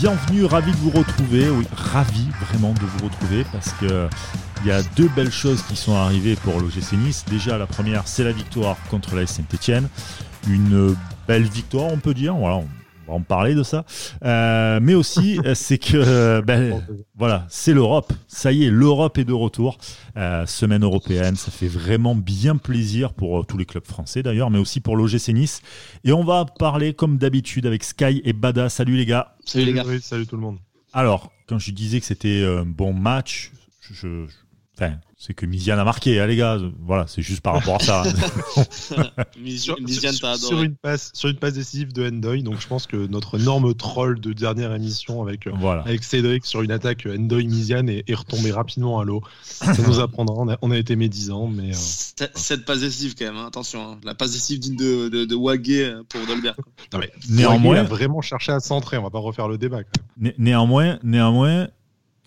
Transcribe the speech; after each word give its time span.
bienvenue, 0.00 0.44
ravi 0.44 0.72
de 0.72 0.76
vous 0.76 0.90
retrouver. 0.90 1.48
Oui, 1.48 1.66
ravi 1.72 2.28
vraiment 2.42 2.72
de 2.74 2.80
vous 2.80 3.04
retrouver 3.06 3.44
parce 3.50 3.72
que 3.74 4.08
il 4.62 4.68
y 4.68 4.70
a 4.70 4.82
deux 4.94 5.08
belles 5.08 5.32
choses 5.32 5.62
qui 5.62 5.76
sont 5.76 5.94
arrivées 5.94 6.36
pour 6.36 6.60
l'OGC 6.60 6.92
Nice. 6.92 7.24
Déjà, 7.30 7.56
la 7.56 7.66
première, 7.66 8.06
c'est 8.06 8.24
la 8.24 8.32
victoire 8.32 8.76
contre 8.90 9.14
la 9.14 9.26
Saint-Etienne. 9.26 9.88
Une 10.48 10.94
belle 11.26 11.44
victoire, 11.44 11.86
on 11.92 11.98
peut 11.98 12.14
dire. 12.14 12.34
Voilà, 12.34 12.60
on 13.06 13.12
va 13.12 13.18
en 13.18 13.22
parler 13.22 13.54
de 13.54 13.62
ça. 13.62 13.84
Euh, 14.24 14.80
mais 14.82 14.94
aussi, 14.94 15.38
c'est 15.54 15.78
que 15.78 16.40
ben, 16.40 16.82
voilà, 17.14 17.46
c'est 17.48 17.72
l'Europe. 17.72 18.12
Ça 18.28 18.52
y 18.52 18.64
est, 18.64 18.70
l'Europe 18.70 19.18
est 19.18 19.24
de 19.24 19.32
retour. 19.32 19.78
Euh, 20.16 20.46
semaine 20.46 20.82
européenne, 20.82 21.36
ça 21.36 21.50
fait 21.50 21.68
vraiment 21.68 22.14
bien 22.14 22.56
plaisir 22.56 23.12
pour 23.12 23.40
euh, 23.40 23.42
tous 23.42 23.58
les 23.58 23.64
clubs 23.64 23.86
français 23.86 24.22
d'ailleurs, 24.22 24.50
mais 24.50 24.58
aussi 24.58 24.80
pour 24.80 24.96
l'OGC 24.96 25.28
Nice. 25.28 25.62
Et 26.04 26.12
on 26.12 26.24
va 26.24 26.44
parler 26.44 26.94
comme 26.94 27.18
d'habitude 27.18 27.66
avec 27.66 27.84
Sky 27.84 28.22
et 28.24 28.32
Bada. 28.32 28.68
Salut 28.68 28.96
les 28.96 29.06
gars. 29.06 29.36
Salut 29.44 29.66
les 29.66 29.72
gars. 29.72 29.84
salut 30.00 30.26
tout 30.26 30.36
le 30.36 30.42
monde. 30.42 30.58
Alors, 30.92 31.30
quand 31.46 31.58
je 31.58 31.70
disais 31.72 32.00
que 32.00 32.06
c'était 32.06 32.44
un 32.44 32.64
bon 32.64 32.92
match, 32.92 33.52
je, 33.92 34.26
Enfin, 34.78 34.96
c'est 35.18 35.32
que 35.32 35.46
Miziane 35.46 35.78
a 35.78 35.84
marqué, 35.84 36.20
hein, 36.20 36.26
les 36.26 36.36
gars. 36.36 36.58
Voilà, 36.80 37.06
c'est 37.06 37.22
juste 37.22 37.40
par 37.40 37.54
rapport 37.54 37.76
à 37.76 37.78
ça. 37.78 38.04
sur, 39.56 39.76
sur, 40.36 40.62
une 40.62 40.76
passe, 40.76 41.10
sur 41.14 41.30
une 41.30 41.36
passe 41.36 41.54
décisive 41.54 41.94
de 41.94 42.06
Endoy. 42.06 42.42
Donc, 42.42 42.60
je 42.60 42.66
pense 42.66 42.86
que 42.86 43.06
notre 43.06 43.40
énorme 43.40 43.74
troll 43.74 44.20
de 44.20 44.34
dernière 44.34 44.74
émission 44.74 45.22
avec, 45.22 45.46
euh, 45.46 45.80
avec 45.86 46.04
Cédric 46.04 46.44
sur 46.44 46.60
une 46.60 46.70
attaque 46.70 47.06
Endoy 47.06 47.46
Miziane 47.46 47.88
est, 47.88 48.14
retombé 48.14 48.50
rapidement 48.50 49.00
à 49.00 49.04
l'eau. 49.04 49.22
Ça 49.42 49.72
nous 49.86 50.00
apprendra. 50.00 50.34
On 50.36 50.50
a, 50.50 50.58
on 50.60 50.70
a 50.70 50.76
été 50.76 50.96
médisants, 50.96 51.46
mais 51.46 51.70
euh, 51.70 52.28
cette 52.34 52.66
passe 52.66 52.80
décisive 52.80 53.14
quand 53.18 53.24
même. 53.24 53.36
Hein, 53.36 53.46
attention, 53.46 53.92
hein. 53.92 53.98
la 54.04 54.14
passe 54.14 54.32
décisive 54.32 54.58
digne 54.58 54.76
de, 54.76 55.08
de, 55.08 55.24
de 55.24 55.34
Wagé 55.34 55.94
pour. 56.10 56.20
Non, 56.20 56.98
mais 56.98 57.10
néanmoins, 57.30 57.76
il 57.76 57.78
a 57.78 57.84
vraiment 57.84 58.20
cherché 58.20 58.52
à 58.52 58.60
centrer. 58.60 58.98
On 58.98 59.02
va 59.02 59.10
pas 59.10 59.18
refaire 59.18 59.48
le 59.48 59.56
débat. 59.56 59.80
néanmoins, 60.36 60.98
néanmoins, 61.02 61.68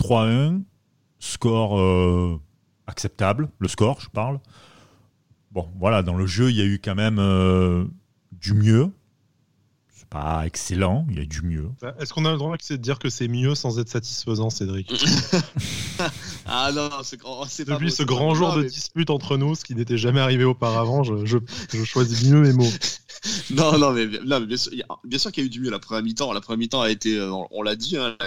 3-1 0.01 0.63
score 1.19 1.79
euh, 1.79 2.39
acceptable, 2.89 3.49
le 3.59 3.67
score, 3.67 4.01
je 4.01 4.09
parle. 4.09 4.39
Bon, 5.51 5.67
voilà, 5.79 6.03
dans 6.03 6.15
le 6.15 6.25
jeu, 6.25 6.49
il 6.51 6.57
y 6.57 6.61
a 6.61 6.65
eu 6.65 6.79
quand 6.83 6.95
même 6.95 7.19
euh, 7.19 7.85
du 8.31 8.53
mieux. 8.53 8.91
C'est 9.89 10.09
pas 10.09 10.45
excellent, 10.45 11.07
il 11.09 11.17
y 11.17 11.21
a 11.21 11.25
du 11.25 11.41
mieux. 11.41 11.69
Bah, 11.81 11.95
est-ce 11.99 12.13
qu'on 12.13 12.25
a 12.25 12.31
le 12.31 12.37
droit 12.37 12.55
de 12.55 12.75
dire 12.75 12.99
que 12.99 13.09
c'est 13.09 13.27
mieux 13.27 13.55
sans 13.55 13.79
être 13.79 13.89
satisfaisant, 13.89 14.49
Cédric? 14.49 14.93
Ah 16.51 16.71
non, 16.73 16.89
c'est 17.03 17.17
grand. 17.17 17.43
Depuis 17.43 17.91
ce 17.91 18.01
grand 18.01 18.33
jour 18.33 18.55
de 18.55 18.63
dispute 18.63 19.09
entre 19.09 19.37
nous, 19.37 19.53
ce 19.53 19.63
qui 19.63 19.75
n'était 19.75 19.97
jamais 19.97 20.19
arrivé 20.19 20.43
auparavant, 20.43 21.03
je, 21.03 21.25
je, 21.25 21.83
choisis 21.83 22.27
mieux 22.27 22.41
mes 22.41 22.53
mots. 22.53 22.71
non, 23.51 23.77
non, 23.77 23.91
mais, 23.91 24.07
bien 24.07 24.57
sûr, 24.57 24.71
bien 25.03 25.19
sûr 25.19 25.31
qu'il 25.31 25.43
y 25.43 25.45
a 25.45 25.47
eu 25.47 25.49
du 25.49 25.59
mieux 25.59 25.69
la 25.69 25.77
première 25.77 26.03
mi-temps. 26.03 26.33
La 26.33 26.41
première 26.41 26.57
mi-temps 26.57 26.81
a 26.81 26.89
été, 26.89 27.17
euh, 27.17 27.31
on, 27.51 27.61
l'a 27.61 27.75
dit, 27.75 27.97
hein, 27.97 28.17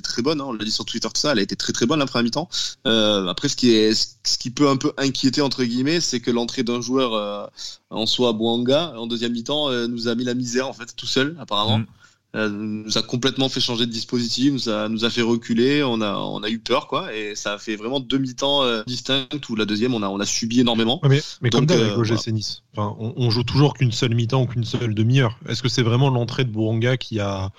très 0.00 0.22
bonne. 0.22 0.40
Hein, 0.40 0.44
on 0.48 0.52
l'a 0.52 0.64
dit 0.64 0.70
sur 0.70 0.84
Twitter 0.84 1.08
tout 1.08 1.20
ça, 1.20 1.32
elle 1.32 1.38
a 1.38 1.42
été 1.42 1.56
très 1.56 1.72
très 1.72 1.86
bonne 1.86 1.98
la 1.98 2.06
première 2.06 2.24
mi-temps. 2.24 2.48
Euh, 2.86 3.26
après, 3.26 3.48
ce 3.48 3.56
qui 3.56 3.70
est 3.70 3.94
ce 3.94 4.38
qui 4.38 4.50
peut 4.50 4.68
un 4.68 4.76
peu 4.76 4.92
inquiéter 4.96 5.42
entre 5.42 5.64
guillemets, 5.64 6.00
c'est 6.00 6.20
que 6.20 6.30
l'entrée 6.30 6.62
d'un 6.62 6.80
joueur 6.80 7.14
euh, 7.14 7.46
en 7.90 8.06
soi 8.06 8.32
Boanga 8.32 8.94
en 8.96 9.06
deuxième 9.06 9.32
mi-temps 9.32 9.70
euh, 9.70 9.86
nous 9.86 10.08
a 10.08 10.14
mis 10.14 10.24
la 10.24 10.34
misère 10.34 10.68
en 10.68 10.72
fait 10.72 10.94
tout 10.96 11.06
seul 11.06 11.36
apparemment. 11.40 11.78
Mm. 11.78 12.84
nous 12.84 12.98
a 12.98 13.02
complètement 13.02 13.48
fait 13.48 13.60
changer 13.60 13.86
de 13.86 13.90
dispositif, 13.90 14.52
nous 14.52 14.68
a, 14.68 14.88
nous 14.88 15.04
a 15.06 15.10
fait 15.10 15.22
reculer, 15.22 15.82
on 15.82 16.02
a, 16.02 16.16
on 16.16 16.42
a 16.42 16.50
eu 16.50 16.58
peur, 16.58 16.86
quoi, 16.86 17.14
et 17.14 17.34
ça 17.34 17.54
a 17.54 17.58
fait 17.58 17.76
vraiment 17.76 17.98
deux 17.98 18.18
mi-temps 18.18 18.82
distincts 18.86 19.26
où 19.48 19.56
la 19.56 19.64
deuxième, 19.64 19.94
on 19.94 20.02
a, 20.02 20.08
on 20.08 20.20
a 20.20 20.26
subi 20.26 20.60
énormément. 20.60 21.00
Mais, 21.08 21.22
mais 21.40 21.48
comme 21.48 21.64
d'hab 21.64 21.80
avec 21.80 21.96
l'OGC 21.96 22.28
Nice, 22.28 22.62
enfin, 22.76 22.94
on, 22.98 23.14
on, 23.16 23.30
joue 23.30 23.42
toujours 23.42 23.72
qu'une 23.72 23.92
seule 23.92 24.14
mi-temps 24.14 24.42
ou 24.42 24.46
qu'une 24.46 24.64
seule 24.64 24.94
demi-heure. 24.94 25.38
Est-ce 25.48 25.62
que 25.62 25.70
c'est 25.70 25.82
vraiment 25.82 26.10
l'entrée 26.10 26.44
de 26.44 26.50
Boanga 26.50 26.98
qui 26.98 27.20
a, 27.20 27.52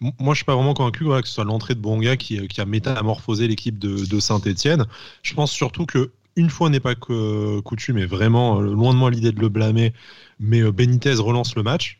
moi, 0.00 0.34
je 0.34 0.38
suis 0.38 0.44
pas 0.44 0.54
vraiment 0.54 0.74
convaincu 0.74 1.04
que 1.04 1.28
ce 1.28 1.34
soit 1.34 1.44
l'entrée 1.44 1.74
de 1.74 1.80
Bonga 1.80 2.16
qui, 2.16 2.48
qui 2.48 2.60
a 2.60 2.64
métamorphosé 2.64 3.46
l'équipe 3.48 3.78
de, 3.78 4.20
Saint-Etienne. 4.20 4.86
Je 5.22 5.34
pense 5.34 5.52
surtout 5.52 5.86
que 5.86 6.10
une 6.36 6.48
fois 6.48 6.70
n'est 6.70 6.80
pas 6.80 6.94
que 6.94 7.60
coutume, 7.60 7.98
et 7.98 8.06
vraiment 8.06 8.60
euh, 8.60 8.72
loin 8.72 8.94
de 8.94 8.98
moi 8.98 9.10
l'idée 9.10 9.32
de 9.32 9.40
le 9.40 9.48
blâmer, 9.48 9.92
mais 10.38 10.60
euh, 10.60 10.72
Benitez 10.72 11.14
relance 11.14 11.54
le 11.56 11.62
match. 11.62 11.98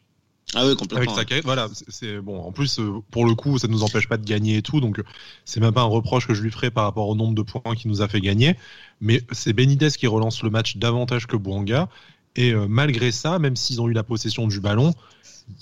Ah 0.54 0.66
oui, 0.66 0.74
complètement. 0.76 1.14
Avec 1.14 1.30
sa 1.30 1.40
voilà, 1.42 1.68
c'est 1.88 2.20
bon. 2.20 2.40
En 2.40 2.52
plus, 2.52 2.78
euh, 2.78 3.00
pour 3.10 3.26
le 3.26 3.34
coup, 3.34 3.58
ça 3.58 3.68
ne 3.68 3.72
nous 3.72 3.82
empêche 3.82 4.08
pas 4.08 4.16
de 4.16 4.24
gagner 4.24 4.56
et 4.56 4.62
tout, 4.62 4.80
donc 4.80 5.00
c'est 5.44 5.60
même 5.60 5.72
pas 5.72 5.82
un 5.82 5.84
reproche 5.84 6.26
que 6.26 6.34
je 6.34 6.42
lui 6.42 6.50
ferai 6.50 6.70
par 6.70 6.84
rapport 6.84 7.08
au 7.08 7.14
nombre 7.14 7.34
de 7.34 7.42
points 7.42 7.74
qu'il 7.74 7.90
nous 7.90 8.02
a 8.02 8.08
fait 8.08 8.20
gagner. 8.20 8.56
Mais 9.00 9.22
c'est 9.32 9.52
Benitez 9.52 9.90
qui 9.90 10.06
relance 10.06 10.42
le 10.42 10.50
match 10.50 10.76
davantage 10.76 11.26
que 11.26 11.36
Bouanga. 11.36 11.88
Et 12.36 12.54
malgré 12.54 13.10
ça, 13.10 13.38
même 13.38 13.56
s'ils 13.56 13.80
ont 13.80 13.88
eu 13.88 13.92
la 13.92 14.04
possession 14.04 14.46
du 14.46 14.60
ballon, 14.60 14.94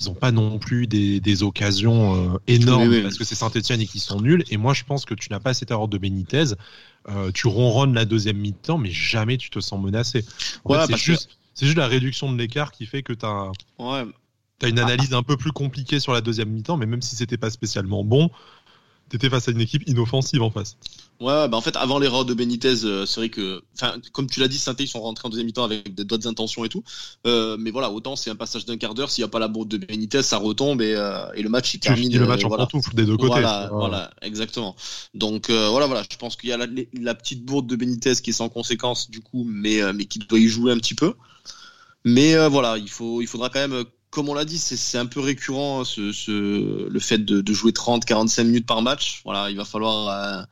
ils 0.01 0.07
n'ont 0.07 0.15
pas 0.15 0.33
non 0.33 0.59
plus 0.59 0.87
des, 0.87 1.43
occasions 1.43 2.35
euh, 2.35 2.39
énormes 2.47 3.03
parce 3.03 3.17
que 3.17 3.25
c'est 3.25 3.35
Saint-Etienne 3.35 3.81
et 3.81 3.87
qu'ils 3.87 4.01
sont 4.01 4.21
nuls. 4.21 4.45
Et 4.51 4.57
moi, 4.57 4.75
je 4.75 4.85
pense 4.85 5.05
que 5.05 5.15
tu 5.15 5.29
n'as 5.31 5.41
pas 5.41 5.55
cette 5.55 5.71
erreur 5.71 5.89
de 5.89 5.99
Benitez. 5.99 6.55
Euh, 7.09 7.31
tu 7.33 7.47
ronronnes 7.47 7.95
la 7.95 8.05
deuxième 8.05 8.39
mi-temps, 8.39 8.79
mais 8.79 8.91
jamais 8.91 9.37
tu 9.37 9.51
te 9.51 9.61
sens 9.61 9.81
menacé. 9.81 10.25
c'est 10.67 10.97
juste, 10.97 11.31
juste, 11.61 11.77
la 11.77 11.87
réduction 11.87 12.33
de 12.33 12.39
l'écart 12.39 12.73
qui 12.73 12.87
fait 12.87 13.03
que 13.03 13.13
tu 13.13 13.25
as, 13.25 13.51
as, 13.81 14.69
une 14.69 14.79
analyse 14.79 15.15
un 15.15 15.23
peu 15.23 15.37
plus 15.37 15.53
compliquée 15.53 16.01
sur 16.01 16.13
la 16.13 16.21
deuxième 16.21 16.51
mi-temps, 16.51 16.77
mais 16.77 16.87
même 16.87 17.03
si 17.03 17.17
c'était 17.17 17.39
pas 17.39 17.51
spécialement 17.51 18.05
bon, 18.05 18.31
t'étais 19.09 19.31
face 19.31 19.49
à 19.49 19.53
une 19.53 19.61
équipe 19.61 19.89
inoffensive 19.89 20.43
en 20.43 20.51
face. 20.51 20.77
Ouais, 21.21 21.49
bah 21.49 21.57
en 21.57 21.61
fait, 21.61 21.75
avant 21.75 21.99
l'erreur 21.99 22.25
de 22.25 22.33
Benitez, 22.33 22.85
euh, 22.85 23.05
c'est 23.05 23.21
vrai 23.21 23.29
que, 23.29 23.63
enfin, 23.75 23.97
comme 24.13 24.29
tu 24.29 24.39
l'as 24.39 24.47
dit, 24.47 24.57
saint 24.57 24.77
ils 24.79 24.87
sont 24.87 25.01
rentrés 25.01 25.27
en 25.27 25.31
deuxième 25.31 25.47
mi-temps 25.47 25.65
avec 25.65 25.93
d'autres 25.95 26.29
intentions 26.29 26.65
et 26.65 26.69
tout. 26.69 26.85
Euh, 27.27 27.57
mais 27.59 27.73
voilà, 27.73 27.91
autant 27.91 28.15
c'est 28.15 28.31
un 28.31 28.37
passage 28.37 28.67
d'un 28.67 28.77
quart 28.77 28.95
d'heure, 28.95 29.11
s'il 29.11 29.23
n'y 29.23 29.29
a 29.29 29.31
pas 29.31 29.41
la 29.41 29.49
bourde 29.49 29.69
de 29.69 29.79
Benitez, 29.79 30.23
ça 30.23 30.37
retombe 30.37 30.81
et, 30.81 30.95
euh, 30.95 31.27
et 31.35 31.43
le 31.43 31.49
match 31.49 31.75
il 31.75 31.81
termine. 31.81 32.17
le 32.17 32.27
match 32.27 32.45
en 32.45 32.49
voilà. 32.49 32.69
des 32.95 33.05
deux 33.05 33.17
côtés. 33.17 33.41
Voilà, 33.41 33.69
voilà 33.73 34.11
exactement. 34.23 34.77
Donc 35.15 35.51
voilà, 35.51 35.87
voilà, 35.87 36.05
je 36.09 36.17
pense 36.17 36.37
qu'il 36.37 36.51
y 36.51 36.53
a 36.53 36.57
la, 36.57 36.67
la, 36.93 37.15
petite 37.17 37.45
bourde 37.45 37.67
de 37.67 37.75
Benitez 37.75 38.15
qui 38.23 38.31
est 38.31 38.35
sans 38.35 38.49
conséquence 38.49 39.11
du 39.11 39.21
coup, 39.21 39.45
mais 39.45 39.81
mais 39.93 40.05
qui 40.05 40.21
doit 40.21 40.39
y 40.39 40.47
jouer 40.47 40.71
un 40.71 40.79
petit 40.79 40.95
peu. 40.95 41.15
Mais 42.05 42.37
voilà, 42.47 42.79
il 42.79 42.89
faut, 42.89 43.21
il 43.23 43.27
faudra 43.27 43.51
quand 43.51 43.67
même 43.67 43.85
comme 44.11 44.29
on 44.29 44.35
l'a 44.35 44.45
dit, 44.45 44.59
c'est 44.59 44.99
un 44.99 45.07
peu 45.07 45.21
récurrent 45.21 45.85
ce, 45.85 46.89
le 46.89 47.01
fait 47.01 47.19
de, 47.19 47.53
jouer 47.53 47.73
30-45 47.73 48.45
minutes 48.45 48.67
par 48.67 48.83
match. 48.83 49.21
Voilà, 49.25 49.51
il 49.51 49.57
va 49.57 49.65
falloir, 49.65 50.09
euh, 50.09 50.43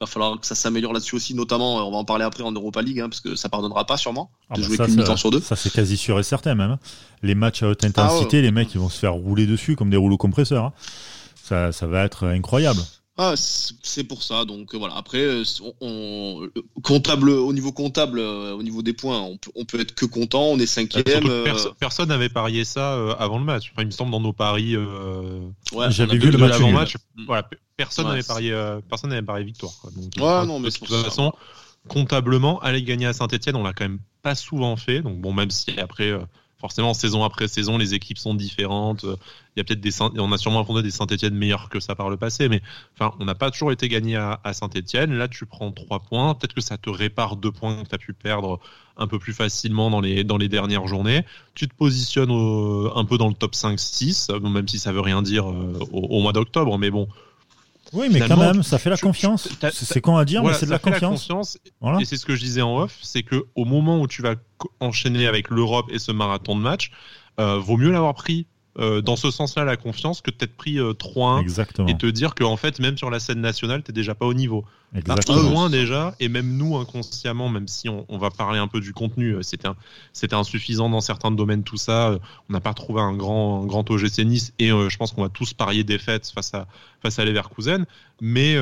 va 0.00 0.06
falloir 0.06 0.40
que 0.40 0.46
ça 0.46 0.54
s'améliore 0.54 0.92
là-dessus 0.92 1.16
aussi, 1.16 1.34
notamment, 1.34 1.86
on 1.86 1.90
va 1.90 1.96
en 1.96 2.04
parler 2.04 2.24
après 2.24 2.42
en 2.42 2.52
Europa 2.52 2.82
League, 2.82 3.00
hein, 3.00 3.08
parce 3.08 3.20
que 3.20 3.34
ça 3.34 3.48
pardonnera 3.48 3.86
pas 3.86 3.96
sûrement 3.96 4.30
de 4.32 4.38
ah 4.50 4.54
bah 4.56 4.62
jouer 4.62 4.78
qu'une 4.78 4.96
mi-temps 4.96 5.16
sur 5.16 5.30
deux. 5.30 5.40
Ça 5.40 5.56
c'est 5.56 5.72
quasi 5.72 5.96
sûr 5.96 6.18
et 6.18 6.22
certain 6.22 6.54
même. 6.54 6.72
Hein. 6.72 6.78
Les 7.22 7.34
matchs 7.34 7.62
à 7.62 7.68
haute 7.68 7.84
intensité, 7.84 8.38
ah 8.38 8.42
les 8.42 8.50
mecs 8.50 8.74
ils 8.74 8.80
vont 8.80 8.88
se 8.88 8.98
faire 8.98 9.14
rouler 9.14 9.46
dessus 9.46 9.76
comme 9.76 9.90
des 9.90 9.96
rouleaux 9.96 10.18
compresseurs. 10.18 10.64
Hein. 10.64 10.72
Ça, 11.42 11.72
ça 11.72 11.86
va 11.86 12.04
être 12.04 12.26
incroyable. 12.26 12.80
Ah, 13.16 13.34
c'est 13.36 14.02
pour 14.02 14.24
ça. 14.24 14.44
Donc 14.44 14.74
euh, 14.74 14.78
voilà. 14.78 14.96
Après, 14.96 15.18
euh, 15.18 15.44
on, 15.80 16.48
comptable 16.82 17.30
au 17.30 17.52
niveau 17.52 17.70
comptable, 17.70 18.18
euh, 18.18 18.52
au 18.54 18.62
niveau 18.62 18.82
des 18.82 18.92
points, 18.92 19.20
on 19.20 19.36
peut, 19.36 19.52
on 19.54 19.64
peut 19.64 19.80
être 19.80 19.94
que 19.94 20.04
content. 20.04 20.42
On 20.42 20.58
est 20.58 20.66
cinquième. 20.66 21.04
personne 21.78 22.08
n'avait 22.08 22.28
parié 22.28 22.64
ça 22.64 23.12
avant 23.18 23.38
le 23.38 23.44
match. 23.44 23.70
Enfin, 23.72 23.82
il 23.82 23.86
me 23.86 23.92
semble 23.92 24.10
dans 24.10 24.20
nos 24.20 24.32
paris. 24.32 24.76
Ouais, 24.76 25.90
J'avais 25.90 26.18
vu 26.18 26.30
le 26.30 26.38
match 26.38 26.54
avant 26.54 26.72
match. 26.72 26.96
Voilà, 27.26 27.48
personne 27.76 28.08
n'avait 28.08 28.24
parié. 28.24 28.52
personne 28.88 29.10
n'avait 29.10 29.22
parié 29.22 29.44
victoire. 29.44 29.74
Donc, 29.96 30.12
ouais, 30.16 30.46
non, 30.46 30.58
mais 30.58 30.70
de 30.70 30.74
toute 30.74 30.88
façon, 30.88 31.32
comptablement, 31.86 32.58
aller 32.60 32.82
gagner 32.82 33.06
à 33.06 33.12
Saint-Etienne, 33.12 33.54
on 33.54 33.62
l'a 33.62 33.72
quand 33.72 33.84
même 33.84 34.00
pas 34.22 34.34
souvent 34.34 34.74
fait. 34.74 35.02
Donc 35.02 35.20
bon, 35.20 35.32
même 35.32 35.50
si 35.50 35.78
après 35.78 36.12
forcément 36.64 36.94
saison 36.94 37.24
après 37.24 37.46
saison 37.46 37.76
les 37.76 37.92
équipes 37.92 38.16
sont 38.16 38.34
différentes. 38.34 39.02
Il 39.04 39.58
y 39.58 39.60
a 39.60 39.64
peut-être 39.64 39.82
des 39.82 40.00
on 40.00 40.32
a 40.32 40.38
sûrement 40.38 40.60
affronté 40.60 40.80
des 40.80 40.90
Saint-Etienne 40.90 41.34
meilleurs 41.34 41.68
que 41.68 41.78
ça 41.78 41.94
par 41.94 42.08
le 42.08 42.16
passé 42.16 42.48
mais 42.48 42.62
on 43.20 43.26
n'a 43.26 43.34
pas 43.34 43.50
toujours 43.50 43.70
été 43.70 43.86
gagné 43.86 44.16
à, 44.16 44.52
Saint-Etienne. 44.54 45.12
Là 45.12 45.28
tu 45.28 45.44
prends 45.44 45.72
trois 45.72 46.00
points. 46.00 46.34
Peut-être 46.34 46.54
que 46.54 46.62
ça 46.62 46.78
te 46.78 46.88
répare 46.88 47.36
deux 47.36 47.52
points 47.52 47.82
que 47.82 47.88
tu 47.90 47.94
as 47.94 47.98
pu 47.98 48.14
perdre 48.14 48.60
un 48.96 49.06
peu 49.06 49.18
plus 49.18 49.34
facilement 49.34 49.90
dans 49.90 50.00
les 50.00 50.24
dans 50.24 50.38
dernières 50.38 50.86
journées. 50.86 51.26
Tu 51.54 51.68
te 51.68 51.74
positionnes 51.74 52.30
un 52.30 53.04
peu 53.04 53.18
dans 53.18 53.28
le 53.28 53.34
top 53.34 53.54
5 53.54 53.78
6 53.78 54.30
même 54.42 54.66
si 54.66 54.78
ça 54.78 54.90
veut 54.90 55.02
rien 55.02 55.20
dire 55.20 55.50
euh, 55.50 55.78
au, 55.92 56.22
mois 56.22 56.32
d'octobre 56.32 56.78
mais 56.78 56.90
bon 56.90 57.08
oui, 57.94 58.08
mais 58.10 58.20
quand 58.20 58.36
même, 58.36 58.62
ça 58.62 58.78
fait 58.78 58.90
la 58.90 58.96
confiance. 58.96 59.48
C'est 59.72 60.00
con 60.00 60.16
à 60.16 60.24
dire, 60.24 60.42
mais 60.42 60.54
c'est 60.54 60.66
de 60.66 60.70
la 60.70 60.78
confiance. 60.78 61.30
Et 62.00 62.04
c'est 62.04 62.16
ce 62.16 62.26
que 62.26 62.34
je 62.34 62.40
disais 62.40 62.62
en 62.62 62.76
off, 62.78 62.98
c'est 63.02 63.22
que 63.22 63.46
au 63.54 63.64
moment 63.64 64.00
où 64.00 64.06
tu 64.06 64.22
vas 64.22 64.34
enchaîner 64.80 65.26
avec 65.26 65.50
l'Europe 65.50 65.86
et 65.90 65.98
ce 65.98 66.12
marathon 66.12 66.56
de 66.56 66.60
match, 66.60 66.90
euh, 67.40 67.58
vaut 67.58 67.76
mieux 67.76 67.90
l'avoir 67.90 68.14
pris 68.14 68.46
euh, 68.76 69.02
dans 69.02 69.14
ce 69.14 69.30
sens-là 69.30 69.64
la 69.64 69.76
confiance 69.76 70.20
que 70.20 70.32
peut-être 70.32 70.56
pris 70.56 70.78
3-1 70.78 71.78
euh, 71.80 71.86
et 71.86 71.96
te 71.96 72.06
dire 72.06 72.34
qu'en 72.34 72.56
fait 72.56 72.80
même 72.80 72.98
sur 72.98 73.08
la 73.08 73.20
scène 73.20 73.40
nationale 73.40 73.84
t'es 73.84 73.92
déjà 73.92 74.16
pas 74.16 74.26
au 74.26 74.34
niveau. 74.34 74.64
Exactement. 74.96 75.42
loin 75.42 75.70
déjà 75.70 76.16
et 76.18 76.28
même 76.28 76.56
nous 76.56 76.76
inconsciemment 76.76 77.48
même 77.48 77.68
si 77.68 77.88
on, 77.88 78.18
va 78.18 78.30
parler 78.30 78.58
un 78.58 78.66
peu 78.66 78.80
du 78.80 78.92
contenu 78.92 79.34
euh, 79.34 79.42
c'était 79.42 79.68
c'était 80.12 80.34
insuffisant 80.34 80.88
dans 80.88 81.00
certains 81.00 81.30
domaines 81.30 81.62
tout 81.62 81.76
ça 81.76 82.18
on 82.48 82.52
n'a 82.52 82.60
pas 82.60 82.74
trouvé 82.74 83.00
un 83.00 83.12
grand 83.12 83.62
un 83.62 83.66
grand 83.66 83.88
OGC 83.88 84.18
Nice 84.24 84.52
et 84.58 84.70
je 84.70 84.96
pense 84.96 85.12
qu'on 85.12 85.22
va 85.22 85.28
tous 85.28 85.52
parier 85.52 85.84
défaite 85.84 86.28
face 86.34 86.52
à 86.54 86.66
face 87.00 87.20
à 87.20 87.24
Leverkusen. 87.24 87.86
Mais 88.20 88.56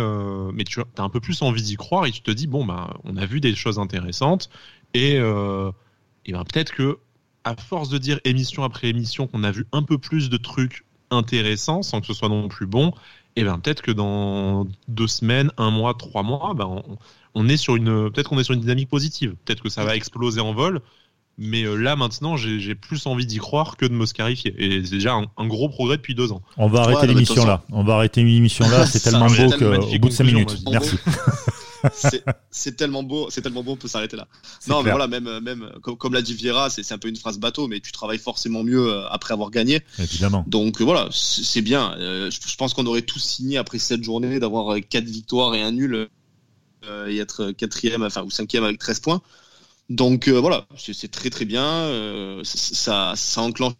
mais 0.52 0.64
tu 0.64 0.80
as 0.80 1.02
un 1.02 1.08
peu 1.08 1.20
plus 1.20 1.40
envie 1.40 1.62
d'y 1.62 1.76
croire 1.76 2.04
et 2.04 2.10
tu 2.10 2.20
te 2.20 2.30
dis 2.30 2.46
bon 2.46 2.66
bah 2.66 2.96
on 3.04 3.16
a 3.16 3.24
vu 3.24 3.40
des 3.40 3.54
choses 3.54 3.78
intéressantes 3.78 4.50
et 4.92 5.14
et 5.14 6.32
ben 6.32 6.44
peut-être 6.44 6.72
que 6.72 6.98
à 7.44 7.56
force 7.56 7.88
de 7.88 7.98
dire 7.98 8.20
émission 8.24 8.64
après 8.64 8.88
émission 8.88 9.26
qu'on 9.26 9.44
a 9.44 9.50
vu 9.50 9.66
un 9.72 9.82
peu 9.82 9.98
plus 9.98 10.30
de 10.30 10.36
trucs 10.36 10.84
intéressant 11.10 11.82
sans 11.82 12.00
que 12.00 12.06
ce 12.06 12.14
soit 12.14 12.28
non 12.28 12.48
plus 12.48 12.66
bon, 12.66 12.92
et 13.34 13.40
eh 13.40 13.44
ben 13.44 13.58
peut-être 13.58 13.80
que 13.80 13.90
dans 13.90 14.66
deux 14.88 15.06
semaines, 15.06 15.50
un 15.56 15.70
mois, 15.70 15.94
trois 15.94 16.22
mois, 16.22 16.52
ben 16.54 16.82
on, 17.34 17.48
est 17.48 17.56
sur 17.56 17.76
une 17.76 18.10
peut-être 18.10 18.28
qu'on 18.28 18.38
est 18.38 18.44
sur 18.44 18.52
une 18.52 18.60
dynamique 18.60 18.90
positive. 18.90 19.34
Peut-être 19.44 19.62
que 19.62 19.70
ça 19.70 19.84
va 19.84 19.96
exploser 19.96 20.40
en 20.40 20.52
vol. 20.52 20.80
Mais 21.38 21.62
euh, 21.62 21.76
là 21.76 21.96
maintenant, 21.96 22.36
j'ai 22.36 22.74
plus 22.74 23.06
envie 23.06 23.24
d'y 23.24 23.38
croire 23.38 23.78
que 23.78 23.86
de 23.86 23.94
me 23.94 24.04
scarifier. 24.04 24.54
Et 24.58 24.84
c'est 24.84 24.96
déjà 24.96 25.14
un, 25.14 25.46
gros 25.46 25.70
progrès 25.70 25.96
depuis 25.96 26.14
deux 26.14 26.30
ans. 26.30 26.42
On 26.58 26.68
va 26.68 26.82
arrêter 26.82 27.06
l'émission 27.06 27.46
là. 27.46 27.62
On 27.72 27.82
va 27.82 27.94
arrêter 27.94 28.22
l'émission 28.22 28.68
là. 28.68 28.84
C'est 28.84 29.00
tellement 29.00 29.28
beau 29.28 29.50
qu'au 29.50 29.98
bout 29.98 30.08
de 30.08 30.12
cinq 30.12 30.24
minutes. 30.24 30.58
Merci. 30.70 30.96
c'est 32.50 32.76
tellement 32.76 33.02
beau, 33.02 33.28
c'est 33.30 33.42
tellement 33.42 33.62
beau, 33.62 33.72
on 33.72 33.76
peut 33.76 33.88
s'arrêter 33.88 34.16
là. 34.16 34.26
Non, 34.68 34.82
mais 34.82 34.90
voilà, 34.90 35.06
même, 35.06 35.40
même 35.40 35.70
comme, 35.82 36.14
l'a 36.14 36.22
dit 36.22 36.34
Vieira, 36.34 36.70
c'est 36.70 36.92
un 36.92 36.98
peu 36.98 37.08
une 37.08 37.16
phrase 37.16 37.38
bateau, 37.38 37.68
mais 37.68 37.80
tu 37.80 37.92
travailles 37.92 38.18
forcément 38.18 38.62
mieux 38.62 38.88
euh, 38.88 39.08
après 39.08 39.34
avoir 39.34 39.50
gagné. 39.50 39.80
Évidemment. 39.98 40.44
Donc 40.46 40.80
euh, 40.80 40.84
voilà, 40.84 41.08
c'est 41.10 41.62
bien. 41.62 41.94
Euh, 41.98 42.30
je 42.30 42.56
pense 42.56 42.74
qu'on 42.74 42.86
aurait 42.86 43.02
tous 43.02 43.20
signé 43.20 43.58
après 43.58 43.78
cette 43.78 44.02
journée 44.02 44.38
d'avoir 44.38 44.76
quatre 44.88 45.04
victoires 45.04 45.54
et 45.54 45.62
un 45.62 45.72
nul 45.72 46.08
et 47.06 47.18
être 47.18 47.52
quatrième, 47.52 48.02
enfin 48.02 48.22
ou 48.24 48.30
cinquième 48.30 48.64
avec 48.64 48.78
13 48.78 49.00
points. 49.00 49.22
Donc 49.88 50.28
voilà, 50.28 50.66
c'est 50.76 51.10
très 51.10 51.30
très 51.30 51.44
bien. 51.44 52.42
ça, 52.42 53.12
ça 53.14 53.40
enclenche 53.40 53.74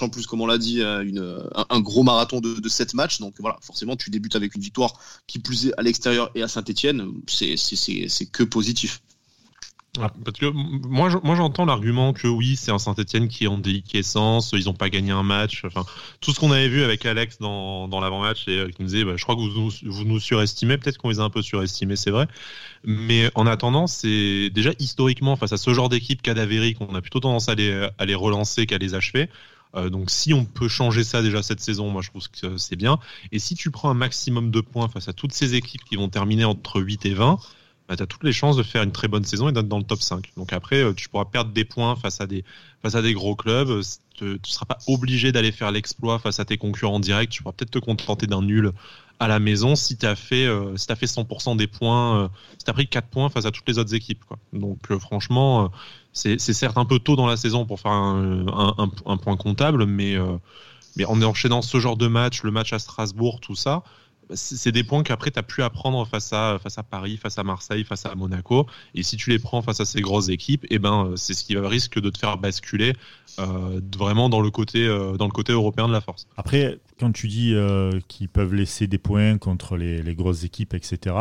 en 0.00 0.08
plus, 0.08 0.26
comme 0.26 0.40
on 0.40 0.46
l'a 0.46 0.58
dit, 0.58 0.82
euh, 0.82 1.02
une, 1.02 1.42
un, 1.68 1.80
gros 1.80 2.02
marathon 2.02 2.40
de, 2.40 2.60
de 2.60 2.68
7 2.68 2.94
matchs. 2.94 3.20
Donc 3.20 3.34
voilà, 3.38 3.58
forcément, 3.60 3.96
tu 3.96 4.10
débutes 4.10 4.36
avec 4.36 4.54
une 4.54 4.62
victoire 4.62 4.98
qui 5.26 5.38
plus 5.38 5.66
est 5.66 5.72
à 5.78 5.82
l'extérieur 5.82 6.30
et 6.34 6.42
à 6.42 6.48
Saint-Etienne. 6.48 7.06
C'est 7.26 8.26
que 8.30 8.42
positif. 8.42 9.02
Ah, 9.98 10.12
parce 10.24 10.38
que 10.38 10.46
moi, 10.46 11.10
moi 11.24 11.34
j'entends 11.34 11.64
l'argument 11.64 12.12
que 12.12 12.28
oui, 12.28 12.54
c'est 12.54 12.70
un 12.70 12.78
Saint-Etienne 12.78 13.26
qui 13.26 13.44
est 13.44 13.48
en 13.48 13.58
déliquescence, 13.58 14.52
ils 14.52 14.66
n'ont 14.66 14.74
pas 14.74 14.88
gagné 14.88 15.10
un 15.10 15.24
match. 15.24 15.64
Enfin, 15.64 15.84
tout 16.20 16.32
ce 16.32 16.38
qu'on 16.38 16.52
avait 16.52 16.68
vu 16.68 16.84
avec 16.84 17.04
Alex 17.04 17.38
dans, 17.38 17.88
dans 17.88 17.98
l'avant-match 17.98 18.46
et 18.46 18.56
euh, 18.56 18.68
qui 18.68 18.82
nous 18.82 18.86
disait, 18.86 19.04
bah, 19.04 19.14
je 19.16 19.24
crois 19.24 19.34
que 19.34 19.40
vous, 19.40 19.70
vous 19.82 20.04
nous 20.04 20.20
surestimez, 20.20 20.78
peut-être 20.78 20.96
qu'on 20.96 21.08
les 21.10 21.18
a 21.18 21.24
un 21.24 21.30
peu 21.30 21.42
surestimés, 21.42 21.96
c'est 21.96 22.12
vrai. 22.12 22.28
Mais 22.84 23.32
en 23.34 23.48
attendant, 23.48 23.88
c'est 23.88 24.50
déjà 24.50 24.70
historiquement 24.78 25.34
face 25.34 25.52
à 25.52 25.56
ce 25.56 25.74
genre 25.74 25.88
d'équipe 25.88 26.22
cadavérique, 26.22 26.76
on 26.80 26.94
a 26.94 27.00
plutôt 27.00 27.18
tendance 27.18 27.48
à 27.48 27.56
les, 27.56 27.88
à 27.98 28.06
les 28.06 28.14
relancer 28.14 28.66
qu'à 28.66 28.78
les 28.78 28.94
achever. 28.94 29.28
Euh, 29.76 29.88
donc 29.88 30.10
si 30.10 30.34
on 30.34 30.44
peut 30.44 30.68
changer 30.68 31.04
ça 31.04 31.22
déjà 31.22 31.42
cette 31.42 31.60
saison, 31.60 31.90
moi 31.90 32.02
je 32.02 32.10
trouve 32.10 32.28
que 32.28 32.56
c'est 32.56 32.76
bien. 32.76 32.98
Et 33.32 33.38
si 33.38 33.54
tu 33.54 33.70
prends 33.70 33.90
un 33.90 33.94
maximum 33.94 34.50
de 34.50 34.60
points 34.60 34.88
face 34.88 35.08
à 35.08 35.12
toutes 35.12 35.32
ces 35.32 35.54
équipes 35.54 35.84
qui 35.84 35.96
vont 35.96 36.08
terminer 36.08 36.44
entre 36.44 36.80
8 36.80 37.06
et 37.06 37.14
20, 37.14 37.38
bah, 37.90 37.96
tu 37.96 38.04
as 38.04 38.06
toutes 38.06 38.22
les 38.22 38.32
chances 38.32 38.56
de 38.56 38.62
faire 38.62 38.84
une 38.84 38.92
très 38.92 39.08
bonne 39.08 39.24
saison 39.24 39.48
et 39.48 39.52
d'être 39.52 39.66
dans 39.66 39.78
le 39.78 39.84
top 39.84 40.00
5. 40.00 40.32
Donc 40.36 40.52
après, 40.52 40.80
euh, 40.80 40.94
tu 40.94 41.08
pourras 41.08 41.24
perdre 41.24 41.50
des 41.50 41.64
points 41.64 41.96
face 41.96 42.20
à 42.20 42.28
des, 42.28 42.44
face 42.82 42.94
à 42.94 43.02
des 43.02 43.12
gros 43.14 43.34
clubs. 43.34 43.82
Tu 44.14 44.24
ne 44.24 44.38
seras 44.44 44.66
pas 44.66 44.78
obligé 44.86 45.32
d'aller 45.32 45.50
faire 45.50 45.72
l'exploit 45.72 46.20
face 46.20 46.38
à 46.38 46.44
tes 46.44 46.56
concurrents 46.56 47.00
directs. 47.00 47.30
Tu 47.30 47.42
pourras 47.42 47.52
peut-être 47.52 47.72
te 47.72 47.80
contenter 47.80 48.28
d'un 48.28 48.42
nul 48.42 48.70
à 49.18 49.26
la 49.26 49.40
maison 49.40 49.74
si 49.74 49.96
tu 49.96 50.06
as 50.06 50.14
fait 50.14 50.46
euh, 50.46 50.76
si 50.76 50.90
as 50.92 50.94
fait 50.94 51.06
100% 51.06 51.56
des 51.56 51.66
points, 51.66 52.24
euh, 52.24 52.28
si 52.58 52.64
tu 52.64 52.70
as 52.70 52.74
pris 52.74 52.86
4 52.86 53.08
points 53.08 53.28
face 53.28 53.44
à 53.44 53.50
toutes 53.50 53.68
les 53.68 53.78
autres 53.78 53.92
équipes. 53.92 54.22
Donc 54.52 54.96
franchement, 55.00 55.72
c'est 56.12 56.38
certes 56.38 56.78
un 56.78 56.84
peu 56.84 56.98
tôt 56.98 57.16
dans 57.16 57.26
la 57.26 57.36
saison 57.36 57.66
pour 57.66 57.80
faire 57.80 57.92
un, 57.92 59.16
point 59.22 59.36
comptable, 59.36 59.86
mais, 59.86 60.16
mais 60.96 61.04
en 61.04 61.20
enchaînant 61.22 61.62
ce 61.62 61.78
genre 61.78 61.96
de 61.96 62.08
match, 62.08 62.42
le 62.42 62.50
match 62.50 62.72
à 62.72 62.78
Strasbourg, 62.78 63.40
tout 63.40 63.54
ça, 63.54 63.82
c'est 64.34 64.72
des 64.72 64.84
points 64.84 65.02
qu'après 65.02 65.30
tu 65.30 65.38
as 65.38 65.42
pu 65.42 65.62
apprendre 65.62 66.06
face 66.06 66.32
à, 66.32 66.58
face 66.62 66.78
à 66.78 66.82
Paris, 66.82 67.16
face 67.16 67.38
à 67.38 67.44
Marseille, 67.44 67.84
face 67.84 68.06
à 68.06 68.14
Monaco. 68.14 68.66
Et 68.94 69.02
si 69.02 69.16
tu 69.16 69.30
les 69.30 69.38
prends 69.38 69.62
face 69.62 69.80
à 69.80 69.84
ces 69.84 70.00
grosses 70.00 70.28
équipes, 70.28 70.66
eh 70.70 70.78
ben, 70.78 71.12
c'est 71.16 71.34
ce 71.34 71.44
qui 71.44 71.56
risque 71.56 72.00
de 72.00 72.10
te 72.10 72.18
faire 72.18 72.38
basculer 72.38 72.94
euh, 73.38 73.80
vraiment 73.96 74.28
dans 74.28 74.40
le, 74.40 74.50
côté, 74.50 74.86
euh, 74.86 75.16
dans 75.16 75.26
le 75.26 75.32
côté 75.32 75.52
européen 75.52 75.88
de 75.88 75.92
la 75.92 76.00
force. 76.00 76.26
Après, 76.36 76.78
quand 76.98 77.12
tu 77.12 77.28
dis 77.28 77.54
euh, 77.54 78.00
qu'ils 78.08 78.28
peuvent 78.28 78.54
laisser 78.54 78.86
des 78.86 78.98
points 78.98 79.38
contre 79.38 79.76
les, 79.76 80.02
les, 80.02 80.14
grosses 80.14 80.44
équipes, 80.44 80.74
etc., 80.74 81.16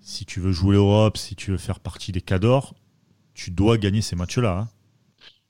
si 0.00 0.24
tu 0.24 0.40
veux 0.40 0.52
jouer 0.52 0.74
l'Europe, 0.74 1.16
si 1.16 1.34
tu 1.34 1.50
veux 1.50 1.58
faire 1.58 1.80
partie 1.80 2.12
des 2.12 2.20
cadors, 2.20 2.74
tu 3.36 3.50
dois 3.50 3.78
gagner 3.78 4.00
ces 4.00 4.16
matchs-là. 4.16 4.58
Hein. 4.58 4.68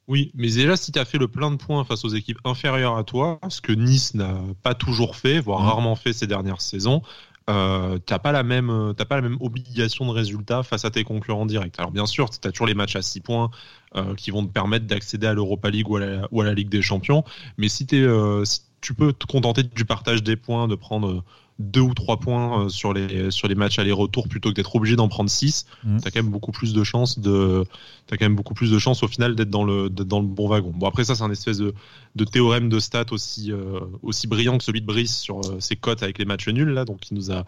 Oui, 0.09 0.31
mais 0.35 0.49
déjà, 0.49 0.77
si 0.77 0.93
tu 0.93 0.99
as 0.99 1.05
fait 1.05 1.19
le 1.19 1.29
plein 1.29 1.51
de 1.51 1.57
points 1.57 1.85
face 1.85 2.05
aux 2.05 2.11
équipes 2.11 2.39
inférieures 2.45 2.97
à 2.97 3.05
toi, 3.05 3.41
ce 3.49 3.61
que 3.61 3.73
Nice 3.73 4.15
n'a 4.15 4.39
pas 4.63 4.75
toujours 4.75 5.17
fait, 5.17 5.41
voire 5.41 5.61
mmh. 5.61 5.67
rarement 5.67 5.97
fait 5.97 6.13
ces 6.13 6.27
dernières 6.27 6.61
saisons, 6.61 7.03
euh, 7.49 7.99
t'as 8.05 8.19
pas 8.19 8.33
la 8.33 8.43
même 8.43 8.93
pas 8.97 9.15
la 9.15 9.23
même 9.23 9.37
obligation 9.41 10.05
de 10.07 10.11
résultat 10.11 10.65
face 10.65 10.85
à 10.85 10.91
tes 10.91 11.05
concurrents 11.05 11.47
directs. 11.47 11.77
Alors 11.79 11.93
bien 11.93 12.07
sûr, 12.07 12.29
tu 12.29 12.47
as 12.47 12.51
toujours 12.51 12.67
les 12.67 12.75
matchs 12.75 12.97
à 12.97 13.03
6 13.03 13.21
points 13.21 13.51
euh, 13.95 14.15
qui 14.17 14.33
vont 14.33 14.45
te 14.45 14.53
permettre 14.53 14.87
d'accéder 14.87 15.29
à 15.29 15.35
l'Europa 15.35 15.71
League 15.71 15.89
ou 15.89 15.97
à, 15.97 16.01
la, 16.01 16.29
ou 16.33 16.41
à, 16.41 16.45
la, 16.45 16.55
Ligue 16.55 16.69
des 16.69 16.83
Champions, 16.83 17.23
mais 17.57 17.69
si, 17.69 17.87
es, 17.93 17.97
euh, 17.97 18.45
si 18.45 18.63
tu 18.81 18.95
peux 18.95 19.13
te 19.13 19.27
contenter 19.27 19.63
du 19.63 19.85
partage 19.85 20.25
des 20.25 20.37
points, 20.37 20.67
de 20.67 20.75
prendre 20.75 21.23
deux 21.59 21.81
ou 21.81 21.95
trois 21.95 22.19
points 22.19 22.65
euh, 22.65 22.69
sur 22.69 22.93
les 22.93 23.31
sur 23.31 23.49
les 23.49 23.55
matchs 23.55 23.79
aller-retour 23.79 24.29
plutôt 24.29 24.51
que 24.51 24.55
d'être 24.55 24.77
obligé 24.77 24.95
d'en 24.95 25.09
prendre 25.09 25.31
six, 25.31 25.67
mmh. 25.85 26.01
tu 26.01 26.09
as 26.09 26.11
quand 26.11 26.23
même 26.23 26.31
beaucoup 26.31 26.53
plus 26.53 26.75
de 26.75 26.85
chances 26.85 27.19
de 27.19 27.65
as 28.11 28.17
quand 28.17 28.27
même 28.27 28.37
beaucoup 28.37 28.55
plus 28.55 28.71
de 28.71 28.79
chances 28.79 29.03
au 29.03 29.09
final 29.09 29.35
d'être 29.35 29.51
dans 29.51 29.65
le 29.65 29.89
dans 29.89 30.21
le 30.21 30.27
bon 30.27 30.49
wagon. 30.49 30.73
Bon 30.75 30.87
après 30.87 31.05
ça 31.05 31.15
c'est 31.15 31.23
un 31.23 31.31
espèce 31.31 31.59
de, 31.59 31.75
de 32.15 32.25
théorème 32.25 32.69
de 32.69 32.79
stats 32.79 33.07
aussi 33.11 33.53
euh, 33.53 33.81
aussi 34.03 34.27
brillant 34.27 34.59
que 34.59 34.65
celui 34.65 34.83
de 34.83 34.87
Brice 34.87 35.17
sur 35.17 35.41
euh, 35.41 35.59
ses 35.61 35.77
cotes 35.77 36.03
avec 36.03 36.19
les 36.19 36.27
matchs 36.27 36.49
nuls 36.49 36.69
là 36.69 36.85
donc 36.85 37.11
il 37.11 37.15
nous 37.15 37.33
a 37.33 37.45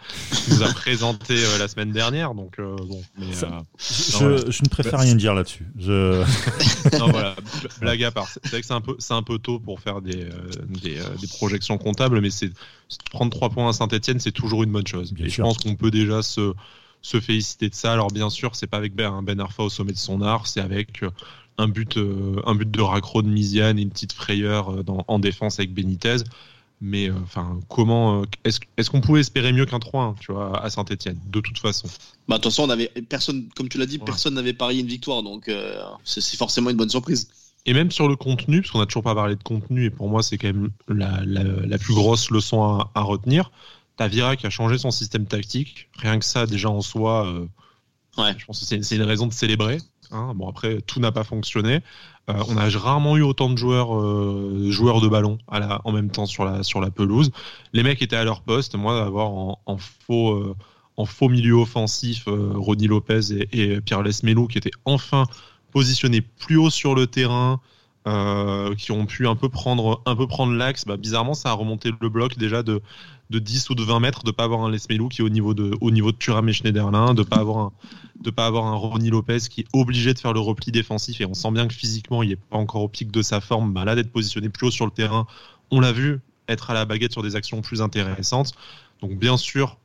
nous 0.50 0.62
a 0.62 0.68
présenté 0.74 1.36
la 1.58 1.68
semaine 1.68 1.92
dernière 1.92 2.34
donc 2.34 2.58
bon 2.58 3.02
mais, 3.18 3.26
je, 3.32 4.50
je, 4.50 4.62
ne 4.62 4.68
préfère 4.68 5.00
rien 5.00 5.14
dire 5.14 5.34
là-dessus. 5.34 5.66
Je... 5.78 6.24
non 6.98 7.10
voilà 7.10 7.36
blague 7.80 8.04
à 8.04 8.10
part 8.10 8.28
c'est 8.28 8.48
vrai 8.48 8.60
que 8.62 8.66
c'est 8.66 8.72
un 8.72 8.80
peu 8.80 8.96
c'est 8.98 9.14
un 9.14 9.22
peu 9.22 9.38
tôt 9.38 9.58
pour 9.58 9.80
faire 9.80 10.00
des 10.00 10.28
des, 10.82 10.98
des 11.20 11.26
projections 11.28 11.76
comptables 11.76 12.20
mais 12.20 12.30
c'est 12.30 12.50
prendre 13.10 13.30
trois 13.30 13.50
points 13.50 13.68
à 13.68 13.72
Saint-Etienne, 13.72 13.97
c'est 14.02 14.32
toujours 14.32 14.62
une 14.62 14.72
bonne 14.72 14.86
chose. 14.86 15.12
et 15.18 15.28
je 15.28 15.42
pense 15.42 15.58
qu'on 15.58 15.76
peut 15.76 15.90
déjà 15.90 16.22
se, 16.22 16.54
se 17.02 17.20
féliciter 17.20 17.68
de 17.68 17.74
ça. 17.74 17.92
Alors 17.92 18.08
bien 18.08 18.30
sûr, 18.30 18.54
c'est 18.54 18.66
pas 18.66 18.76
avec 18.76 18.94
Ben, 18.94 19.22
ben 19.22 19.40
Arfa 19.40 19.64
au 19.64 19.70
sommet 19.70 19.92
de 19.92 19.98
son 19.98 20.22
art, 20.22 20.46
c'est 20.46 20.60
avec 20.60 21.02
euh, 21.02 21.10
un 21.56 21.68
but, 21.68 21.96
euh, 21.96 22.40
un 22.46 22.54
but 22.54 22.70
de 22.70 22.80
raccro 22.80 23.22
de 23.22 23.28
Miziane 23.28 23.78
et 23.78 23.82
une 23.82 23.90
petite 23.90 24.12
frayeur 24.12 24.70
euh, 24.70 24.84
en 25.06 25.18
défense 25.18 25.58
avec 25.58 25.72
Benitez. 25.72 26.16
Mais 26.80 27.10
enfin, 27.10 27.58
comment 27.68 28.22
est-ce 28.44 28.90
qu'on 28.90 29.00
pouvait 29.00 29.18
espérer 29.18 29.52
mieux 29.52 29.66
qu'un 29.66 29.80
3 29.80 30.14
tu 30.20 30.30
vois, 30.30 30.62
à 30.62 30.70
Saint-Etienne, 30.70 31.18
de 31.26 31.40
toute 31.40 31.58
façon? 31.58 31.88
Bah, 32.28 32.36
De 32.36 32.42
toute 32.42 32.52
façon, 32.52 32.68
on 32.68 32.70
avait 32.70 32.86
personne, 33.08 33.48
comme 33.56 33.68
tu 33.68 33.78
l'as 33.78 33.86
dit, 33.86 33.98
personne 33.98 34.34
n'avait 34.34 34.52
parié 34.52 34.82
une 34.82 34.86
victoire, 34.86 35.24
donc 35.24 35.50
c'est 36.04 36.36
forcément 36.36 36.70
une 36.70 36.76
bonne 36.76 36.88
surprise. 36.88 37.30
Et 37.66 37.74
même 37.74 37.90
sur 37.90 38.06
le 38.06 38.14
contenu, 38.14 38.60
parce 38.60 38.70
qu'on 38.70 38.78
n'a 38.78 38.86
toujours 38.86 39.02
pas 39.02 39.16
parlé 39.16 39.34
de 39.34 39.42
contenu, 39.42 39.86
et 39.86 39.90
pour 39.90 40.08
moi 40.08 40.22
c'est 40.22 40.38
quand 40.38 40.46
même 40.46 40.70
la, 40.86 41.20
la, 41.24 41.78
plus 41.78 41.94
grosse 41.94 42.30
leçon 42.30 42.62
à, 42.62 42.92
à 42.94 43.02
retenir. 43.02 43.50
T'as 43.98 44.08
qui 44.08 44.46
a 44.46 44.50
changé 44.50 44.78
son 44.78 44.92
système 44.92 45.26
tactique. 45.26 45.88
Rien 45.98 46.20
que 46.20 46.24
ça, 46.24 46.46
déjà 46.46 46.70
en 46.70 46.82
soi, 46.82 47.26
euh, 47.26 47.48
ouais. 48.16 48.32
je 48.38 48.46
pense 48.46 48.60
que 48.60 48.64
c'est 48.64 48.96
une 48.96 49.02
raison 49.02 49.26
de 49.26 49.32
célébrer. 49.32 49.78
Hein. 50.12 50.34
Bon 50.36 50.48
après, 50.48 50.80
tout 50.82 51.00
n'a 51.00 51.10
pas 51.10 51.24
fonctionné. 51.24 51.80
Euh, 52.30 52.44
on 52.48 52.56
a 52.56 52.68
rarement 52.68 53.16
eu 53.16 53.22
autant 53.22 53.50
de 53.50 53.56
joueurs, 53.56 53.98
euh, 53.98 54.68
joueurs 54.70 55.00
de 55.00 55.08
ballon 55.08 55.38
à 55.48 55.58
la, 55.58 55.80
en 55.84 55.90
même 55.90 56.10
temps 56.10 56.26
sur 56.26 56.44
la, 56.44 56.62
sur 56.62 56.80
la 56.80 56.90
pelouse. 56.90 57.32
Les 57.72 57.82
mecs 57.82 58.00
étaient 58.00 58.14
à 58.14 58.22
leur 58.22 58.42
poste. 58.42 58.76
Moi, 58.76 58.96
d'avoir 58.96 59.30
en, 59.30 59.60
en, 59.66 59.78
faux, 59.78 60.54
en 60.96 61.04
faux 61.04 61.28
milieu 61.28 61.54
offensif 61.54 62.28
Ronny 62.28 62.86
Lopez 62.86 63.32
et, 63.32 63.72
et 63.72 63.80
Pierre 63.80 64.02
Lesmelou 64.02 64.46
qui 64.46 64.58
étaient 64.58 64.70
enfin 64.84 65.24
positionnés 65.72 66.20
plus 66.20 66.56
haut 66.56 66.70
sur 66.70 66.94
le 66.94 67.08
terrain, 67.08 67.60
euh, 68.06 68.74
qui 68.74 68.92
ont 68.92 69.06
pu 69.06 69.26
un 69.26 69.36
peu 69.36 69.48
prendre, 69.48 70.02
un 70.06 70.16
peu 70.16 70.26
prendre 70.26 70.54
l'axe. 70.54 70.84
Bah, 70.84 70.96
bizarrement, 70.96 71.34
ça 71.34 71.50
a 71.50 71.52
remonté 71.52 71.90
le 72.00 72.08
bloc 72.08 72.38
déjà 72.38 72.62
de, 72.62 72.80
de 73.30 73.38
10 73.38 73.70
ou 73.70 73.74
de 73.74 73.82
20 73.82 74.00
mètres, 74.00 74.24
de 74.24 74.30
pas 74.30 74.44
avoir 74.44 74.60
un 74.62 74.70
Lesmelou 74.70 75.08
qui 75.08 75.20
est 75.20 75.24
au 75.24 75.28
niveau 75.28 75.52
de, 75.52 75.72
au 75.80 75.90
niveau 75.90 76.12
de 76.12 76.16
Thuram 76.16 76.48
et 76.48 76.52
Schneiderlin, 76.52 77.14
de 77.14 77.22
pas 77.22 77.36
avoir 77.36 77.58
un, 77.58 77.72
de 78.22 78.30
pas 78.30 78.46
avoir 78.46 78.66
un 78.66 78.74
Ronnie 78.74 79.10
Lopez 79.10 79.40
qui 79.50 79.62
est 79.62 79.66
obligé 79.72 80.14
de 80.14 80.18
faire 80.18 80.32
le 80.32 80.40
repli 80.40 80.72
défensif 80.72 81.20
et 81.20 81.26
on 81.26 81.34
sent 81.34 81.50
bien 81.50 81.66
que 81.66 81.74
physiquement 81.74 82.22
il 82.22 82.32
est 82.32 82.36
pas 82.36 82.56
encore 82.56 82.82
au 82.82 82.88
pic 82.88 83.10
de 83.10 83.22
sa 83.22 83.40
forme. 83.40 83.72
Bah, 83.72 83.84
là, 83.84 83.94
d'être 83.94 84.12
positionné 84.12 84.48
plus 84.48 84.68
haut 84.68 84.70
sur 84.70 84.86
le 84.86 84.92
terrain, 84.92 85.26
on 85.70 85.80
l'a 85.80 85.92
vu 85.92 86.20
être 86.48 86.70
à 86.70 86.74
la 86.74 86.84
baguette 86.84 87.12
sur 87.12 87.22
des 87.22 87.36
actions 87.36 87.60
plus 87.60 87.82
intéressantes. 87.82 88.52
Donc, 89.02 89.18
bien 89.18 89.36
sûr, 89.36 89.76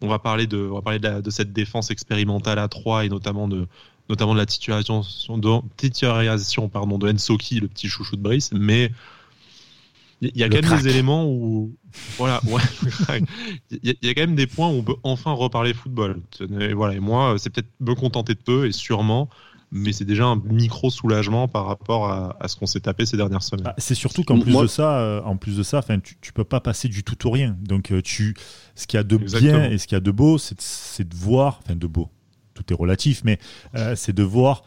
on 0.00 0.08
va 0.08 0.18
parler 0.18 0.46
de, 0.46 0.68
on 0.70 0.74
va 0.74 0.82
parler 0.82 0.98
de, 0.98 1.20
de 1.20 1.30
cette 1.30 1.52
défense 1.52 1.90
expérimentale 1.90 2.58
à 2.58 2.68
3 2.68 3.04
et 3.04 3.08
notamment 3.08 3.46
de, 3.46 3.68
notamment 4.08 4.34
de 4.34 4.38
la 4.38 4.46
titularisation, 4.46 5.38
de, 5.38 5.60
titularisation 5.76 6.68
pardon, 6.68 6.98
de 6.98 7.10
Ensoki, 7.10 7.60
le 7.60 7.68
petit 7.68 7.88
chouchou 7.88 8.16
de 8.16 8.22
Brice, 8.22 8.50
mais 8.52 8.90
il 10.20 10.36
y 10.36 10.42
a 10.42 10.48
quand 10.48 10.62
même 10.62 10.82
des 10.82 10.88
éléments 10.88 11.26
où 11.26 11.76
voilà 12.16 12.40
ouais 12.48 13.22
il 13.70 13.96
y, 14.02 14.08
a 14.08 14.14
quand 14.14 14.22
même 14.22 14.34
des 14.34 14.48
points 14.48 14.68
où 14.68 14.78
on 14.78 14.82
peut 14.82 14.96
enfin 15.04 15.32
reparler 15.32 15.74
football. 15.74 16.20
Et 16.60 16.72
voilà 16.72 16.94
et 16.94 17.00
moi 17.00 17.36
c'est 17.38 17.50
peut-être 17.50 17.70
me 17.80 17.94
contenter 17.94 18.34
de 18.34 18.40
peu 18.40 18.66
et 18.66 18.72
sûrement 18.72 19.28
mais 19.70 19.92
c'est 19.92 20.04
déjà 20.04 20.24
un 20.24 20.36
micro 20.36 20.90
soulagement 20.90 21.46
par 21.46 21.66
rapport 21.66 22.08
à, 22.08 22.48
ce 22.48 22.56
qu'on 22.56 22.66
s'est 22.66 22.80
tapé 22.80 23.04
ces 23.04 23.16
dernières 23.16 23.42
semaines. 23.42 23.66
Ah, 23.66 23.74
c'est 23.78 23.94
surtout 23.94 24.24
qu'en 24.24 24.38
plus, 24.38 24.56
de 24.56 24.66
ça, 24.66 24.98
euh, 24.98 25.20
en 25.24 25.36
plus 25.36 25.58
de 25.58 25.62
ça, 25.62 25.78
enfin, 25.78 25.98
tu, 26.00 26.16
tu 26.20 26.32
peux 26.32 26.44
pas 26.44 26.60
passer 26.60 26.88
du 26.88 27.04
tout 27.04 27.26
au 27.26 27.30
rien. 27.30 27.54
Donc 27.60 27.92
euh, 27.92 28.00
tu, 28.00 28.34
ce 28.74 28.86
qu'il 28.86 28.96
y 28.96 29.00
a 29.00 29.04
de 29.04 29.18
bien 29.18 29.70
et 29.70 29.76
ce 29.76 29.86
qu'il 29.86 29.96
y 29.96 29.98
a 29.98 30.00
de 30.00 30.10
beau, 30.10 30.38
c'est 30.38 31.06
de 31.06 31.14
voir, 31.14 31.60
enfin 31.62 31.76
de 31.76 31.86
beau 31.86 32.08
tout 32.62 32.72
est 32.72 32.76
relatif, 32.76 33.22
mais 33.24 33.38
euh, 33.74 33.94
c'est 33.96 34.12
de 34.14 34.22
voir 34.22 34.62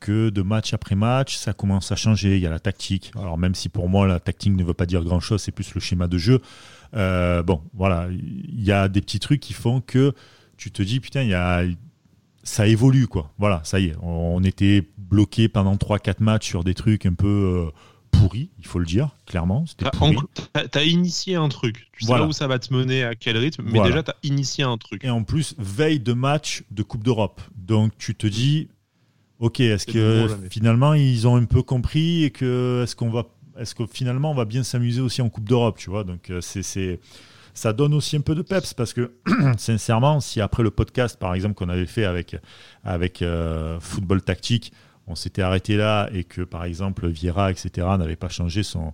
que 0.00 0.30
de 0.30 0.42
match 0.42 0.74
après 0.74 0.96
match, 0.96 1.36
ça 1.36 1.52
commence 1.52 1.92
à 1.92 1.94
changer. 1.94 2.34
Il 2.34 2.42
y 2.42 2.46
a 2.46 2.50
la 2.50 2.58
tactique. 2.58 3.12
Alors 3.14 3.38
même 3.38 3.54
si 3.54 3.68
pour 3.68 3.88
moi 3.88 4.04
la 4.04 4.18
tactique 4.18 4.56
ne 4.56 4.64
veut 4.64 4.74
pas 4.74 4.86
dire 4.86 5.04
grand-chose, 5.04 5.40
c'est 5.42 5.52
plus 5.52 5.72
le 5.74 5.80
schéma 5.80 6.08
de 6.08 6.18
jeu. 6.18 6.40
bon, 6.92 7.62
voilà, 7.72 8.08
il 8.10 8.64
y 8.64 8.72
a 8.72 8.88
des 8.88 9.00
petits 9.00 9.20
trucs 9.20 9.38
qui 9.38 9.52
font 9.52 9.80
que 9.80 10.12
tu 10.56 10.72
te 10.72 10.82
dis 10.82 10.98
putain, 10.98 11.22
il 11.22 11.28
y 11.28 11.34
a 11.34 11.62
ça 12.42 12.66
évolue 12.66 13.06
quoi. 13.06 13.30
Voilà, 13.38 13.60
ça 13.62 13.78
y 13.78 13.88
est, 13.88 13.96
on 14.02 14.42
était 14.42 14.88
bloqué 14.98 15.48
pendant 15.48 15.76
3-4 15.76 16.16
matchs 16.18 16.48
sur 16.48 16.64
des 16.64 16.74
trucs 16.74 17.06
un 17.06 17.14
peu 17.14 17.70
pourri, 18.10 18.50
il 18.58 18.66
faut 18.66 18.78
le 18.78 18.86
dire, 18.86 19.16
clairement. 19.26 19.64
Tu 19.76 19.84
as, 20.78 20.84
initié 20.84 21.36
un 21.36 21.48
truc. 21.48 21.88
Tu 21.92 22.04
sais 22.04 22.12
pas 22.12 22.26
où 22.26 22.32
ça 22.32 22.46
va 22.46 22.58
te 22.58 22.72
mener, 22.72 23.04
à 23.04 23.14
quel 23.14 23.36
rythme, 23.36 23.62
mais 23.64 23.80
déjà, 23.82 24.02
tu 24.02 24.10
as 24.10 24.16
initié 24.22 24.64
un 24.64 24.78
truc. 24.78 25.04
Et 25.04 25.10
en 25.10 25.24
plus, 25.24 25.54
veille 25.58 26.00
de 26.00 26.12
match 26.12 26.64
de 26.70 26.82
Coupe 26.82 27.04
d'Europe. 27.04 27.40
Donc, 27.56 27.92
tu 27.98 28.14
te 28.14 28.26
dis, 28.26 28.68
ok, 29.40 29.60
est-ce 29.60 29.86
que 29.86 30.28
finalement, 30.50 30.94
ils 30.94 31.26
ont 31.26 31.36
un 31.36 31.44
peu 31.44 31.62
compris 31.62 32.24
et 32.24 32.30
que 32.30 32.82
est-ce 32.84 32.94
qu'on 32.94 33.10
va. 33.10 33.26
Est-ce 33.58 33.74
que 33.74 33.84
finalement 33.84 34.30
on 34.30 34.34
va 34.34 34.46
bien 34.46 34.62
s'amuser 34.62 35.02
aussi 35.02 35.20
en 35.20 35.28
Coupe 35.28 35.48
d'Europe, 35.48 35.76
tu 35.76 35.90
vois? 35.90 36.04
Donc 36.04 36.30
euh, 36.30 36.40
c'est 36.40 37.00
ça 37.52 37.72
donne 37.72 37.94
aussi 37.94 38.16
un 38.16 38.20
peu 38.20 38.34
de 38.34 38.42
peps 38.42 38.74
parce 38.74 38.92
que 38.92 39.12
sincèrement, 39.58 40.20
si 40.20 40.40
après 40.40 40.62
le 40.62 40.70
podcast 40.70 41.18
par 41.18 41.34
exemple 41.34 41.54
qu'on 41.54 41.68
avait 41.68 41.86
fait 41.86 42.04
avec 42.04 42.36
avec 42.84 43.22
euh, 43.22 43.78
football 43.80 44.22
tactique, 44.22 44.72
on 45.10 45.14
s'était 45.14 45.42
arrêté 45.42 45.76
là 45.76 46.08
et 46.12 46.24
que 46.24 46.42
par 46.42 46.64
exemple 46.64 47.08
Vieira, 47.08 47.50
etc., 47.50 47.86
n'avait 47.98 48.16
pas 48.16 48.28
changé 48.28 48.62
son, 48.62 48.92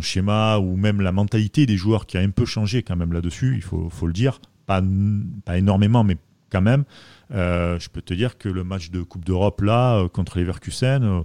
schéma 0.00 0.58
ou 0.58 0.76
même 0.76 1.00
la 1.00 1.12
mentalité 1.12 1.66
des 1.66 1.76
joueurs 1.76 2.06
qui 2.06 2.16
a 2.16 2.20
un 2.20 2.30
peu 2.30 2.46
changé 2.46 2.82
quand 2.82 2.96
même 2.96 3.12
là-dessus, 3.12 3.54
il 3.56 3.62
faut, 3.62 3.90
le 4.06 4.12
dire. 4.12 4.40
Pas, 4.66 4.82
énormément, 5.54 6.04
mais 6.04 6.16
quand 6.50 6.60
même. 6.60 6.84
Euh, 7.32 7.78
je 7.78 7.88
peux 7.88 8.02
te 8.02 8.14
dire 8.14 8.38
que 8.38 8.48
le 8.48 8.64
match 8.64 8.90
de 8.90 9.02
Coupe 9.02 9.24
d'Europe 9.24 9.60
là, 9.60 9.96
euh, 9.96 10.08
contre 10.08 10.38
les 10.38 10.44
Verkusen, 10.44 11.02
euh, 11.02 11.22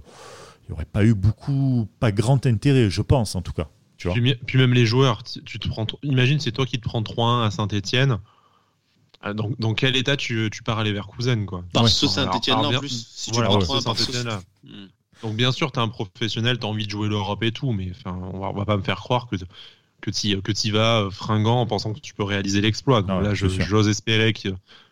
il 0.62 0.70
n'y 0.70 0.74
aurait 0.74 0.84
pas 0.84 1.04
eu 1.04 1.14
beaucoup, 1.14 1.88
pas 2.00 2.12
grand 2.12 2.44
intérêt, 2.46 2.90
je 2.90 3.02
pense 3.02 3.34
en 3.34 3.42
tout 3.42 3.52
cas. 3.52 3.68
Puis, 3.96 4.58
même 4.58 4.74
les 4.74 4.84
joueurs, 4.84 5.22
tu 5.22 5.58
te 5.58 5.68
prends, 5.68 5.86
imagine 6.02 6.40
c'est 6.40 6.52
toi 6.52 6.66
qui 6.66 6.78
te 6.78 6.84
prends 6.84 7.00
3-1 7.00 7.46
à 7.46 7.50
Saint-Etienne 7.50 8.18
ah, 9.26 9.32
donc, 9.32 9.58
dans 9.58 9.72
quel 9.72 9.96
état 9.96 10.18
tu, 10.18 10.50
tu 10.52 10.62
pars 10.62 10.78
à 10.78 10.84
Leverkusen 10.84 11.46
quoi 11.46 11.64
Parce 11.72 11.98
que 11.98 12.06
Saint-Etienne 12.06 12.58
en 12.58 12.78
plus. 12.78 13.06
Si 13.10 13.30
tu 13.30 13.40
prends 13.40 13.58
là. 13.58 14.42
Hmm. 14.62 14.86
Donc 15.22 15.34
bien 15.34 15.50
sûr, 15.50 15.72
tu 15.72 15.78
es 15.78 15.82
un 15.82 15.88
professionnel, 15.88 16.58
tu 16.58 16.66
as 16.66 16.68
envie 16.68 16.84
de 16.84 16.90
jouer 16.90 17.08
l'Europe 17.08 17.42
et 17.42 17.50
tout, 17.50 17.72
mais 17.72 17.90
enfin, 17.90 18.18
on 18.34 18.40
va, 18.40 18.52
va 18.52 18.66
pas 18.66 18.76
me 18.76 18.82
faire 18.82 19.00
croire 19.00 19.26
que 19.26 19.36
que 20.02 20.10
tu 20.10 20.42
que 20.42 20.72
vas 20.72 21.00
euh, 21.00 21.10
fringant 21.10 21.62
en 21.62 21.66
pensant 21.66 21.94
que 21.94 22.00
tu 22.00 22.12
peux 22.12 22.22
réaliser 22.22 22.60
l'exploit. 22.60 23.00
Donc 23.00 23.22
là, 23.22 23.32
j'ose 23.32 23.88
espérer 23.88 24.34
que 24.34 24.50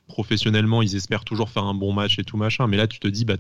professionnellement, 0.09 0.81
ils 0.81 0.97
espèrent 0.97 1.27
toujours 1.27 1.51
faire 1.51 1.65
un 1.65 1.75
bon 1.75 1.93
match 1.93 2.19
et 2.19 2.25
tout 2.25 2.39
machin. 2.39 2.67
Mais 2.69 2.79
là, 2.79 2.87
tu 2.87 3.01
te 3.01 3.09
dis, 3.09 3.27
bah, 3.27 3.37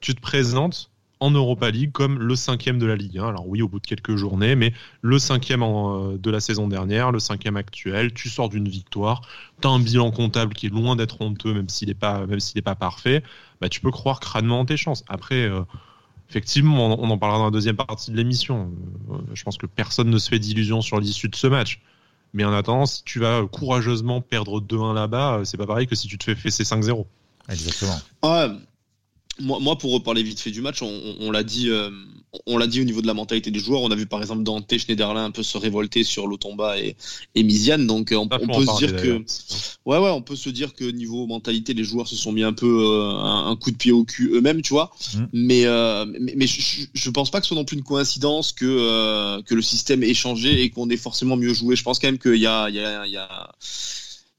tu 0.00 0.14
te 0.14 0.20
présentes 0.20 0.90
en 1.22 1.30
Europa 1.30 1.70
League 1.70 1.92
comme 1.92 2.18
le 2.18 2.34
cinquième 2.34 2.80
de 2.80 2.86
la 2.86 2.96
Ligue. 2.96 3.16
Alors 3.18 3.48
oui, 3.48 3.62
au 3.62 3.68
bout 3.68 3.78
de 3.78 3.86
quelques 3.86 4.16
journées, 4.16 4.56
mais 4.56 4.74
le 5.02 5.20
cinquième 5.20 5.62
euh, 5.62 6.18
de 6.18 6.30
la 6.30 6.40
saison 6.40 6.66
dernière, 6.66 7.12
le 7.12 7.20
cinquième 7.20 7.56
actuel. 7.56 8.12
Tu 8.12 8.28
sors 8.28 8.48
d'une 8.48 8.68
victoire, 8.68 9.22
tu 9.60 9.68
as 9.68 9.70
un 9.70 9.78
bilan 9.78 10.10
comptable 10.10 10.52
qui 10.52 10.66
est 10.66 10.70
loin 10.70 10.96
d'être 10.96 11.20
honteux, 11.20 11.54
même 11.54 11.68
s'il 11.68 11.88
n'est 11.88 11.94
pas, 11.94 12.26
même 12.26 12.40
s'il 12.40 12.56
n'est 12.56 12.62
pas 12.62 12.74
parfait. 12.74 13.22
Bah, 13.60 13.68
tu 13.68 13.80
peux 13.80 13.92
croire 13.92 14.18
crânement 14.18 14.60
en 14.60 14.64
tes 14.64 14.76
chances. 14.76 15.04
Après. 15.08 15.48
Euh, 15.48 15.62
effectivement, 16.28 16.98
on 16.98 17.10
en 17.10 17.18
parlera 17.18 17.40
dans 17.40 17.44
la 17.44 17.50
deuxième 17.50 17.76
partie 17.76 18.10
de 18.10 18.16
l'émission. 18.16 18.72
Euh, 19.10 19.16
je 19.34 19.42
pense 19.42 19.58
que 19.58 19.66
personne 19.66 20.08
ne 20.08 20.16
se 20.16 20.30
fait 20.30 20.38
d'illusions 20.38 20.80
sur 20.80 20.98
l'issue 20.98 21.28
de 21.28 21.36
ce 21.36 21.46
match. 21.46 21.82
Mais 22.32 22.42
en 22.42 22.54
attendant, 22.54 22.86
si 22.86 23.04
tu 23.04 23.18
vas 23.18 23.46
courageusement 23.46 24.22
perdre 24.22 24.62
2-1 24.62 24.94
là-bas, 24.94 25.42
c'est 25.44 25.58
pas 25.58 25.66
pareil 25.66 25.86
que 25.86 25.94
si 25.94 26.08
tu 26.08 26.16
te 26.16 26.24
fais 26.24 26.34
fesser 26.34 26.64
5-0. 26.64 27.04
Exactement. 27.50 27.98
Ouais, 28.22 28.48
moi, 29.40 29.58
moi, 29.60 29.78
pour 29.78 29.92
reparler 29.92 30.22
vite 30.22 30.40
fait 30.40 30.50
du 30.50 30.60
match, 30.60 30.82
on, 30.82 31.30
l'a 31.30 31.42
dit, 31.42 31.70
euh, 31.70 31.90
on 32.46 32.58
l'a 32.58 32.66
dit 32.66 32.80
au 32.80 32.84
niveau 32.84 33.00
de 33.00 33.06
la 33.06 33.14
mentalité 33.14 33.50
des 33.50 33.60
joueurs. 33.60 33.80
On 33.80 33.90
a 33.90 33.96
vu 33.96 34.06
par 34.06 34.20
exemple 34.20 34.42
Dante 34.42 34.76
Schneiderlin 34.76 35.24
un 35.24 35.30
peu 35.30 35.42
se 35.42 35.56
révolter 35.56 36.04
sur 36.04 36.26
Lotomba 36.26 36.78
et, 36.78 36.96
et 37.34 37.42
Miziane. 37.42 37.86
Donc 37.86 38.12
euh, 38.12 38.16
on, 38.16 38.28
peut 38.28 38.38
se 38.38 38.76
dire 38.78 38.94
que, 38.94 39.24
ouais, 39.86 39.98
ouais, 39.98 40.10
on 40.10 40.20
peut 40.20 40.36
se 40.36 40.50
dire 40.50 40.74
que 40.74 40.84
niveau 40.84 41.26
mentalité, 41.26 41.72
les 41.72 41.84
joueurs 41.84 42.08
se 42.08 42.16
sont 42.16 42.32
mis 42.32 42.42
un 42.42 42.52
peu 42.52 42.66
euh, 42.66 43.10
un, 43.10 43.56
coup 43.56 43.70
de 43.70 43.76
pied 43.76 43.92
au 43.92 44.04
cul 44.04 44.30
eux-mêmes, 44.34 44.60
tu 44.60 44.74
vois. 44.74 44.92
Mmh. 45.14 45.18
Mais, 45.32 45.64
mais, 46.20 46.34
mais 46.36 46.46
je, 46.46 46.86
je, 46.92 47.10
pense 47.10 47.30
pas 47.30 47.40
que 47.40 47.46
ce 47.46 47.48
soit 47.48 47.56
non 47.56 47.64
plus 47.64 47.76
une 47.76 47.84
coïncidence 47.84 48.52
que 48.52 49.40
que 49.42 49.54
le 49.54 49.62
système 49.62 50.02
ait 50.02 50.14
changé 50.14 50.62
et 50.62 50.70
qu'on 50.70 50.90
ait 50.90 50.96
forcément 50.96 51.36
mieux 51.36 51.54
joué. 51.54 51.74
Je 51.74 51.82
pense 51.82 51.98
quand 51.98 52.08
même 52.08 52.18
qu'il 52.18 52.36
y 52.36 52.46
a, 52.46 52.68
il 52.68 52.76
y 52.76 52.80
a, 52.80 53.06
il 53.06 53.12
y 53.12 53.16
a 53.16 53.50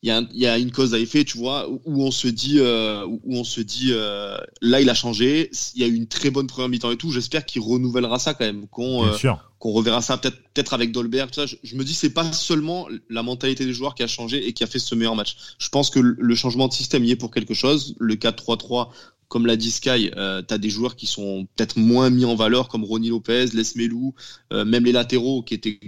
il 0.03 0.10
y, 0.33 0.45
a 0.48 0.57
une 0.57 0.72
cause 0.74 0.93
à 0.93 1.00
effet, 1.00 1.24
tu 1.24 1.38
vois, 1.38 1.69
où 1.69 2.03
on 2.03 2.12
se 2.12 2.27
dit, 2.27 2.60
euh, 2.60 3.05
où 3.05 3.38
on 3.38 3.45
se 3.45 3.62
dit, 3.62 3.91
euh, 3.91 4.36
là 4.62 4.81
il 4.81 4.89
a 4.89 4.93
changé, 4.93 5.50
il 5.75 5.81
y 5.81 5.86
a 5.86 5.88
eu 5.88 5.95
une 5.95 6.07
très 6.07 6.29
bonne 6.29 6.45
première 6.45 6.67
mi-temps 6.67 6.91
et 6.91 6.98
tout. 6.98 7.10
J'espère 7.10 7.45
qu'il 7.45 7.62
renouvellera 7.62 8.19
ça 8.19 8.33
quand 8.33 8.43
même, 8.43 8.67
qu'on 8.67 9.07
euh, 9.07 9.15
qu'on 9.60 9.72
reverra 9.72 10.01
ça 10.01 10.17
peut-être 10.17 10.36
peut-être 10.53 10.74
avec 10.74 10.91
Dolberg. 10.91 11.31
Tout 11.31 11.48
ça. 11.48 11.55
Je, 11.63 11.75
me 11.77 11.86
dis 11.86 11.93
c'est 11.93 12.10
pas 12.10 12.29
seulement 12.33 12.89
la 13.10 13.24
mentalité 13.24 13.65
des 13.65 13.72
joueurs 13.72 13.95
qui 13.95 14.03
a 14.03 14.07
changé 14.07 14.45
et 14.45 14.51
qui 14.51 14.65
a 14.65 14.67
fait 14.67 14.77
ce 14.77 14.93
meilleur 14.93 15.15
match. 15.15 15.38
Je 15.57 15.69
pense 15.69 15.89
que 15.89 16.01
le 16.01 16.36
changement 16.36 16.67
de 16.67 16.74
système 16.74 17.05
y 17.05 17.12
est 17.12 17.15
pour 17.15 17.31
quelque 17.31 17.53
chose. 17.53 17.95
Le 17.98 18.15
4-3-3 18.15 18.89
comme 19.29 19.45
l'a 19.48 19.55
dit 19.55 19.72
Sky, 19.72 20.12
euh, 20.17 20.43
tu 20.45 20.53
as 20.53 20.57
des 20.57 20.69
joueurs 20.69 20.98
qui 20.98 21.07
sont 21.07 21.48
peut-être 21.55 21.77
moins 21.77 22.12
mis 22.12 22.25
en 22.25 22.36
valeur, 22.36 22.67
comme 22.67 22.83
Ronnie 22.83 23.10
Lopez, 23.10 23.48
Les 23.53 23.63
Melou, 23.77 24.13
même 24.51 24.83
les 24.83 24.91
latéraux 24.91 25.41
qui 25.41 25.55
étaient 25.55 25.79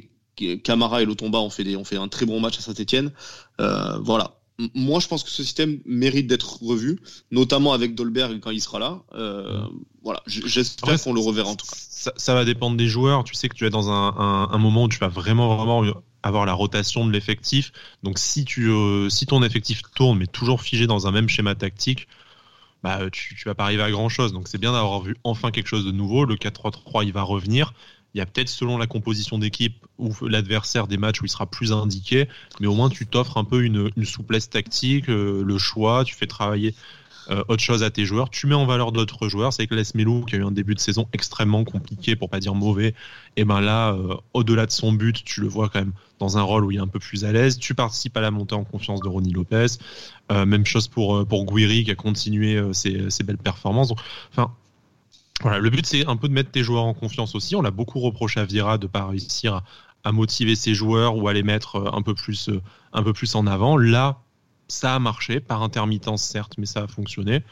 Camara 0.64 1.02
et 1.02 1.06
Lotomba 1.06 1.40
ont 1.40 1.50
fait, 1.50 1.64
des, 1.64 1.76
ont 1.76 1.84
fait 1.84 1.98
un 1.98 2.08
très 2.08 2.26
bon 2.26 2.40
match 2.40 2.58
à 2.58 2.62
Saint-Etienne. 2.62 3.12
Euh, 3.60 3.98
voilà. 4.00 4.36
Moi, 4.74 5.02
je 5.02 5.08
pense 5.08 5.24
que 5.24 5.30
ce 5.30 5.44
système 5.44 5.80
mérite 5.86 6.28
d'être 6.28 6.64
revu, 6.64 7.02
notamment 7.30 7.74
avec 7.74 7.94
Dolberg 7.94 8.40
quand 8.40 8.52
il 8.52 8.62
sera 8.62 8.80
là. 8.80 9.02
Euh, 9.14 9.66
voilà, 10.02 10.24
j'espère 10.28 11.02
qu'on 11.02 11.14
le 11.14 11.20
reverra 11.20 11.50
en 11.50 11.56
tout 11.56 11.68
cas. 11.68 11.76
Ça, 12.16 12.34
va 12.34 12.46
dépendre 12.46 12.78
des 12.78 12.88
joueurs. 12.88 13.26
Tu 13.26 13.34
sais 13.34 13.50
que 13.50 13.56
tu 13.56 13.66
es 13.66 13.70
dans 13.70 13.90
un, 13.90 14.58
moment 14.58 14.84
où 14.84 14.88
tu 14.90 15.00
vas 15.00 15.10
vraiment, 15.10 15.56
vraiment 15.58 15.84
avoir 16.24 16.46
la 16.46 16.54
rotation 16.54 17.06
de 17.06 17.12
l'effectif. 17.12 17.74
Donc, 18.04 18.18
si, 18.18 18.46
tu, 18.46 18.70
euh, 18.70 19.10
si 19.10 19.26
ton 19.26 19.44
effectif 19.44 19.82
tourne, 19.94 20.20
mais 20.20 20.28
toujours 20.28 20.62
figé 20.62 20.88
dans 20.88 21.06
un 21.06 21.12
même 21.12 21.28
schéma 21.28 21.56
tactique, 21.56 22.08
bah, 22.82 23.10
tu, 23.12 23.36
tu 23.36 23.46
vas 23.50 23.56
pas 23.56 23.64
arriver 23.66 23.84
à 23.84 23.92
grand 23.92 24.08
chose. 24.08 24.32
Donc, 24.32 24.48
c'est 24.48 24.60
bien 24.60 24.72
d'avoir 24.72 25.02
vu 25.02 25.18
enfin 25.26 25.52
quelque 25.52 25.68
chose 25.68 25.86
de 25.86 25.92
nouveau. 25.92 26.24
Le 26.24 26.36
4-3-3, 26.36 27.04
il 27.04 27.12
va 27.12 27.24
revenir. 27.24 27.74
Il 28.16 28.20
y 28.20 28.22
a 28.22 28.26
peut-être 28.26 28.48
selon 28.48 28.78
la 28.78 28.88
composition 28.88 29.38
d'équipe 29.38 29.86
ou 30.00 30.14
l'adversaire 30.26 30.88
des 30.88 30.96
matchs 30.96 31.22
où 31.22 31.26
il 31.26 31.30
sera 31.30 31.46
plus 31.48 31.74
indiqué, 31.74 32.30
mais 32.62 32.68
au 32.68 32.74
moins 32.74 32.88
tu 32.88 33.06
t'offres 33.06 33.36
un 33.36 33.44
peu 33.44 33.62
une, 33.62 33.92
souplesse 34.06 34.50
tactique, 34.50 35.10
euh, 35.10 35.44
le 35.44 35.58
choix, 35.58 36.06
tu 36.06 36.16
fais 36.16 36.26
travailler 36.26 36.74
euh, 37.30 37.44
autre 37.50 37.62
chose 37.62 37.84
à 37.84 37.90
tes 37.90 38.06
joueurs, 38.06 38.30
tu 38.30 38.48
mets 38.48 38.56
en 38.56 38.66
valeur 38.66 38.94
d'autres 38.94 39.28
joueurs. 39.28 39.52
C'est 39.52 39.68
que 39.68 39.76
Les 39.76 39.84
Melou 39.96 40.24
qui 40.24 40.36
a 40.36 40.38
eu 40.38 40.46
un 40.46 40.52
début 40.52 40.76
de 40.76 40.80
saison 40.80 41.10
extrêmement 41.12 41.66
compliqué, 41.66 42.16
pour 42.16 42.30
pas 42.30 42.40
dire 42.40 42.56
mauvais, 42.56 42.96
et 43.36 43.44
ben 43.44 43.60
là, 43.60 43.92
euh, 43.92 44.16
au-delà 44.34 44.66
de 44.66 44.72
son 44.72 44.94
but, 44.94 45.22
tu 45.26 45.42
le 45.42 45.50
vois 45.50 45.68
quand 45.68 45.80
même 45.80 45.94
dans 46.20 46.38
un 46.38 46.42
rôle 46.42 46.64
où 46.64 46.72
il 46.72 46.78
est 46.78 46.82
un 46.82 46.88
peu 46.88 47.00
plus 47.00 47.26
à 47.26 47.34
l'aise. 47.34 47.58
Tu 47.58 47.76
participes 47.76 48.16
à 48.16 48.22
la 48.22 48.32
montée 48.32 48.56
en 48.56 48.64
confiance 48.64 49.02
de 49.02 49.10
Ronnie 49.10 49.34
Lopez. 49.34 49.66
même 50.30 50.66
chose 50.66 50.88
pour 50.88 51.28
pour 51.28 51.46
Guiri 51.46 51.84
qui 51.84 51.92
a 51.92 51.96
continué 51.96 52.64
ses, 52.72 53.24
belles 53.26 53.38
performances. 53.38 53.94
Le 55.44 55.70
but 55.70 55.86
c'est 55.86 56.08
un 56.08 56.16
peu 56.16 56.28
de 56.28 56.34
mettre 56.34 56.52
tes 56.52 56.64
joueurs 56.64 56.86
en 56.86 56.94
confiance 56.94 57.36
aussi. 57.36 57.56
On 57.56 57.62
l'a 57.62 57.72
beaucoup 57.72 58.00
reproché 58.00 58.40
à 58.40 58.46
Vira 58.46 58.78
de 58.78 58.88
pas 58.88 59.06
réussir 59.06 59.64
à, 60.04 60.12
motiver 60.12 60.56
ses 60.56 60.76
joueurs 60.76 61.18
ou 61.18 61.28
à 61.28 61.34
les 61.34 61.44
mettre 61.44 61.78
euh, 61.78 61.86
euh, 61.88 62.62
un 62.94 63.04
peu 63.04 63.14
plus 63.14 63.36
en 63.36 63.48
avant. 63.48 63.76
Là, 63.76 64.22
ça 64.68 64.96
a 64.96 65.00
marché 65.00 65.40
par 65.40 65.64
intermittence 65.64 66.24
certes, 66.24 66.54
mais 66.58 66.66
ça 66.66 66.84
a 66.84 66.88
fonctionné. 66.88 67.44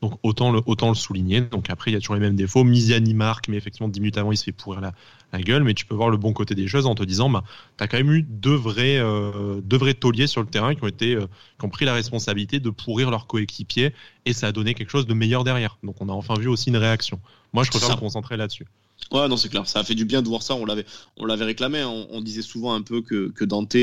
Donc 0.00 0.18
autant 0.22 0.52
le, 0.52 0.60
autant 0.66 0.88
le 0.88 0.94
souligner. 0.94 1.40
Donc 1.40 1.70
après, 1.70 1.90
il 1.90 1.94
y 1.94 1.96
a 1.96 2.00
toujours 2.00 2.14
les 2.14 2.20
mêmes 2.20 2.36
défauts. 2.36 2.64
Misiani 2.64 3.14
marque, 3.14 3.48
mais 3.48 3.56
effectivement, 3.56 3.88
10 3.88 4.00
minutes 4.00 4.18
avant, 4.18 4.32
il 4.32 4.36
se 4.36 4.44
fait 4.44 4.52
pourrir 4.52 4.80
la, 4.80 4.92
la 5.32 5.40
gueule. 5.40 5.64
Mais 5.64 5.74
tu 5.74 5.86
peux 5.86 5.94
voir 5.94 6.10
le 6.10 6.16
bon 6.16 6.32
côté 6.32 6.54
des 6.54 6.68
choses 6.68 6.86
en 6.86 6.94
te 6.94 7.02
disant, 7.02 7.28
bah, 7.28 7.42
tu 7.76 7.84
as 7.84 7.88
quand 7.88 7.96
même 7.96 8.12
eu 8.12 8.22
deux 8.22 8.54
vrais, 8.54 8.98
euh, 8.98 9.60
deux 9.62 9.76
vrais 9.76 9.94
tauliers 9.94 10.26
sur 10.26 10.40
le 10.40 10.46
terrain 10.46 10.74
qui 10.74 10.84
ont, 10.84 10.88
été, 10.88 11.14
euh, 11.14 11.26
qui 11.58 11.66
ont 11.66 11.70
pris 11.70 11.84
la 11.84 11.94
responsabilité 11.94 12.60
de 12.60 12.70
pourrir 12.70 13.10
leurs 13.10 13.26
coéquipiers 13.26 13.92
et 14.24 14.32
ça 14.32 14.48
a 14.48 14.52
donné 14.52 14.74
quelque 14.74 14.90
chose 14.90 15.06
de 15.06 15.14
meilleur 15.14 15.44
derrière. 15.44 15.78
Donc 15.82 15.96
on 16.00 16.08
a 16.08 16.12
enfin 16.12 16.34
vu 16.34 16.48
aussi 16.48 16.70
une 16.70 16.76
réaction. 16.76 17.20
Moi, 17.52 17.64
je 17.64 17.70
préfère 17.70 17.90
me 17.90 18.00
concentrer 18.00 18.36
là-dessus. 18.36 18.66
Ouais, 19.10 19.26
non, 19.28 19.36
c'est 19.36 19.48
clair. 19.48 19.66
Ça 19.66 19.80
a 19.80 19.84
fait 19.84 19.94
du 19.94 20.04
bien 20.04 20.22
de 20.22 20.28
voir 20.28 20.42
ça. 20.42 20.54
On 20.54 20.66
l'avait, 20.66 20.84
on 21.16 21.24
l'avait 21.24 21.44
réclamé. 21.44 21.82
On, 21.84 22.20
disait 22.20 22.42
souvent 22.42 22.74
un 22.74 22.82
peu 22.82 23.00
que, 23.00 23.30
que 23.30 23.44
Dante 23.44 23.74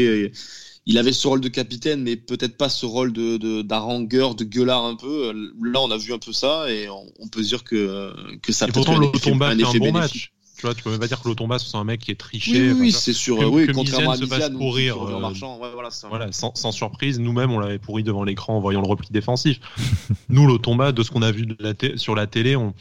il 0.88 0.98
avait 0.98 1.14
ce 1.14 1.28
rôle 1.28 1.42
de 1.42 1.48
capitaine, 1.48 2.04
mais 2.04 2.16
peut-être 2.16 2.58
pas 2.58 2.70
ce 2.70 2.86
rôle 2.86 3.12
de 3.12 3.62
d'harangueur, 3.62 4.36
de, 4.36 4.44
gueulard 4.44 4.86
un 4.86 4.96
peu. 4.96 5.32
Là, 5.64 5.82
on 5.82 5.90
a 5.90 5.98
vu 5.98 6.14
un 6.14 6.20
peu 6.20 6.32
ça 6.32 6.72
et 6.72 6.88
on, 6.90 7.28
peut 7.28 7.42
dire 7.42 7.64
que 7.64 8.14
que 8.42 8.54
ça 8.54 8.68
peut 8.68 8.80
être 8.80 8.90
un, 8.90 9.02
effet, 9.02 9.32
un, 9.32 9.58
effet 9.58 9.80
bon 9.80 9.92
match. 9.92 10.32
Tu 10.58 10.62
vois, 10.62 10.74
tu 10.74 10.84
peux 10.84 10.92
même 10.92 11.00
pas 11.00 11.08
dire 11.08 11.22
que 11.22 11.28
Lotomba 11.28 11.60
c'est 11.60 11.76
un 11.76 11.84
mec 11.84 12.02
qui 12.02 12.12
est 12.12 12.16
triché. 12.16 12.72
Oui, 12.72 12.78
oui 12.80 12.92
c'est 12.92 13.14
sûr. 13.14 13.40
oui, 13.52 13.68
contrairement 13.74 14.12
à 14.12 14.18
Misiane, 14.18 14.54
se 14.54 14.58
pourrir, 14.58 14.96
euh, 14.96 15.16
ouais, 15.16 15.70
voilà, 15.74 15.90
voilà, 16.08 16.32
sans, 16.32 16.56
sans, 16.56 16.72
surprise, 16.72 17.20
nous-mêmes 17.20 17.52
on 17.52 17.60
l'avait 17.60 17.80
pourri 17.80 18.04
devant 18.04 18.24
l'écran 18.24 18.56
en 18.56 18.62
voyant 18.62 18.82
le 18.82 18.88
repli 18.88 19.10
défensif. 19.12 19.60
nous, 20.30 20.48
Lotomba, 20.48 20.94
de 20.94 21.04
ce 21.04 21.12
qu'on 21.12 21.24
a 21.24 21.32
vu 21.32 21.46
de 21.46 21.58
la 21.60 21.74
sur 21.98 22.16
la 22.16 22.26
télé, 22.26 22.56
on, 22.56 22.74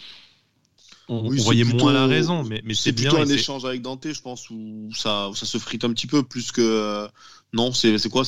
on, 1.08 1.30
voyait 1.30 1.64
moins 1.64 1.92
la 1.92 2.06
raison, 2.06 2.44
mais, 2.44 2.62
mais 2.64 2.74
c'est 2.74 2.92
plutôt 2.92 3.16
un 3.16 3.26
échange 3.26 3.64
avec 3.64 3.82
Dante, 3.82 4.06
je 4.12 4.20
pense, 4.20 4.48
où 4.50 4.90
ça, 4.94 5.30
ça 5.34 5.44
se 5.44 5.58
frite 5.58 5.84
un 5.84 5.92
petit 5.92 6.06
peu 6.06 6.22
plus 6.22 6.52
que 6.52 7.08
non, 7.54 7.72
c'est 7.72 8.08
quoi 8.10 8.24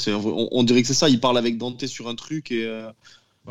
on, 0.52 0.62
dirait 0.62 0.82
que 0.82 0.88
c'est 0.88 0.94
ça. 0.94 1.08
Il 1.08 1.20
parle 1.20 1.36
avec 1.36 1.58
Dante 1.58 1.86
sur 1.86 2.08
un 2.08 2.14
truc 2.14 2.50
et 2.52 2.64
euh, 2.64 2.88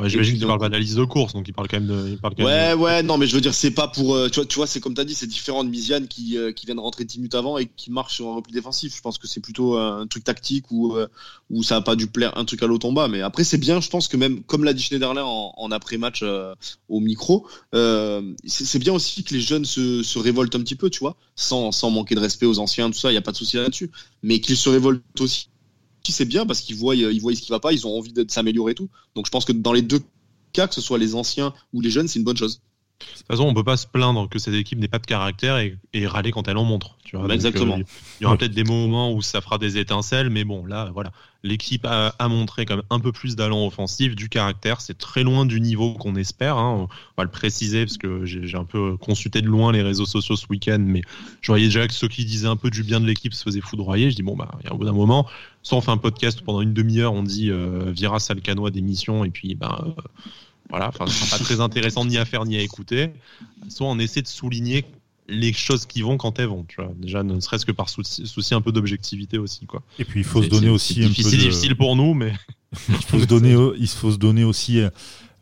J'imagine 0.03 0.37
qu'il 0.37 0.45
parle 0.45 0.59
pas 0.59 0.69
de 0.69 1.05
course, 1.05 1.33
donc 1.33 1.47
il 1.47 1.53
parle 1.53 1.69
quand 1.69 1.79
même 1.79 1.87
de. 1.87 2.09
Il 2.09 2.17
parle 2.17 2.35
quand 2.35 2.43
ouais, 2.43 2.69
même 2.69 2.81
ouais, 2.81 3.01
non, 3.01 3.17
mais 3.17 3.27
je 3.27 3.35
veux 3.35 3.41
dire, 3.41 3.53
c'est 3.53 3.71
pas 3.71 3.87
pour. 3.87 4.13
euh, 4.13 4.27
tu 4.27 4.35
vois, 4.35 4.45
tu 4.45 4.55
vois 4.55 4.67
c'est 4.67 4.81
comme 4.81 4.93
tu 4.93 4.99
as 4.99 5.05
dit, 5.05 5.15
c'est 5.15 5.27
différent 5.27 5.63
de 5.63 5.69
Misiane 5.69 6.07
qui, 6.07 6.37
euh, 6.37 6.51
qui 6.51 6.65
vient 6.65 6.75
de 6.75 6.81
rentrer 6.81 7.05
10 7.05 7.19
minutes 7.19 7.35
avant 7.35 7.57
et 7.57 7.65
qui 7.65 7.91
marche 7.91 8.15
sur 8.15 8.27
un 8.27 8.35
repli 8.35 8.51
défensif. 8.51 8.93
Je 8.95 9.01
pense 9.01 9.17
que 9.17 9.27
c'est 9.27 9.39
plutôt 9.39 9.77
euh, 9.77 10.01
un 10.01 10.07
truc 10.07 10.25
tactique 10.25 10.65
où, 10.69 10.95
euh, 10.95 11.07
où 11.49 11.63
ça 11.63 11.77
a 11.77 11.81
pas 11.81 11.95
dû 11.95 12.07
plaire 12.07 12.37
un 12.37 12.43
truc 12.43 12.61
à 12.63 12.67
l'automba. 12.67 13.07
Mais 13.07 13.21
après, 13.21 13.45
c'est 13.45 13.57
bien, 13.57 13.79
je 13.79 13.89
pense 13.89 14.09
que 14.09 14.17
même, 14.17 14.43
comme 14.43 14.65
l'a 14.65 14.73
dit 14.73 14.83
Schneiderlin 14.83 15.23
en, 15.23 15.53
en 15.55 15.71
après-match 15.71 16.19
euh, 16.23 16.53
au 16.89 16.99
micro, 16.99 17.47
euh, 17.73 18.21
c'est 18.45 18.65
c'est 18.65 18.79
bien 18.79 18.93
aussi 18.93 19.23
que 19.23 19.33
les 19.33 19.39
jeunes 19.39 19.63
se, 19.65 20.03
se 20.03 20.19
révoltent 20.19 20.55
un 20.55 20.61
petit 20.61 20.75
peu, 20.75 20.89
tu 20.89 20.99
vois, 20.99 21.15
sans, 21.35 21.71
sans 21.71 21.89
manquer 21.89 22.15
de 22.15 22.19
respect 22.19 22.45
aux 22.45 22.59
anciens, 22.59 22.91
tout 22.91 22.99
ça, 22.99 23.11
il 23.11 23.13
n'y 23.13 23.17
a 23.17 23.21
pas 23.21 23.31
de 23.31 23.37
souci 23.37 23.55
là-dessus. 23.55 23.91
Mais 24.23 24.39
qu'ils 24.41 24.57
se 24.57 24.67
révoltent 24.67 25.21
aussi. 25.21 25.47
C'est 26.11 26.25
bien 26.25 26.45
parce 26.45 26.61
qu'ils 26.61 26.75
voient, 26.75 26.95
ils 26.95 27.21
voient 27.21 27.33
ce 27.35 27.41
qui 27.41 27.51
va 27.51 27.59
pas, 27.59 27.73
ils 27.73 27.85
ont 27.87 27.97
envie 27.97 28.13
de 28.13 28.25
s'améliorer 28.29 28.73
et 28.73 28.75
tout. 28.75 28.89
Donc 29.15 29.25
je 29.25 29.31
pense 29.31 29.45
que 29.45 29.51
dans 29.51 29.73
les 29.73 29.81
deux 29.81 30.01
cas, 30.53 30.67
que 30.67 30.75
ce 30.75 30.81
soit 30.81 30.97
les 30.97 31.15
anciens 31.15 31.53
ou 31.73 31.81
les 31.81 31.89
jeunes, 31.89 32.07
c'est 32.07 32.19
une 32.19 32.25
bonne 32.25 32.37
chose. 32.37 32.61
De 32.99 33.05
toute 33.05 33.27
façon, 33.27 33.43
on 33.43 33.53
peut 33.53 33.63
pas 33.63 33.75
se 33.75 33.87
plaindre 33.87 34.29
que 34.29 34.39
cette 34.39 34.53
équipe 34.53 34.79
n'ait 34.79 34.87
pas 34.87 34.99
de 34.99 35.05
caractère 35.05 35.57
et, 35.57 35.77
et 35.91 36.07
râler 36.07 36.31
quand 36.31 36.47
elle 36.47 36.57
en 36.57 36.63
montre. 36.63 36.97
Tu 37.03 37.17
vois. 37.17 37.27
Bah, 37.27 37.35
Donc, 37.35 37.45
exactement. 37.45 37.77
euh, 37.77 37.83
il 38.19 38.23
y 38.23 38.25
aura 38.25 38.37
peut-être 38.37 38.53
des 38.53 38.63
moments 38.63 39.11
où 39.11 39.21
ça 39.21 39.41
fera 39.41 39.57
des 39.57 39.77
étincelles, 39.77 40.29
mais 40.29 40.45
bon, 40.45 40.65
là, 40.65 40.89
voilà. 40.93 41.11
L'équipe 41.45 41.85
a, 41.85 42.27
montré 42.27 42.65
quand 42.65 42.77
même 42.77 42.85
un 42.89 42.99
peu 42.99 43.11
plus 43.11 43.35
d'allant 43.35 43.67
offensif, 43.67 44.15
du 44.15 44.29
caractère. 44.29 44.81
C'est 44.81 44.97
très 44.97 45.21
loin 45.21 45.45
du 45.45 45.61
niveau 45.61 45.93
qu'on 45.93 46.15
espère. 46.15 46.57
hein. 46.57 46.87
On 46.87 46.87
va 47.17 47.23
le 47.23 47.29
préciser 47.29 47.85
parce 47.85 47.97
que 47.97 48.25
j'ai 48.25 48.57
un 48.57 48.63
peu 48.63 48.97
consulté 48.97 49.43
de 49.43 49.47
loin 49.47 49.71
les 49.71 49.83
réseaux 49.83 50.07
sociaux 50.07 50.35
ce 50.35 50.47
week-end, 50.49 50.79
mais 50.79 51.01
je 51.41 51.51
voyais 51.51 51.67
déjà 51.67 51.87
que 51.87 51.93
ceux 51.93 52.07
qui 52.07 52.25
disaient 52.25 52.47
un 52.47 52.55
peu 52.55 52.71
du 52.71 52.81
bien 52.81 52.99
de 52.99 53.05
l'équipe 53.05 53.33
se 53.33 53.43
faisaient 53.43 53.61
foudroyer. 53.61 54.09
Je 54.09 54.15
dis 54.15 54.23
bon 54.23 54.35
bah, 54.35 54.49
il 54.61 54.65
y 54.65 54.69
a 54.69 54.73
au 54.73 54.77
bout 54.79 54.85
d'un 54.85 54.91
moment, 54.91 55.27
soit 55.61 55.77
on 55.77 55.81
fait 55.81 55.91
un 55.91 55.97
podcast 55.97 56.41
pendant 56.41 56.61
une 56.61 56.73
demi-heure, 56.73 57.13
on 57.13 57.21
dit 57.21 57.51
euh, 57.51 57.91
Vira 57.91 58.19
Salcanois 58.19 58.71
d'émission 58.71 59.23
et 59.23 59.29
puis 59.29 59.53
ben 59.53 59.77
euh, 59.85 60.01
voilà, 60.69 60.91
ce 60.91 61.05
sera 61.05 61.37
pas 61.37 61.43
très 61.43 61.61
intéressant 61.61 62.05
ni 62.05 62.17
à 62.17 62.25
faire 62.25 62.43
ni 62.45 62.57
à 62.57 62.61
écouter. 62.61 63.11
Soit 63.69 63.87
on 63.87 63.99
essaie 63.99 64.23
de 64.23 64.27
souligner 64.27 64.83
les 65.27 65.53
choses 65.53 65.85
qui 65.85 66.01
vont 66.01 66.17
quand 66.17 66.39
elles 66.39 66.47
vont, 66.47 66.63
tu 66.67 66.75
vois. 66.77 66.91
Déjà, 66.97 67.23
ne 67.23 67.39
serait-ce 67.39 67.65
que 67.65 67.71
par 67.71 67.89
souci, 67.89 68.27
souci 68.27 68.53
un 68.53 68.61
peu 68.61 68.71
d'objectivité 68.71 69.37
aussi, 69.37 69.65
quoi. 69.65 69.81
Et 69.99 70.05
puis 70.05 70.19
il 70.19 70.23
faut 70.23 70.39
se 70.39 70.45
C'est- 70.45 70.51
donner 70.51 70.67
c'est- 70.67 70.71
aussi 70.71 70.93
c'est 70.95 71.03
un 71.05 71.07
difficile, 71.07 71.31
peu 71.31 71.37
de... 71.37 71.49
difficile 71.49 71.75
pour 71.75 71.95
nous, 71.95 72.13
mais 72.13 72.33
il 72.89 72.95
faut 72.95 73.19
se 73.19 73.25
donner, 73.25 73.55
il 73.79 73.87
faut 73.87 74.11
se 74.11 74.17
donner 74.17 74.43
aussi 74.43 74.81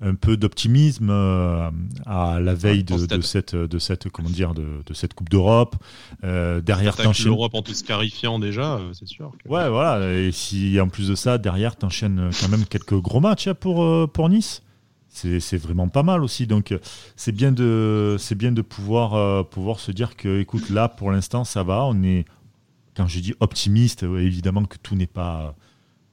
un 0.06 0.16
peu 0.16 0.36
d'optimisme 0.36 1.10
euh, 1.10 1.70
à 2.06 2.40
la 2.42 2.54
veille 2.54 2.84
de, 2.84 3.22
cette, 3.22 3.56
de 3.56 3.80
cette, 3.80 4.10
comment 4.10 4.30
dire, 4.30 4.54
de, 4.54 4.66
de 4.86 4.94
cette 4.94 5.14
Coupe 5.14 5.30
d'Europe. 5.30 5.78
Euh, 6.26 6.60
derrière, 6.62 6.96
t'enchaînes. 6.98 7.28
l'Europe 7.28 7.56
en 7.56 7.62
tout 7.62 7.74
se 7.74 7.84
clarifiant 7.86 8.38
déjà, 8.38 8.76
euh, 8.76 8.92
c'est 8.94 9.08
sûr. 9.08 9.32
que- 9.42 9.48
Ouais, 9.50 9.70
voilà. 9.70 10.14
Et 10.14 10.32
si 10.34 10.78
en 10.82 10.90
plus 10.90 11.08
de 11.08 11.16
ça, 11.16 11.38
derrière, 11.38 11.76
t'enchaînes 11.78 12.32
quand 12.42 12.50
même 12.50 12.66
quelques 12.66 12.96
gros 13.00 13.22
matchs 13.22 13.48
hein, 13.48 13.54
pour, 13.54 13.84
euh, 13.84 14.06
pour 14.08 14.28
Nice. 14.30 14.62
C'est 15.14 15.58
vraiment 15.58 15.88
pas 15.90 16.02
mal 16.02 16.24
aussi. 16.24 16.48
Donc, 16.48 16.72
euh, 16.72 16.80
c'est 17.16 17.32
bien 17.32 17.52
de, 17.52 18.16
c'est 18.18 18.36
bien 18.36 18.52
de 18.52 18.64
pouvoir, 18.64 19.14
euh, 19.14 19.44
pouvoir 19.44 19.80
se 19.80 19.92
dire 19.92 20.16
que, 20.16 20.40
écoute, 20.40 20.72
là, 20.72 20.90
pour 20.90 21.12
l'instant, 21.12 21.44
ça 21.44 21.62
va. 21.62 21.86
On 21.86 22.02
est, 22.02 22.26
quand 22.98 23.08
je 23.08 23.20
dis 23.20 23.36
optimiste, 23.40 24.04
euh, 24.04 24.18
évidemment 24.18 24.66
que 24.66 24.78
tout 24.82 24.96
n'est 24.96 25.06
pas, 25.08 25.56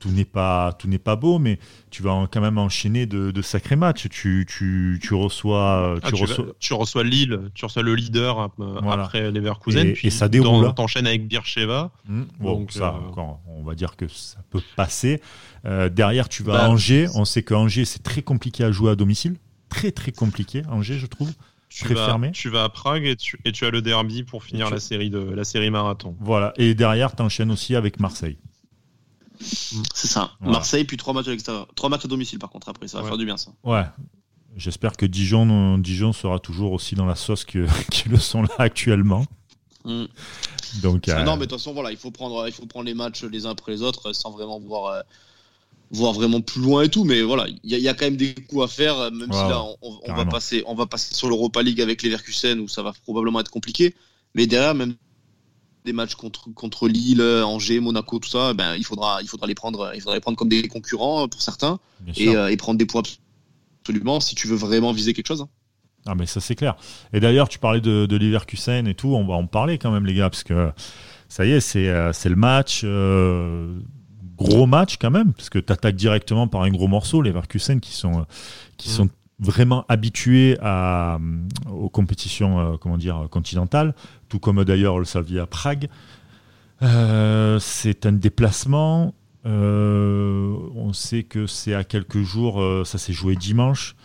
tout 0.00 0.09
n'est 0.11 0.25
pas, 0.25 0.73
tout 0.73 0.88
n'est 0.88 0.99
pas 0.99 1.14
beau, 1.14 1.38
mais 1.38 1.59
tu 1.90 2.02
vas 2.02 2.26
quand 2.33 2.40
même 2.40 2.59
enchaîner 2.59 3.07
de, 3.07 3.30
de 3.30 3.42
sacrés 3.42 3.76
matchs. 3.76 4.09
Tu, 4.09 4.45
tu, 4.49 4.99
tu 5.00 5.14
reçois, 5.14 5.99
Ah, 6.02 6.09
tu 6.09 6.14
tu, 6.14 6.23
reçois. 6.23 6.45
vas- 6.47 6.52
tu 6.59 6.75
reçois 6.75 7.04
Lille, 7.04 7.38
tu 7.54 7.64
reçois 7.64 7.83
le 7.83 7.95
leader 7.95 8.40
euh, 8.59 8.78
Voilà. 8.83 9.04
après 9.04 9.30
Leverkusen, 9.30 9.87
Et- 9.87 9.92
puis 9.92 10.09
et 10.09 10.11
ça 10.11 10.28
déroule, 10.28 10.64
hein. 10.66 10.73
T'enchaînes 10.73 11.07
avec 11.07 11.28
Bircheva. 11.28 11.92
Hmm, 12.09 12.23
bon, 12.40 12.61
Donc, 12.61 12.73
ça, 12.73 12.88
euh, 12.97 13.09
encore, 13.09 13.40
on 13.47 13.62
va 13.62 13.75
dire 13.76 13.95
que 13.97 14.09
ça 14.09 14.38
peut 14.50 14.62
passer. 14.75 15.21
Euh, 15.66 15.88
derrière, 15.88 16.28
tu 16.28 16.42
vas 16.42 16.54
Bah, 16.54 16.64
à 16.64 16.69
Angers. 16.71 17.07
On 17.14 17.25
sait 17.25 17.42
que 17.42 17.54
Angers, 17.54 17.85
c'est 17.85 18.02
très 18.02 18.23
compliqué 18.23 18.64
à 18.64 18.73
jouer 18.73 18.90
à 18.90 18.97
domicile. 18.97 19.37
Très, 19.69 19.92
très 19.92 20.11
compliqué, 20.11 20.62
Angers, 20.71 20.99
je 20.99 21.07
trouve. 21.07 21.30
Tu 21.69 21.85
Très 21.85 21.95
vas, 21.95 22.07
fermé. 22.07 22.33
tu 22.33 22.49
vas 22.49 22.64
à 22.64 22.69
Prague 22.69 23.04
et 23.07 23.14
tu, 23.14 23.38
et 23.45 23.52
tu 23.52 23.64
as 23.64 23.71
le 23.71 23.80
derby 23.80 24.25
pour 24.25 24.42
finir 24.42 24.71
la 24.71 24.80
série 24.80 25.09
de 25.09 25.21
la 25.21 25.45
série 25.45 25.71
marathon. 25.71 26.16
Voilà. 26.19 26.52
Et 26.57 26.75
derrière, 26.75 27.14
tu 27.14 27.23
enchaînes 27.23 27.52
aussi 27.52 27.76
avec 27.76 28.00
Marseille. 28.00 28.38
C'est 29.40 30.06
ça. 30.06 30.32
Voilà. 30.40 30.52
Marseille, 30.59 30.85
puis 30.85 30.97
trois 30.97 31.14
matchs 31.14 31.28
à 31.28 31.30
l'extérieur. 31.30 31.66
Trois 31.75 31.88
matchs 31.88 32.05
à 32.05 32.09
domicile, 32.09 32.38
par 32.38 32.50
contre, 32.50 32.68
après, 32.68 32.88
ça 32.88 32.98
va 32.98 33.05
Ouais. 33.05 33.09
faire 33.11 33.18
du 33.18 33.24
bien, 33.24 33.37
ça. 33.37 33.50
Ouais. 33.64 33.85
J'espère 34.57 34.96
que 34.96 35.07
Dijon, 35.07 35.76
euh, 35.76 35.79
Dijon 35.79 36.12
sera 36.12 36.38
toujours 36.38 36.72
aussi 36.72 36.94
dans 36.94 37.07
la 37.07 37.14
sauce 37.14 37.44
qu'ils 37.44 37.66
le 38.11 38.18
sont 38.18 38.42
là 38.42 38.48
actuellement. 38.59 39.24
Mm. 39.85 40.05
Donc, 40.83 41.09
Ah 41.09 41.20
euh, 41.20 41.24
Non, 41.24 41.37
mais 41.37 41.46
de 41.46 41.50
toute 41.50 41.59
façon, 41.59 41.72
voilà, 41.72 41.90
il 41.90 41.96
faut 41.96 42.11
prendre, 42.11 42.46
il 42.46 42.53
faut 42.53 42.66
prendre 42.66 42.87
les 42.87 42.94
matchs 42.94 43.22
les 43.24 43.46
uns 43.46 43.50
après 43.50 43.72
les 43.72 43.83
autres 43.83 44.12
sans 44.12 44.31
vraiment 44.31 44.61
voir, 44.61 44.92
euh, 44.92 45.00
voir 45.92 46.12
vraiment 46.12 46.40
plus 46.40 46.61
loin 46.61 46.83
et 46.83 46.88
tout. 46.88 47.05
Mais 47.05 47.22
voilà, 47.22 47.46
il 47.48 47.70
y, 47.70 47.74
a- 47.74 47.79
il 47.79 47.85
y 47.85 47.88
a 47.88 47.94
quand 47.94 48.05
même 48.05 48.16
des 48.16 48.35
coups 48.35 48.64
à 48.64 48.68
faire, 48.68 48.98
euh, 48.98 49.11
même 49.11 49.33
si 49.33 49.38
là, 49.38 49.62
on, 49.83 50.14
va 50.14 50.24
passer, 50.26 50.62
on 50.66 50.74
va 50.74 50.87
passer 50.87 51.14
sur 51.14 51.29
l'Europa 51.29 51.62
League 51.62 51.81
avec 51.81 52.03
les 52.03 52.09
Leverkusen 52.11 52.61
où 52.61 52.68
ça 52.68 52.83
va 52.83 52.92
probablement 53.05 53.40
être 53.40 53.50
compliqué. 53.50 53.94
Mais 54.35 54.46
derrière, 54.46 54.74
même 54.74 54.94
des 55.85 55.93
matchs 55.93 56.14
contre, 56.14 56.53
contre 56.55 56.88
Lille, 56.88 57.23
Angers, 57.23 57.81
Monaco, 57.81 58.19
tout 58.19 58.29
ça, 58.29 58.53
ben, 58.55 58.75
il 58.77 58.85
faudra, 58.85 59.23
il 59.23 59.29
faudra 59.29 59.47
les 59.47 59.55
prendre, 59.55 59.93
il 59.95 60.01
faudra 60.01 60.14
les 60.14 60.21
prendre 60.21 60.37
comme 60.37 60.49
des 60.51 60.66
concurrents 60.69 61.27
pour 61.29 61.40
certains 61.43 61.79
et, 62.16 62.37
euh, 62.37 62.49
et 62.51 62.57
prendre 62.57 62.79
des 62.79 62.87
points 62.87 63.03
absolument 63.83 64.21
si 64.21 64.35
tu 64.35 64.47
veux 64.47 64.57
vraiment 64.57 64.93
viser 64.93 65.12
quelque 65.14 65.29
chose. 65.29 65.40
hein. 65.43 65.49
Ah 66.07 66.14
mais 66.14 66.27
ça 66.27 66.40
c'est 66.40 66.55
clair. 66.55 66.77
Et 67.12 67.21
d'ailleurs 67.21 67.49
tu 67.49 67.59
parlais 67.59 67.81
de, 67.81 68.07
de 68.07 68.16
Leverkusen 68.16 68.87
et 68.87 68.95
tout, 68.95 69.09
on 69.09 69.27
va 69.27 69.35
en 69.35 69.47
parler 69.47 69.77
quand 69.79 69.90
même 69.90 70.07
les 70.07 70.14
gars 70.14 70.31
parce 70.31 70.45
que 70.45 70.71
ça 71.29 71.45
y 71.45 71.51
est 71.53 71.61
c'est 71.61 71.88
euh, 71.88 72.12
c'est 72.14 72.31
le 72.31 72.37
match 72.37 72.83
euh, 72.85 73.79
gros 74.37 74.66
match 74.66 74.97
quand 74.99 75.11
même 75.11 75.33
parce 75.35 75.51
que 75.51 75.59
tu 75.59 75.71
attaques 75.73 75.97
directement 75.97 76.49
par 76.49 76.62
un 76.62 76.71
gros 76.71 76.88
morceau 76.88 77.21
les 77.21 77.29
Leverkusen 77.31 77.81
qui 77.81 77.93
sont 77.93 78.25
qui 78.79 78.88
Mhm. 78.88 78.95
sont 78.95 79.09
vraiment 79.40 79.85
habitués 79.88 80.57
à 80.61 81.16
euh, 81.16 81.18
aux 81.72 81.88
compétitions 81.88 82.61
euh, 82.61 82.76
comment 82.76 82.98
dire 82.98 83.26
continentales, 83.31 83.94
tout 84.29 84.38
comme 84.38 84.62
d'ailleurs 84.64 84.98
le 84.98 85.05
Salvia 85.05 85.46
Prague. 85.46 85.88
Euh, 86.83 87.59
c'est 87.59 88.07
un 88.07 88.12
déplacement. 88.12 89.14
on 89.44 90.92
sait 90.92 91.24
que 91.24 91.46
c'est 91.46 91.74
à 91.74 91.85
quelques 91.85 92.22
jours, 92.22 92.62
ça 92.87 92.98
s'est 92.98 93.12
joué 93.12 93.37
dimanche. 93.37 93.96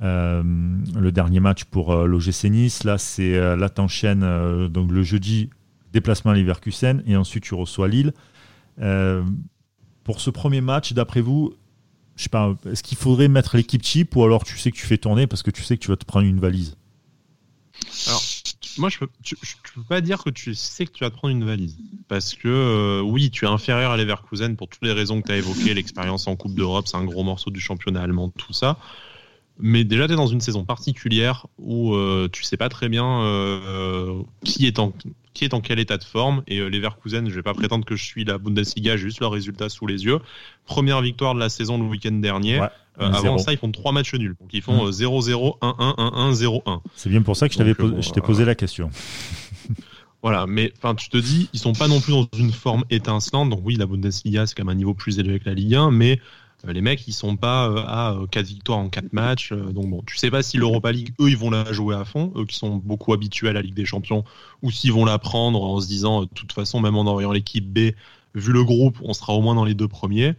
Le 0.00 1.10
dernier 1.10 1.40
match 1.40 1.64
pour 1.64 1.92
euh, 1.92 2.06
l'OGC 2.06 2.44
Nice. 2.44 2.84
Là, 2.84 2.98
c'est 2.98 3.36
euh, 3.36 3.56
là 3.56 3.68
donc 4.68 4.90
le 4.90 5.02
jeudi 5.02 5.50
déplacement 5.92 6.32
à 6.32 6.34
Leverkusen 6.34 7.02
et 7.06 7.16
ensuite 7.16 7.44
tu 7.44 7.54
reçois 7.54 7.88
Lille. 7.88 8.12
Pour 10.04 10.20
ce 10.20 10.28
premier 10.28 10.60
match, 10.60 10.92
d'après 10.92 11.22
vous, 11.22 11.54
je 12.16 12.22
sais 12.22 12.28
pas, 12.28 12.54
est-ce 12.70 12.82
qu'il 12.82 12.96
faudrait 12.98 13.28
mettre 13.28 13.56
l'équipe 13.56 13.82
type 13.82 14.14
ou 14.16 14.24
alors 14.24 14.44
tu 14.44 14.56
sais 14.56 14.70
que 14.70 14.76
tu 14.76 14.86
fais 14.86 14.98
tourner 14.98 15.26
parce 15.26 15.42
que 15.42 15.50
tu 15.50 15.62
sais 15.62 15.76
que 15.76 15.82
tu 15.82 15.88
vas 15.88 15.96
te 15.96 16.04
prendre 16.04 16.26
une 16.26 16.40
valise? 16.40 16.76
Moi, 18.78 18.88
je 18.88 18.98
peux, 18.98 19.06
peux 19.06 19.82
pas 19.88 20.00
dire 20.00 20.22
que 20.22 20.30
tu 20.30 20.54
sais 20.54 20.86
que 20.86 20.92
tu 20.92 21.04
vas 21.04 21.10
te 21.10 21.16
prendre 21.16 21.32
une 21.32 21.44
valise. 21.44 21.76
Parce 22.08 22.34
que, 22.34 22.48
euh, 22.48 23.00
oui, 23.00 23.30
tu 23.30 23.44
es 23.44 23.48
inférieur 23.48 23.92
à 23.92 23.96
Leverkusen 23.96 24.56
pour 24.56 24.68
toutes 24.68 24.82
les 24.82 24.92
raisons 24.92 25.20
que 25.20 25.28
tu 25.28 25.32
as 25.32 25.36
évoquées. 25.36 25.74
L'expérience 25.74 26.26
en 26.26 26.36
Coupe 26.36 26.54
d'Europe, 26.54 26.86
c'est 26.88 26.96
un 26.96 27.04
gros 27.04 27.22
morceau 27.22 27.50
du 27.50 27.60
championnat 27.60 28.02
allemand, 28.02 28.30
tout 28.30 28.52
ça. 28.52 28.78
Mais 29.60 29.84
déjà, 29.84 30.06
tu 30.06 30.14
es 30.14 30.16
dans 30.16 30.26
une 30.26 30.40
saison 30.40 30.64
particulière 30.64 31.46
où 31.58 31.94
euh, 31.94 32.28
tu 32.32 32.42
sais 32.42 32.56
pas 32.56 32.68
très 32.68 32.88
bien 32.88 33.22
euh, 33.22 34.20
qui, 34.44 34.66
est 34.66 34.78
en, 34.80 34.92
qui 35.32 35.44
est 35.44 35.54
en 35.54 35.60
quel 35.60 35.78
état 35.78 35.96
de 35.96 36.04
forme. 36.04 36.42
Et 36.48 36.58
euh, 36.58 36.68
Leverkusen, 36.68 37.28
je 37.28 37.34
vais 37.34 37.42
pas 37.42 37.54
prétendre 37.54 37.84
que 37.84 37.94
je 37.94 38.04
suis 38.04 38.24
la 38.24 38.38
Bundesliga, 38.38 38.96
j'ai 38.96 39.04
juste 39.04 39.20
leurs 39.20 39.30
résultats 39.30 39.68
sous 39.68 39.86
les 39.86 40.04
yeux. 40.04 40.18
Première 40.66 41.00
victoire 41.02 41.34
de 41.34 41.40
la 41.40 41.48
saison 41.48 41.78
le 41.78 41.84
week-end 41.84 42.12
dernier. 42.12 42.60
Ouais, 42.60 42.68
Euh, 43.00 43.10
avant 43.10 43.36
1-0. 43.36 43.38
ça, 43.38 43.52
ils 43.52 43.58
font 43.58 43.72
trois 43.72 43.90
matchs 43.92 44.14
nuls. 44.14 44.36
Donc, 44.40 44.50
ils 44.52 44.62
font 44.62 44.86
euh, 44.86 44.90
0-0, 44.90 45.58
1-1, 45.60 46.32
1-1, 46.32 46.62
0-1. 46.62 46.80
C'est 46.94 47.10
bien 47.10 47.22
pour 47.22 47.36
ça 47.36 47.48
que 47.48 47.54
je 47.54 47.58
t'avais 47.58 47.74
euh, 47.80 48.00
je 48.00 48.10
t'ai 48.10 48.20
posé 48.20 48.44
la 48.44 48.54
question. 48.54 48.90
Voilà, 50.22 50.46
mais 50.46 50.72
enfin, 50.78 50.94
tu 50.94 51.10
te 51.10 51.18
dis, 51.18 51.50
ils 51.52 51.58
sont 51.58 51.74
pas 51.74 51.86
non 51.86 52.00
plus 52.00 52.12
dans 52.12 52.26
une 52.38 52.50
forme 52.50 52.84
étincelante. 52.88 53.50
Donc 53.50 53.60
oui, 53.62 53.76
la 53.76 53.84
Bundesliga 53.84 54.46
c'est 54.46 54.54
quand 54.54 54.64
même 54.64 54.72
un 54.74 54.78
niveau 54.78 54.94
plus 54.94 55.18
élevé 55.18 55.38
que 55.38 55.44
la 55.44 55.52
Ligue 55.54 55.74
1, 55.74 55.90
mais 55.90 56.12
euh, 56.12 56.16
les 56.72 56.80
mecs 56.80 57.06
ils 57.06 57.12
sont 57.12 57.36
pas 57.36 57.68
euh, 57.68 57.76
à 57.86 58.16
4 58.30 58.46
victoires 58.46 58.78
en 58.78 58.88
4 58.88 59.12
matchs. 59.12 59.52
Euh, 59.52 59.72
donc 59.72 59.90
bon, 59.90 60.02
tu 60.06 60.16
sais 60.16 60.30
pas 60.30 60.42
si 60.42 60.56
l'Europa 60.56 60.92
League 60.92 61.14
eux 61.20 61.28
ils 61.28 61.36
vont 61.36 61.50
la 61.50 61.72
jouer 61.72 61.94
à 61.94 62.04
fond, 62.04 62.32
eux 62.36 62.44
qui 62.46 62.56
sont 62.56 62.76
beaucoup 62.76 63.12
habitués 63.12 63.48
à 63.48 63.52
la 63.52 63.62
Ligue 63.62 63.74
des 63.74 63.84
Champions, 63.84 64.24
ou 64.62 64.70
s'ils 64.70 64.92
vont 64.92 65.04
la 65.04 65.18
prendre 65.18 65.62
en 65.62 65.80
se 65.80 65.86
disant, 65.86 66.22
euh, 66.22 66.24
de 66.26 66.30
toute 66.34 66.52
façon 66.52 66.80
même 66.80 66.96
en 66.96 67.02
envoyant 67.02 67.32
l'équipe 67.32 67.66
B, 67.66 67.92
vu 68.34 68.52
le 68.52 68.64
groupe, 68.64 68.98
on 69.02 69.12
sera 69.12 69.34
au 69.34 69.40
moins 69.42 69.54
dans 69.54 69.64
les 69.64 69.74
deux 69.74 69.88
premiers. 69.88 70.34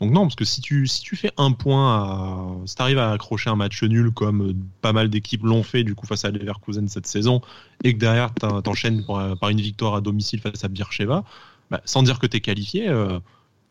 Donc 0.00 0.10
non, 0.10 0.22
parce 0.22 0.34
que 0.34 0.44
si 0.44 0.60
tu, 0.60 0.86
si 0.88 1.00
tu 1.00 1.14
fais 1.14 1.30
un 1.36 1.52
point, 1.52 2.60
si 2.66 2.74
tu 2.74 2.82
arrives 2.82 2.98
à 2.98 3.12
accrocher 3.12 3.50
un 3.50 3.56
match 3.56 3.82
nul 3.84 4.10
comme 4.12 4.50
euh, 4.50 4.54
pas 4.80 4.92
mal 4.92 5.08
d'équipes 5.10 5.44
l'ont 5.44 5.62
fait 5.62 5.84
du 5.84 5.94
coup 5.94 6.06
face 6.06 6.24
à 6.24 6.30
Leverkusen 6.30 6.88
cette 6.88 7.06
saison, 7.06 7.40
et 7.84 7.94
que 7.94 7.98
derrière 7.98 8.34
t'en- 8.34 8.62
t'enchaînes 8.62 9.04
par, 9.04 9.48
une 9.50 9.60
victoire 9.60 9.94
à 9.94 10.00
domicile 10.00 10.40
face 10.40 10.64
à 10.64 10.68
Bircheva, 10.68 11.24
bah, 11.70 11.80
sans 11.84 12.02
dire 12.02 12.18
que 12.18 12.26
t'es 12.26 12.40
qualifié, 12.40 12.88
euh, 12.88 13.20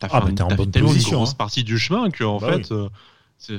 t'as 0.02 0.08
fait, 0.08 0.16
Ah, 0.16 0.20
bah, 0.20 0.32
t'es 0.34 0.42
en 0.42 0.48
t'as 0.48 0.56
fait 0.56 0.66
tellement 0.66 0.88
position, 0.88 1.10
une 1.12 1.16
grosse 1.18 1.30
hein. 1.30 1.34
partie 1.38 1.64
du 1.64 1.78
chemin 1.78 2.10
que 2.10 2.24
en 2.24 2.38
Bah 2.38 2.52
fait, 2.52 2.72
euh, 2.72 2.88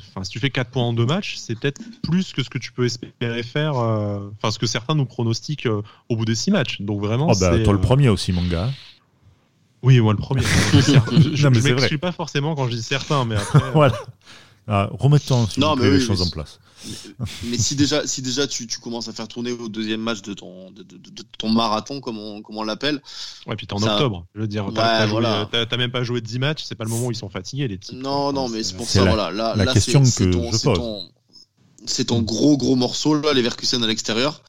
enfin, 0.09 0.23
si 0.23 0.29
tu 0.31 0.39
fais 0.39 0.49
4 0.49 0.69
points 0.69 0.83
en 0.83 0.93
deux 0.93 1.05
matchs, 1.05 1.35
c'est 1.37 1.57
peut-être 1.59 1.81
plus 2.03 2.33
que 2.33 2.43
ce 2.43 2.49
que 2.49 2.57
tu 2.57 2.71
peux 2.71 2.85
espérer 2.85 3.43
faire, 3.43 3.77
euh, 3.77 4.29
enfin 4.37 4.51
ce 4.51 4.59
que 4.59 4.67
certains 4.67 4.95
nous 4.95 5.05
pronostiquent 5.05 5.65
euh, 5.67 5.81
au 6.09 6.15
bout 6.15 6.25
de 6.25 6.33
6 6.33 6.51
matchs. 6.51 6.81
Donc 6.81 7.01
vraiment, 7.01 7.27
Oh, 7.29 7.33
bah, 7.39 7.57
toi 7.59 7.73
le 7.73 7.79
euh, 7.79 7.81
premier 7.81 8.09
aussi 8.09 8.31
mon 8.33 8.43
gars. 8.45 8.69
oui, 9.81 9.99
moi 9.99 10.13
le 10.13 10.19
premier. 10.19 10.41
je 10.73 10.81
c'est 11.35 11.49
m'exclus 11.71 11.97
pas 11.97 12.11
forcément 12.11 12.55
quand 12.55 12.67
je 12.69 12.75
dis 12.75 12.83
certains, 12.83 13.25
mais 13.25 13.35
après. 13.35 13.59
voilà. 13.73 13.95
Ah, 14.67 14.89
Remettons 14.93 15.47
s'il 15.47 15.61
Non, 15.61 15.75
mais 15.75 15.87
oui, 15.89 15.99
les 15.99 16.05
choses 16.05 16.19
mais 16.21 16.27
en 16.27 16.29
place. 16.29 16.59
Mais 17.43 17.57
si 17.57 17.75
déjà, 17.75 18.05
si 18.05 18.21
déjà 18.21 18.45
tu, 18.45 18.67
tu 18.67 18.79
commences 18.79 19.07
à 19.07 19.13
faire 19.13 19.27
tourner 19.27 19.51
au 19.53 19.69
deuxième 19.69 20.01
match 20.01 20.21
de 20.21 20.33
ton, 20.33 20.69
de, 20.71 20.83
de- 20.83 20.97
de 20.97 21.23
ton 21.37 21.49
marathon, 21.49 22.01
comme 22.01 22.17
on, 22.17 22.41
comme 22.41 22.57
on 22.57 22.63
l'appelle, 22.63 23.01
Ouais, 23.47 23.55
puis 23.55 23.67
t'es 23.67 23.73
en 23.73 23.77
Ça- 23.79 23.93
octobre. 23.93 24.25
Je 24.35 24.41
veux 24.41 24.47
dire, 24.47 24.65
Ouais, 24.65 24.73
t'as, 24.73 25.05
voilà. 25.05 25.47
t'as 25.51 25.77
même 25.77 25.91
pas 25.91 26.03
joué 26.03 26.19
10 26.21 26.39
matchs, 26.39 26.63
c'est 26.65 26.75
pas 26.75 26.83
le 26.83 26.89
moment 26.89 27.07
où 27.07 27.11
ils 27.11 27.15
sont 27.15 27.29
fatigués, 27.29 27.67
les 27.69 27.77
types. 27.77 27.97
Non, 27.97 28.33
non, 28.33 28.49
mais 28.49 28.63
c'est 28.63 28.75
pour 28.75 28.85
ça, 28.87 29.03
la- 29.05 29.11
voilà. 29.13 29.31
Là, 29.31 29.55
la 29.55 29.65
là, 29.65 29.73
question 29.73 30.01
que 30.03 30.23
ton- 30.31 30.51
je 30.51 30.57
c'est 30.57 30.63
pose. 30.65 30.77
ton- 30.77 31.09
C'est 31.85 32.05
ton 32.05 32.21
gros, 32.21 32.55
gros 32.57 32.75
morceau, 32.77 33.19
là, 33.19 33.33
les 33.33 33.41
Verkusen 33.41 33.83
à 33.83 33.87
l'extérieur. 33.87 34.41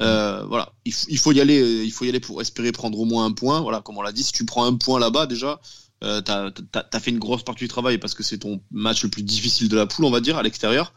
Euh, 0.00 0.44
voilà, 0.48 0.72
il, 0.84 0.92
il 1.08 1.18
faut 1.18 1.30
y 1.30 1.40
aller, 1.40 1.60
euh, 1.60 1.84
il 1.84 1.92
faut 1.92 2.04
y 2.04 2.08
aller 2.08 2.18
pour 2.20 2.40
espérer 2.40 2.72
prendre 2.72 2.98
au 2.98 3.04
moins 3.04 3.26
un 3.26 3.32
point. 3.32 3.60
Voilà, 3.60 3.80
comme 3.80 3.96
on 3.98 4.02
l'a 4.02 4.10
dit, 4.12 4.22
si 4.24 4.32
tu 4.32 4.44
prends 4.44 4.64
un 4.64 4.74
point 4.74 4.98
là-bas 4.98 5.26
déjà, 5.26 5.60
euh, 6.02 6.20
t'as 6.22 7.00
fait 7.00 7.10
une 7.10 7.18
grosse 7.18 7.42
partie 7.42 7.64
du 7.64 7.68
travail 7.68 7.98
parce 7.98 8.14
que 8.14 8.22
c'est 8.22 8.38
ton 8.38 8.60
match 8.70 9.02
le 9.02 9.10
plus 9.10 9.22
difficile 9.22 9.68
de 9.68 9.76
la 9.76 9.86
poule, 9.86 10.04
on 10.04 10.10
va 10.10 10.20
dire, 10.20 10.38
à 10.38 10.42
l'extérieur. 10.42 10.94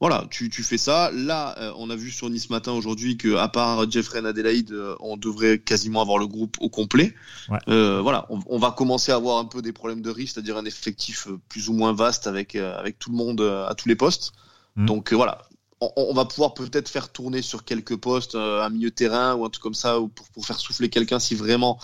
Voilà, 0.00 0.28
tu, 0.30 0.48
tu 0.48 0.62
fais 0.62 0.78
ça. 0.78 1.10
Là, 1.12 1.58
euh, 1.58 1.72
on 1.76 1.90
a 1.90 1.96
vu 1.96 2.12
sur 2.12 2.30
Nice 2.30 2.50
matin 2.50 2.70
aujourd'hui 2.70 3.16
que, 3.16 3.34
à 3.34 3.48
part 3.48 3.90
Jeffrey 3.90 4.20
et 4.20 4.26
Adelaide, 4.26 4.70
euh, 4.70 4.94
on 5.00 5.16
devrait 5.16 5.58
quasiment 5.58 6.00
avoir 6.00 6.18
le 6.18 6.28
groupe 6.28 6.56
au 6.60 6.68
complet. 6.68 7.14
Ouais. 7.48 7.58
Voilà, 8.00 8.26
on, 8.30 8.38
on 8.46 8.58
va 8.60 8.70
commencer 8.70 9.10
à 9.10 9.16
avoir 9.16 9.38
un 9.38 9.44
peu 9.44 9.60
des 9.60 9.72
problèmes 9.72 10.02
de 10.02 10.10
riche, 10.10 10.34
c'est-à-dire 10.34 10.56
un 10.56 10.64
effectif 10.66 11.26
plus 11.48 11.68
ou 11.68 11.72
moins 11.72 11.92
vaste 11.92 12.28
avec, 12.28 12.54
avec 12.54 13.00
tout 13.00 13.10
le 13.10 13.16
monde 13.16 13.40
à 13.40 13.74
tous 13.74 13.88
les 13.88 13.96
postes. 13.96 14.32
Mhm. 14.76 14.86
Donc 14.86 15.12
voilà, 15.12 15.42
on, 15.80 15.90
on 15.96 16.14
va 16.14 16.26
pouvoir 16.26 16.54
peut-être 16.54 16.88
faire 16.88 17.10
tourner 17.10 17.42
sur 17.42 17.64
quelques 17.64 17.96
postes 17.96 18.36
un 18.36 18.70
milieu 18.70 18.92
terrain 18.92 19.34
ou 19.34 19.44
un 19.44 19.50
truc 19.50 19.64
comme 19.64 19.74
ça 19.74 19.98
ou 19.98 20.06
pour, 20.06 20.28
pour 20.28 20.46
faire 20.46 20.60
souffler 20.60 20.90
quelqu'un 20.90 21.18
si 21.18 21.34
vraiment 21.34 21.80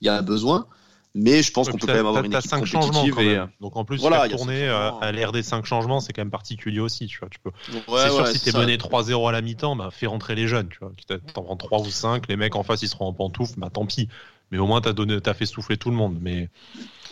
il 0.00 0.06
y 0.06 0.08
a 0.08 0.22
besoin. 0.22 0.66
Mais 1.14 1.42
je 1.42 1.52
pense 1.52 1.66
Ouais, 1.66 1.72
qu'on 1.72 1.78
peut 1.78 1.86
quand 1.86 1.92
même 1.94 2.06
avoir 2.06 2.24
une 2.24 2.32
équipe 2.32 2.50
cinq 2.50 2.64
changements 2.64 3.02
compétitive. 3.02 3.18
et- 3.20 3.36
même. 3.36 3.50
Donc 3.60 3.76
en 3.76 3.84
plus, 3.84 4.00
Voilà, 4.00 4.28
tourner 4.28 4.66
euh, 4.68 4.90
à 5.00 5.12
l'ère 5.12 5.30
des 5.32 5.42
5 5.42 5.66
changements, 5.66 6.00
c'est 6.00 6.12
quand 6.12 6.22
même 6.22 6.30
particulier 6.30 6.80
aussi. 6.80 7.06
Tu 7.06 7.18
vois, 7.18 7.28
tu 7.28 7.38
peux. 7.38 7.50
Ouais, 7.68 7.84
c'est 7.94 8.08
sûr, 8.10 8.24
ouais, 8.24 8.32
si 8.32 8.40
t'es 8.40 8.52
mené 8.52 8.78
3-0 8.78 9.28
à 9.28 9.32
la 9.32 9.42
mi-temps, 9.42 9.76
bah, 9.76 9.90
fais 9.90 10.06
rentrer 10.06 10.34
les 10.34 10.48
jeunes. 10.48 10.68
Tu 10.68 10.78
vois, 10.80 10.92
t'en 11.34 11.42
prends 11.42 11.56
3 11.56 11.80
ou 11.80 11.90
5, 11.90 12.28
les 12.28 12.36
mecs 12.36 12.56
en 12.56 12.62
face 12.62 12.82
ils 12.82 12.88
seront 12.88 13.06
en 13.06 13.12
pantoufle, 13.12 13.54
bah 13.60 13.70
tant 13.70 13.84
pis. 13.86 14.08
Mais 14.50 14.58
au 14.58 14.66
moins 14.66 14.80
t'as 14.80 14.92
donné, 14.92 15.20
t'as 15.20 15.34
fait 15.34 15.46
souffler 15.46 15.76
tout 15.76 15.90
le 15.90 15.96
monde. 15.96 16.18
Mais 16.20 16.48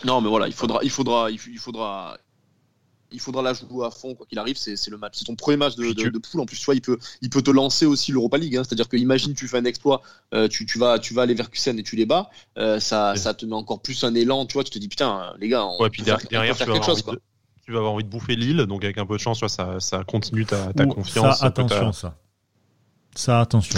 Non, 0.03 0.21
mais 0.21 0.29
voilà, 0.29 0.47
il 0.47 0.53
faudra, 0.53 0.79
il 0.83 0.89
faudra, 0.89 1.29
il 1.31 1.37
faudra, 1.59 2.17
il 3.11 3.19
faudra 3.19 3.41
la 3.41 3.53
jouer 3.53 3.85
à 3.85 3.91
fond 3.91 4.15
quoi 4.15 4.25
qu'il 4.25 4.39
arrive. 4.39 4.57
C'est 4.57 4.75
c'est 4.75 4.91
le 4.91 4.97
match, 4.97 5.13
c'est 5.17 5.25
ton 5.25 5.35
premier 5.35 5.57
match 5.57 5.75
de, 5.75 5.91
poule. 6.19 6.41
En 6.41 6.45
plus, 6.45 6.57
tu 6.57 6.65
vois, 6.65 6.75
il 6.75 6.81
peut, 6.81 6.97
il 7.21 7.29
peut 7.29 7.41
te 7.41 7.51
lancer 7.51 7.85
aussi 7.85 8.11
l'Europa 8.11 8.37
League. 8.37 8.55
hein. 8.57 8.63
C'est-à-dire 8.63 8.87
que 8.89 8.97
imagine 8.97 9.33
tu 9.33 9.47
fais 9.47 9.57
un 9.57 9.65
exploit, 9.65 10.01
euh, 10.33 10.47
tu, 10.47 10.65
tu 10.65 10.77
vas, 10.79 10.99
tu 10.99 11.13
vas 11.13 11.23
aller 11.23 11.33
vers 11.33 11.49
Kusen 11.49 11.77
et 11.79 11.83
tu 11.83 11.95
les 11.95 12.05
bats. 12.05 12.29
euh, 12.57 12.79
ça, 12.79 13.11
Ouais. 13.11 13.17
ça 13.17 13.33
te 13.33 13.45
met 13.45 13.55
encore 13.55 13.81
plus 13.81 14.03
un 14.03 14.13
élan. 14.15 14.45
Tu 14.45 14.53
vois, 14.53 14.63
tu 14.63 14.71
te 14.71 14.79
dis 14.79 14.87
putain, 14.87 15.33
les 15.39 15.47
gars, 15.49 15.65
on 15.65 15.81
ouais, 15.81 15.89
puis 15.89 16.01
peut 16.01 16.05
der- 16.05 16.19
faire, 16.19 16.27
on 16.27 16.31
derrière, 16.31 16.53
peut 16.53 16.57
faire 16.57 16.67
vas, 16.67 16.73
quelque 16.73 16.83
avoir 16.83 16.95
chose 16.97 17.03
envie 17.03 17.03
quoi. 17.03 17.13
de, 17.15 17.21
tu 17.65 17.71
vas 17.71 17.77
avoir 17.79 17.93
envie 17.93 18.03
de 18.03 18.09
bouffer 18.09 18.35
Lille. 18.35 18.57
Donc 18.67 18.83
avec 18.83 18.97
un 18.97 19.05
peu 19.05 19.15
de 19.15 19.21
chance, 19.21 19.37
tu 19.37 19.41
vois, 19.45 19.49
ça, 19.49 19.79
ça 19.79 20.03
continue 20.03 20.45
ta, 20.45 20.73
ta 20.73 20.85
Ouh, 20.85 20.93
confiance. 20.93 21.39
Ça, 21.39 21.45
attention, 21.45 21.91
ça. 21.93 22.17
Ça, 23.13 23.41
attention. 23.41 23.77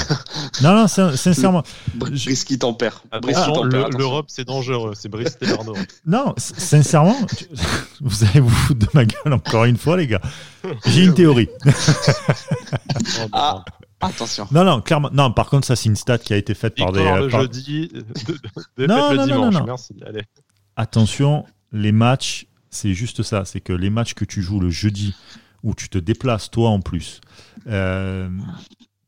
non, 0.62 0.76
non, 0.76 0.88
sin- 0.88 1.16
sincèrement. 1.18 1.64
Brice 1.96 2.44
qui 2.44 2.60
tempère. 2.60 3.04
Le- 3.12 3.98
l'Europe 3.98 4.28
c'est 4.30 4.46
dangereux. 4.46 4.94
C'est 4.96 5.10
Brice 5.10 5.38
Telardo. 5.40 5.76
Non, 6.06 6.34
sincèrement, 6.38 7.16
tu- 7.36 7.46
vous 8.02 8.24
allez 8.26 8.40
vous 8.40 8.50
foutre 8.50 8.80
de 8.82 8.88
ma 8.94 9.06
gueule 9.06 9.34
encore 9.34 9.66
une 9.66 9.78
fois, 9.78 9.98
les 9.98 10.08
gars. 10.08 10.22
J'ai 10.86 11.04
une 11.04 11.14
théorie. 11.16 11.50
Ah. 13.32 13.64
Attention. 14.02 14.48
Non, 14.52 14.66
non, 14.66 14.82
clairement. 14.82 15.10
Non, 15.14 15.32
par 15.32 15.50
contre, 15.50 15.66
ça, 15.66 15.76
c'est 15.78 15.88
une 15.88 15.96
stat 15.96 16.18
qui 16.18 16.34
a 16.34 16.38
été 16.38 16.54
faite 16.54 16.76
par 16.76 16.92
des. 16.92 17.04
Le 17.04 17.30
par- 17.30 17.42
jeudi, 17.42 17.88
de- 17.88 18.02
de- 18.02 18.06
défaite 18.78 18.90
Non, 18.90 19.12
le 19.12 19.16
non, 19.18 19.22
non, 19.22 19.26
dimanche. 19.26 19.54
non, 19.54 19.60
non. 19.62 19.66
Merci. 19.66 19.96
Allez. 20.06 20.24
Attention, 20.76 21.46
les 21.72 21.92
matchs, 21.94 22.48
c'est 22.70 22.94
juste 22.94 23.24
ça. 23.24 23.46
C'est 23.46 23.62
que 23.62 23.72
les 23.74 23.90
matchs 23.90 24.14
que 24.14 24.26
tu 24.26 24.42
joues 24.42 24.60
le 24.60 24.70
jeudi, 24.70 25.16
où 25.64 25.74
tu 25.74 25.88
te 25.88 25.98
déplaces 25.98 26.52
toi 26.52 26.70
en 26.70 26.82
plus, 26.82 27.22
euh, 27.68 28.30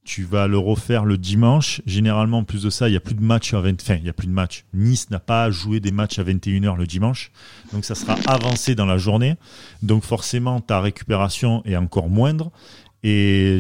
tu 0.06 0.24
vas 0.24 0.48
le 0.48 0.60
refaire 0.60 1.04
le 1.04 1.18
dimanche. 1.18 1.82
Généralement, 1.86 2.38
en 2.38 2.44
plus 2.44 2.64
de 2.64 2.70
ça, 2.70 2.88
il 2.88 2.92
n'y 2.92 2.98
a 2.98 3.02
plus 3.02 3.16
de 3.16 3.24
matchs 3.24 3.56
à 3.56 3.60
20. 3.60 3.82
Enfin, 3.82 3.96
il 3.96 4.04
n'y 4.04 4.10
a 4.10 4.14
plus 4.14 4.28
de 4.28 4.32
matchs. 4.32 4.64
Nice 4.74 5.10
n'a 5.10 5.20
pas 5.20 5.50
joué 5.50 5.80
des 5.80 5.92
matchs 5.92 6.20
à 6.20 6.24
21h 6.24 6.78
le 6.78 6.86
dimanche. 6.86 7.32
Donc, 7.74 7.84
ça 7.84 7.96
sera 7.96 8.16
avancé 8.28 8.76
dans 8.76 8.86
la 8.86 9.00
journée. 9.00 9.36
Donc, 9.82 10.04
forcément, 10.04 10.62
ta 10.62 10.80
récupération 10.80 11.64
est 11.66 11.76
encore 11.76 12.08
moindre. 12.08 12.52
Et 13.04 13.60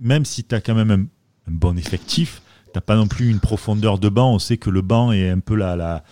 même 0.00 0.26
si 0.26 0.44
tu 0.44 0.54
as 0.54 0.60
quand 0.60 0.74
même 0.74 0.90
un, 0.90 1.06
bon 1.50 1.76
effectif, 1.78 2.42
tu 2.72 2.80
pas 2.80 2.96
non 2.96 3.06
plus 3.06 3.30
une 3.30 3.40
profondeur 3.40 3.98
de 3.98 4.10
banc. 4.10 4.34
On 4.34 4.38
sait 4.38 4.58
que 4.58 4.68
le 4.70 4.82
banc 4.82 5.12
est 5.12 5.30
un 5.30 5.40
peu 5.40 5.54
la. 5.56 6.04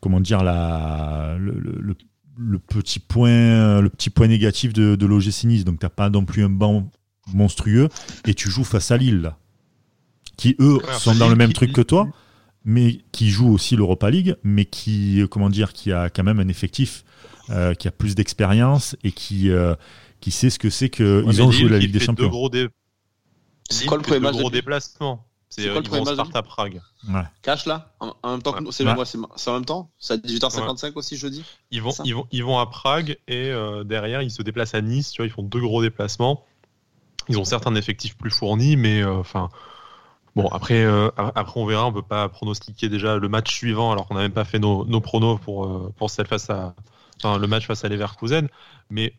comment 0.00 0.20
dire 0.20 0.42
le, 0.42 1.94
petit 2.58 3.00
point 3.00 3.80
le 3.82 3.90
petit 3.90 4.08
point 4.08 4.28
négatif 4.28 4.72
de, 4.72 4.96
de 4.96 5.06
l'OGC 5.06 5.44
Nice 5.44 5.64
donc 5.64 5.80
t'as 5.80 5.90
pas 5.90 6.08
non 6.08 6.24
plus 6.24 6.42
un 6.42 6.48
banc 6.48 6.90
monstrueux 7.32 7.88
et 8.26 8.34
tu 8.34 8.50
joues 8.50 8.64
face 8.64 8.90
à 8.90 8.96
Lille 8.96 9.20
là, 9.22 9.38
qui 10.36 10.56
eux 10.60 10.76
Ouais, 10.76 10.94
sont 10.98 11.14
dans 11.14 11.28
le 11.28 11.36
même 11.36 11.48
qui- 11.48 11.54
truc 11.54 11.72
que 11.72 11.80
toi 11.82 12.08
mais 12.64 13.00
qui 13.10 13.28
joue 13.30 13.52
aussi 13.52 13.74
l'Europa 13.76 14.08
League 14.10 14.36
mais 14.44 14.64
qui 14.64 15.20
euh, 15.20 15.26
comment 15.26 15.50
dire 15.50 15.72
qui 15.72 15.90
a 15.92 16.08
quand 16.10 16.22
même 16.22 16.38
un 16.40 16.48
effectif 16.48 17.04
euh, 17.50 17.74
qui 17.74 17.88
a 17.88 17.90
plus 17.90 18.14
d'expérience 18.14 18.96
et 19.02 19.10
qui 19.12 19.50
euh, 19.50 19.74
qui 20.20 20.30
sait 20.30 20.50
ce 20.50 20.58
que 20.58 20.70
c'est 20.70 20.88
que 20.88 21.22
Ouais, 21.22 21.32
ils 21.32 21.42
ont 21.42 21.50
Lille 21.50 21.60
joué 21.62 21.68
la 21.70 21.78
Ligue 21.78 21.90
des 21.92 21.98
Champions 22.00 22.48
dé- 22.48 22.68
C'est 23.70 23.86
quoi 23.86 23.96
le 23.96 24.02
premier 24.02 24.20
match 24.20 24.34
de 24.34 24.38
gros 24.40 24.48
Lille 24.50 24.60
déplacements. 24.60 25.26
C'est 25.48 25.62
C'est 25.62 25.68
euh, 25.68 25.72
quoi 25.72 25.80
le 25.80 25.86
ils 25.86 25.88
premier 25.90 26.04
match 26.04 26.10
de 26.12 26.14
Sparta 26.30 26.42
Prague. 26.42 26.80
ouais. 27.08 27.22
Cash 27.42 27.66
là? 27.66 27.92
En, 28.00 28.14
en 28.22 28.30
même 28.32 28.42
temps. 28.42 28.54
C'est 28.70 28.84
Ouais. 28.86 28.94
moi, 28.94 29.04
c'est 29.04 29.50
en 29.50 29.54
même 29.54 29.64
temps? 29.64 29.90
C'est 29.98 30.14
à 30.14 30.16
18h55 30.16 30.92
aussi 30.94 31.16
jeudi? 31.16 31.44
Ils 31.72 31.82
vont, 31.82 31.92
ils 32.04 32.14
vont, 32.14 32.26
ils 32.30 32.42
vont 32.44 32.58
à 32.58 32.66
Prague 32.66 33.18
et 33.28 33.50
euh, 33.50 33.82
derrière 33.84 34.22
ils 34.22 34.30
se 34.30 34.40
déplacent 34.42 34.74
à 34.74 34.80
Nice. 34.80 35.10
Tu 35.10 35.18
vois, 35.20 35.26
ils 35.26 35.32
font 35.32 35.42
deux 35.42 35.60
gros 35.60 35.82
déplacements. 35.82 36.44
Ils 37.28 37.38
ont 37.38 37.44
certes 37.44 37.66
un 37.66 37.74
effectif 37.74 38.16
plus 38.16 38.30
fourni, 38.30 38.76
mais 38.76 39.02
euh, 39.02 39.14
enfin. 39.18 39.48
bon, 40.36 40.48
après, 40.48 40.82
euh, 40.84 41.08
après 41.16 41.60
on 41.60 41.66
verra. 41.66 41.86
On 41.86 41.92
peut 41.92 42.02
pas 42.02 42.28
pronostiquer 42.28 42.88
déjà 42.88 43.16
le 43.16 43.28
match 43.28 43.52
suivant 43.52 43.92
alors 43.92 44.06
qu'on 44.08 44.14
n'a 44.14 44.22
même 44.22 44.32
pas 44.32 44.44
fait 44.44 44.58
nos, 44.58 44.84
nos 44.86 45.00
pronos 45.00 45.38
pour 45.40 45.64
euh, 45.66 45.92
pour 45.96 46.10
celle 46.10 46.26
face 46.26 46.50
à, 46.50 46.74
enfin 47.22 47.38
le 47.38 47.46
match 47.46 47.66
face 47.66 47.84
à 47.84 47.88
Leverkusen. 47.88 48.48
Mais 48.90 49.14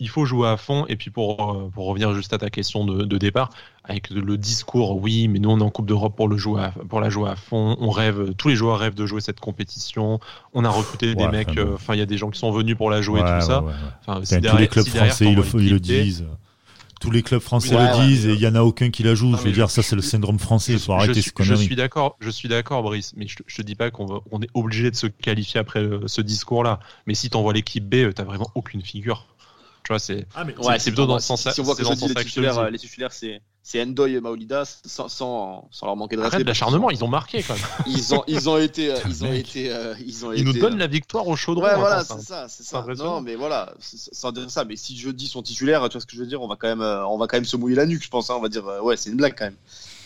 il 0.00 0.08
faut 0.08 0.24
jouer 0.24 0.48
à 0.48 0.56
fond. 0.56 0.84
Et 0.88 0.96
puis 0.96 1.10
pour, 1.10 1.70
pour 1.72 1.86
revenir 1.86 2.12
juste 2.12 2.32
à 2.32 2.38
ta 2.38 2.50
question 2.50 2.84
de, 2.84 3.04
de 3.04 3.18
départ, 3.18 3.50
avec 3.84 4.10
le 4.10 4.36
discours, 4.36 5.00
oui, 5.00 5.28
mais 5.28 5.38
nous 5.38 5.48
on 5.50 5.60
est 5.60 5.62
en 5.62 5.70
Coupe 5.70 5.86
d'Europe 5.86 6.16
pour, 6.16 6.26
le 6.28 6.36
jouer 6.36 6.60
à- 6.60 6.72
pour 6.88 7.00
la 7.00 7.08
jouer 7.08 7.30
à 7.30 7.36
fond. 7.36 7.76
On 7.78 7.90
rêve, 7.90 8.34
tous 8.34 8.48
les 8.48 8.56
joueurs 8.56 8.80
rêvent 8.80 8.96
de 8.96 9.06
jouer 9.06 9.20
cette 9.20 9.38
compétition. 9.38 10.18
On 10.54 10.64
a 10.64 10.70
recruté 10.70 11.14
des 11.14 11.28
mecs, 11.28 11.50
enfin 11.50 11.92
euh, 11.92 11.96
il 11.96 11.98
y 12.00 12.02
a 12.02 12.06
des 12.06 12.18
gens 12.18 12.30
qui 12.30 12.38
sont 12.40 12.50
venus 12.50 12.76
pour 12.76 12.90
la 12.90 13.00
jouer, 13.00 13.20
Ouais, 13.22 13.38
tout 13.40 13.46
ça. 13.46 13.62
ouais. 13.62 13.72
Enfin, 14.04 14.20
si 14.24 14.40
tous 14.40 14.56
les 14.56 14.66
clubs 14.66 14.84
si 14.84 14.90
derrière, 14.90 15.14
français 15.14 15.30
ils 15.30 15.36
le, 15.36 15.62
ils 15.62 15.70
le 15.70 15.80
disent 15.80 16.24
tous 17.00 17.10
les 17.10 17.22
clubs 17.22 17.40
français 17.40 17.74
Ouais, 17.76 17.82
le 17.82 17.96
ouais, 17.98 18.06
disent 18.06 18.26
et 18.26 18.32
il 18.34 18.40
y 18.40 18.46
en 18.48 18.54
a 18.54 18.62
aucun 18.62 18.90
qui 18.90 19.02
la 19.02 19.14
joue 19.14 19.28
Non, 19.28 19.36
je 19.38 19.42
veux 19.44 19.52
dire 19.52 19.68
je- 19.68 19.72
ça 19.74 19.82
c'est 19.82 19.96
le 19.96 20.02
syndrome 20.02 20.38
français 20.38 20.72
il 20.72 20.78
faut 20.78 20.92
je, 20.92 20.96
arrêter 20.96 21.20
suis, 21.20 21.30
ces 21.36 21.44
je 21.44 21.54
suis 21.54 21.76
d'accord, 21.76 22.16
je 22.20 22.30
suis 22.30 22.48
d'accord, 22.48 22.82
Brice, 22.82 23.12
mais 23.16 23.26
je, 23.28 23.36
te- 23.36 23.42
je 23.46 23.56
te 23.56 23.62
dis 23.62 23.74
pas 23.74 23.90
qu'on 23.90 24.22
on 24.30 24.40
est 24.42 24.48
obligé 24.54 24.90
de 24.90 24.96
se 24.96 25.06
qualifier 25.06 25.60
après 25.60 25.80
euh, 25.80 26.06
ce 26.06 26.20
discours-là. 26.22 26.80
Mais 27.06 27.14
si 27.14 27.28
t'envoies 27.30 27.52
l'équipe 27.52 27.86
B, 27.88 27.94
euh, 27.96 28.12
t'as 28.12 28.24
vraiment 28.24 28.50
aucune 28.54 28.82
figure. 28.82 29.26
Tu 29.84 29.88
vois, 29.92 29.98
c'est 29.98 30.26
Ah, 30.34 30.44
Ouais, 30.58 30.78
plutôt 30.78 31.06
dans 31.06 31.18
ce 31.18 31.26
sens-là- 31.26 31.52
si 31.52 31.60
on 31.60 31.64
voit 31.64 31.76
que 31.76 31.82
dans 31.82 31.94
ce 31.94 32.08
les 32.08 32.14
titulaires, 32.14 32.58
euh, 32.58 32.70
les 32.70 32.78
titulaires, 32.78 33.12
c'est 33.12 33.40
c'est 33.68 33.82
Endoy 33.82 34.14
et 34.14 34.20
Maolidas 34.20 34.78
sans, 34.86 35.08
sans, 35.08 35.66
sans 35.72 35.86
leur 35.86 35.96
manquer 35.96 36.14
de 36.14 36.20
respect. 36.20 36.36
arrête 36.36 36.46
l'acharnement, 36.46 36.88
ils 36.88 37.02
ont 37.02 37.08
marqué 37.08 37.42
quand 37.42 37.54
même. 37.54 37.62
Ils 37.88 38.14
ont, 38.14 38.22
ils 38.28 38.48
ont 38.48 38.58
été, 38.58 38.92
euh, 38.94 39.00
ils 39.08 39.24
ont 39.24 39.32
été, 39.32 39.72
euh, 39.72 39.92
ils 40.06 40.24
ont 40.24 40.32
Ils 40.32 40.44
nous 40.44 40.52
donnent 40.52 40.74
euh, 40.74 40.78
la 40.78 40.86
victoire 40.86 41.26
au 41.26 41.34
chaudron. 41.34 41.64
Ouais, 41.64 41.74
voilà, 41.74 42.04
c'est 42.04 42.14
c'est 42.14 42.22
ça, 42.22 42.46
c'est 42.48 42.62
ça. 42.62 42.84
Non, 42.96 43.20
mais 43.20 43.34
voilà, 43.34 43.74
sans 43.80 44.30
dire 44.30 44.48
ça, 44.52 44.64
mais 44.64 44.76
si 44.76 44.96
jeudi 44.96 45.26
sont 45.26 45.42
titulaires, 45.42 45.82
tu 45.88 45.94
vois 45.94 46.00
ce 46.00 46.06
que 46.06 46.14
je 46.14 46.20
veux 46.20 46.28
dire, 46.28 46.40
on 46.40 46.46
va 46.46 46.54
quand 46.54 46.68
même, 46.68 46.80
on 46.80 47.18
va 47.18 47.26
quand 47.26 47.38
même 47.38 47.44
se 47.44 47.56
mouiller 47.56 47.74
la 47.74 47.86
nuque, 47.86 48.04
je 48.04 48.08
pense. 48.08 48.30
hein, 48.30 48.34
on 48.38 48.40
va 48.40 48.48
dire, 48.48 48.64
ouais, 48.84 48.96
c'est 48.96 49.10
une 49.10 49.16
blague 49.16 49.34
quand 49.36 49.46
même. 49.46 49.56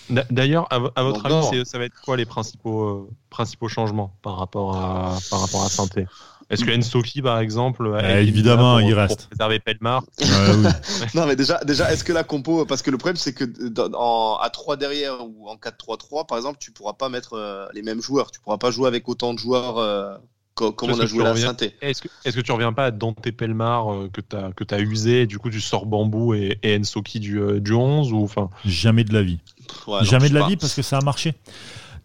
D'a- 0.08 0.24
D'ailleurs, 0.30 0.66
à, 0.72 0.78
vo- 0.78 0.90
à 0.96 1.02
votre 1.02 1.28
Donc, 1.28 1.52
avis, 1.52 1.66
ça 1.66 1.76
va 1.76 1.84
être 1.84 2.00
quoi 2.02 2.16
les 2.16 2.24
principaux, 2.24 2.82
euh, 2.84 3.08
principaux 3.28 3.68
changements 3.68 4.16
par 4.22 4.38
rapport 4.38 4.74
à, 4.74 5.18
par 5.30 5.40
rapport 5.42 5.62
à 5.64 5.68
Sainté 5.68 6.06
Est-ce 6.50 6.64
que 6.64 6.76
Ensoki, 6.76 7.22
par 7.22 7.38
exemple, 7.38 7.94
a 7.96 8.00
Eh, 8.18 8.22
été 8.22 8.28
évidemment, 8.28 8.80
il 8.80 8.92
reste. 8.92 9.20
pour 9.20 9.28
préserver 9.28 9.60
Pelmar 9.60 10.02
Ouais, 10.20 10.26
oui. 10.56 10.66
Non, 11.14 11.26
mais 11.26 11.36
déjà, 11.36 11.60
déjà, 11.64 11.92
est-ce 11.92 12.02
que 12.04 12.12
la 12.12 12.24
compo, 12.24 12.64
parce 12.66 12.82
que 12.82 12.90
le 12.90 12.98
problème, 12.98 13.16
c'est 13.16 13.32
que 13.32 13.44
dans- 13.44 13.90
en, 13.94 14.36
à 14.38 14.50
3 14.50 14.76
derrière 14.76 15.24
ou 15.24 15.48
en 15.48 15.54
4-3-3, 15.56 16.26
par 16.26 16.36
exemple, 16.38 16.58
tu 16.60 16.72
pourras 16.72 16.94
pas 16.94 17.08
mettre 17.08 17.34
euh, 17.34 17.66
les 17.72 17.82
mêmes 17.82 18.02
joueurs. 18.02 18.30
Tu 18.32 18.40
pourras 18.40 18.58
pas 18.58 18.70
jouer 18.72 18.88
avec 18.88 19.08
autant 19.08 19.32
de 19.32 19.38
joueurs 19.38 19.78
euh, 19.78 20.16
co- 20.56 20.72
comme 20.72 20.90
on 20.90 20.98
a 20.98 21.06
joué 21.06 21.22
la 21.22 21.30
reviens- 21.30 21.46
synthé. 21.46 21.76
Est-ce 21.82 22.02
que, 22.02 22.08
est-ce 22.24 22.36
que 22.36 22.40
tu 22.42 22.50
reviens 22.50 22.72
pas 22.72 22.86
à 22.86 22.90
Dante 22.90 23.30
Pelmar 23.30 23.92
euh, 23.94 24.10
que 24.12 24.20
tu 24.20 24.34
as, 24.34 24.50
que 24.52 24.64
as 24.74 24.80
usé 24.80 25.22
et 25.22 25.26
du 25.26 25.38
coup 25.38 25.50
tu 25.50 25.60
sors 25.60 25.86
Bambou 25.86 26.34
et, 26.34 26.58
et 26.64 26.76
Ensoki 26.76 27.20
du, 27.20 27.38
euh, 27.40 27.60
du 27.60 27.72
11 27.74 28.12
ou 28.12 28.24
enfin 28.24 28.50
jamais 28.64 29.04
de 29.04 29.14
la 29.14 29.22
vie 29.22 29.38
ouais, 29.86 30.04
Jamais 30.04 30.28
de 30.28 30.34
la 30.34 30.40
pas. 30.40 30.48
vie 30.48 30.56
parce 30.56 30.74
que 30.74 30.82
ça 30.82 30.98
a 30.98 31.00
marché. 31.00 31.34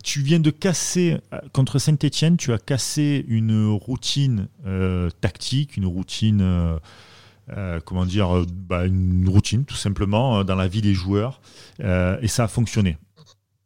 Tu 0.06 0.22
viens 0.22 0.40
de 0.40 0.52
casser 0.52 1.18
euh, 1.34 1.40
contre 1.52 1.80
Saint-Etienne, 1.80 2.38
tu 2.38 2.54
as 2.54 2.60
cassé 2.60 3.26
une 3.28 3.68
routine 3.74 4.48
euh, 4.68 5.10
tactique, 5.20 5.78
une 5.78 5.88
routine, 5.88 6.78
euh, 7.50 7.80
comment 7.86 8.06
dire, 8.06 8.46
bah, 8.54 8.86
une 8.86 9.28
routine 9.28 9.66
tout 9.66 9.76
simplement 9.76 10.44
dans 10.44 10.56
la 10.56 10.68
vie 10.68 10.82
des 10.84 10.94
joueurs 10.94 11.42
euh, 11.80 12.20
et 12.22 12.28
ça 12.28 12.44
a 12.44 12.48
fonctionné. 12.48 13.00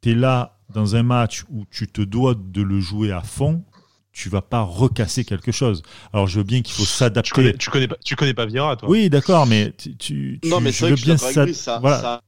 Tu 0.01 0.11
es 0.11 0.15
là 0.15 0.57
dans 0.73 0.95
un 0.95 1.03
match 1.03 1.43
où 1.49 1.65
tu 1.69 1.87
te 1.87 2.01
dois 2.01 2.35
de 2.35 2.61
le 2.61 2.79
jouer 2.79 3.11
à 3.11 3.21
fond, 3.21 3.65
tu 4.13 4.29
vas 4.29 4.41
pas 4.41 4.61
recasser 4.61 5.25
quelque 5.25 5.51
chose. 5.51 5.83
Alors 6.13 6.27
je 6.27 6.37
veux 6.39 6.45
bien 6.45 6.61
qu'il 6.61 6.73
faut 6.73 6.85
s'adapter. 6.85 7.27
Tu 7.27 7.33
connais, 7.33 7.53
tu 7.57 7.69
connais 7.69 7.87
pas, 7.89 7.97
tu 8.05 8.15
connais 8.15 8.33
pas 8.33 8.45
Vira, 8.45 8.77
toi. 8.77 8.87
Oui, 8.87 9.09
d'accord, 9.09 9.45
mais 9.45 9.73
tu, 9.77 9.97
tu, 9.97 10.39
Non, 10.45 10.61
mais 10.61 10.71
je 10.71 10.77
c'est 10.77 10.85
vrai 10.85 10.91
veux 10.91 10.95
que 10.95 11.01
je 11.01 11.05
suis 11.05 11.05
bien 11.05 11.15
d'accord 11.15 11.27
avec 11.27 11.47
lui, 11.47 11.53
s'ad- 11.53 11.75
ça, 11.75 11.79
voilà. 11.81 12.01
ça 12.01 12.21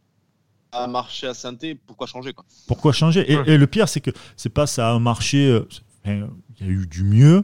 a 0.72 0.88
marché 0.88 1.28
à 1.28 1.34
Sainté, 1.34 1.76
pourquoi 1.76 2.08
changer 2.08 2.34
quoi? 2.34 2.46
Pourquoi 2.68 2.94
changer? 2.94 3.30
Et, 3.32 3.36
Ouais. 3.38 3.44
et 3.52 3.58
le 3.58 3.68
pire, 3.68 3.90
c'est 3.90 4.02
que 4.02 4.12
c'est 4.38 4.50
pas 4.50 4.68
ça 4.68 4.92
a 4.94 5.00
marché. 5.00 5.46
euh, 5.50 5.68
Il 6.06 6.66
y 6.66 6.70
a 6.70 6.72
eu 6.72 6.88
du 6.88 7.04
mieux. 7.04 7.44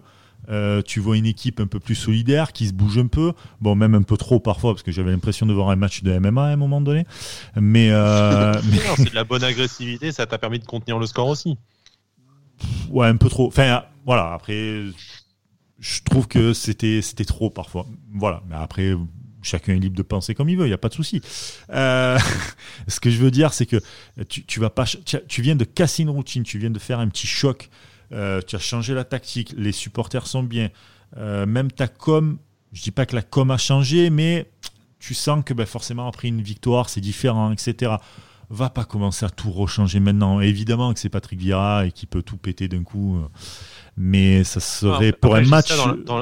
Euh, 0.49 0.81
tu 0.81 1.01
vois 1.01 1.17
une 1.17 1.25
équipe 1.25 1.59
un 1.59 1.67
peu 1.67 1.77
plus 1.79 1.95
solidaire 1.95 2.53
qui 2.53 2.67
se 2.67 2.73
bouge 2.73 2.97
un 2.97 3.07
peu, 3.07 3.33
bon 3.59 3.75
même 3.75 3.95
un 3.95 4.01
peu 4.01 4.15
trop 4.15 4.39
parfois 4.39 4.71
parce 4.73 4.81
que 4.81 4.93
j'avais 4.93 5.11
l'impression 5.11 5.45
de 5.45 5.51
voir 5.51 5.69
un 5.71 5.75
match 5.75 6.03
de 6.03 6.17
MMA 6.19 6.41
à 6.41 6.53
un 6.53 6.55
moment 6.55 6.79
donné, 6.79 7.05
mais, 7.57 7.89
euh, 7.91 8.53
mais 8.71 8.77
C'est 8.95 9.09
de 9.09 9.15
la 9.15 9.25
bonne 9.25 9.43
agressivité, 9.43 10.13
ça 10.13 10.25
t'a 10.25 10.37
permis 10.37 10.59
de 10.59 10.65
contenir 10.65 10.99
le 10.99 11.05
score 11.05 11.27
aussi. 11.27 11.57
ouais 12.89 13.07
un 13.07 13.17
peu 13.17 13.27
trop. 13.27 13.47
Enfin 13.47 13.83
voilà 14.05 14.31
après, 14.33 14.83
je 15.79 16.01
trouve 16.05 16.29
que 16.29 16.53
c'était 16.53 17.01
c'était 17.01 17.25
trop 17.25 17.49
parfois. 17.49 17.85
Voilà, 18.13 18.41
mais 18.47 18.55
après 18.55 18.93
chacun 19.47 19.73
est 19.73 19.79
libre 19.79 19.95
de 19.95 20.03
penser 20.03 20.35
comme 20.35 20.49
il 20.49 20.57
veut, 20.57 20.67
il 20.67 20.69
y 20.69 20.73
a 20.73 20.77
pas 20.77 20.89
de 20.89 20.93
souci. 20.93 21.21
Euh, 21.71 22.17
ce 22.87 22.99
que 22.99 23.09
je 23.09 23.17
veux 23.17 23.31
dire, 23.31 23.53
c'est 23.53 23.65
que 23.65 23.77
tu, 24.27 24.59
vas 24.59 24.69
pas, 24.69 24.85
tu, 24.85 25.41
viens 25.41 25.55
de 25.55 25.63
casser 25.63 26.03
une 26.03 26.09
routine, 26.09 26.43
tu 26.43 26.59
viens 26.59 26.69
de 26.69 26.79
faire 26.79 26.99
un 26.99 27.07
petit 27.07 27.27
choc, 27.27 27.69
euh, 28.11 28.41
tu 28.45 28.55
as 28.55 28.59
changé 28.59 28.93
la 28.93 29.03
tactique, 29.03 29.53
les 29.57 29.71
supporters 29.71 30.27
sont 30.27 30.43
bien, 30.43 30.69
euh, 31.17 31.45
même 31.45 31.71
ta 31.71 31.87
com, 31.87 32.37
je 32.73 32.81
dis 32.81 32.91
pas 32.91 33.05
que 33.05 33.15
la 33.15 33.21
com 33.21 33.49
a 33.51 33.57
changé, 33.57 34.09
mais 34.09 34.49
tu 34.99 35.13
sens 35.13 35.43
que 35.43 35.53
ben, 35.53 35.65
forcément 35.65 36.07
après 36.07 36.27
une 36.27 36.41
victoire 36.41 36.89
c'est 36.89 37.01
différent, 37.01 37.51
etc. 37.51 37.95
Va 38.49 38.69
pas 38.69 38.85
commencer 38.85 39.25
à 39.25 39.29
tout 39.29 39.51
rechanger 39.51 39.99
maintenant. 39.99 40.39
Évidemment 40.39 40.93
que 40.93 40.99
c'est 41.01 41.09
Patrick 41.09 41.39
Vieira 41.39 41.85
et 41.85 41.91
qui 41.91 42.05
peut 42.05 42.23
tout 42.23 42.37
péter 42.37 42.69
d'un 42.69 42.83
coup, 42.83 43.21
mais 43.97 44.43
ça 44.43 44.59
serait 44.59 45.11
pour 45.11 45.35
un 45.35 45.41
match 45.41 45.75
dans 45.75 45.87
la- 45.87 45.95
dans 45.95 46.17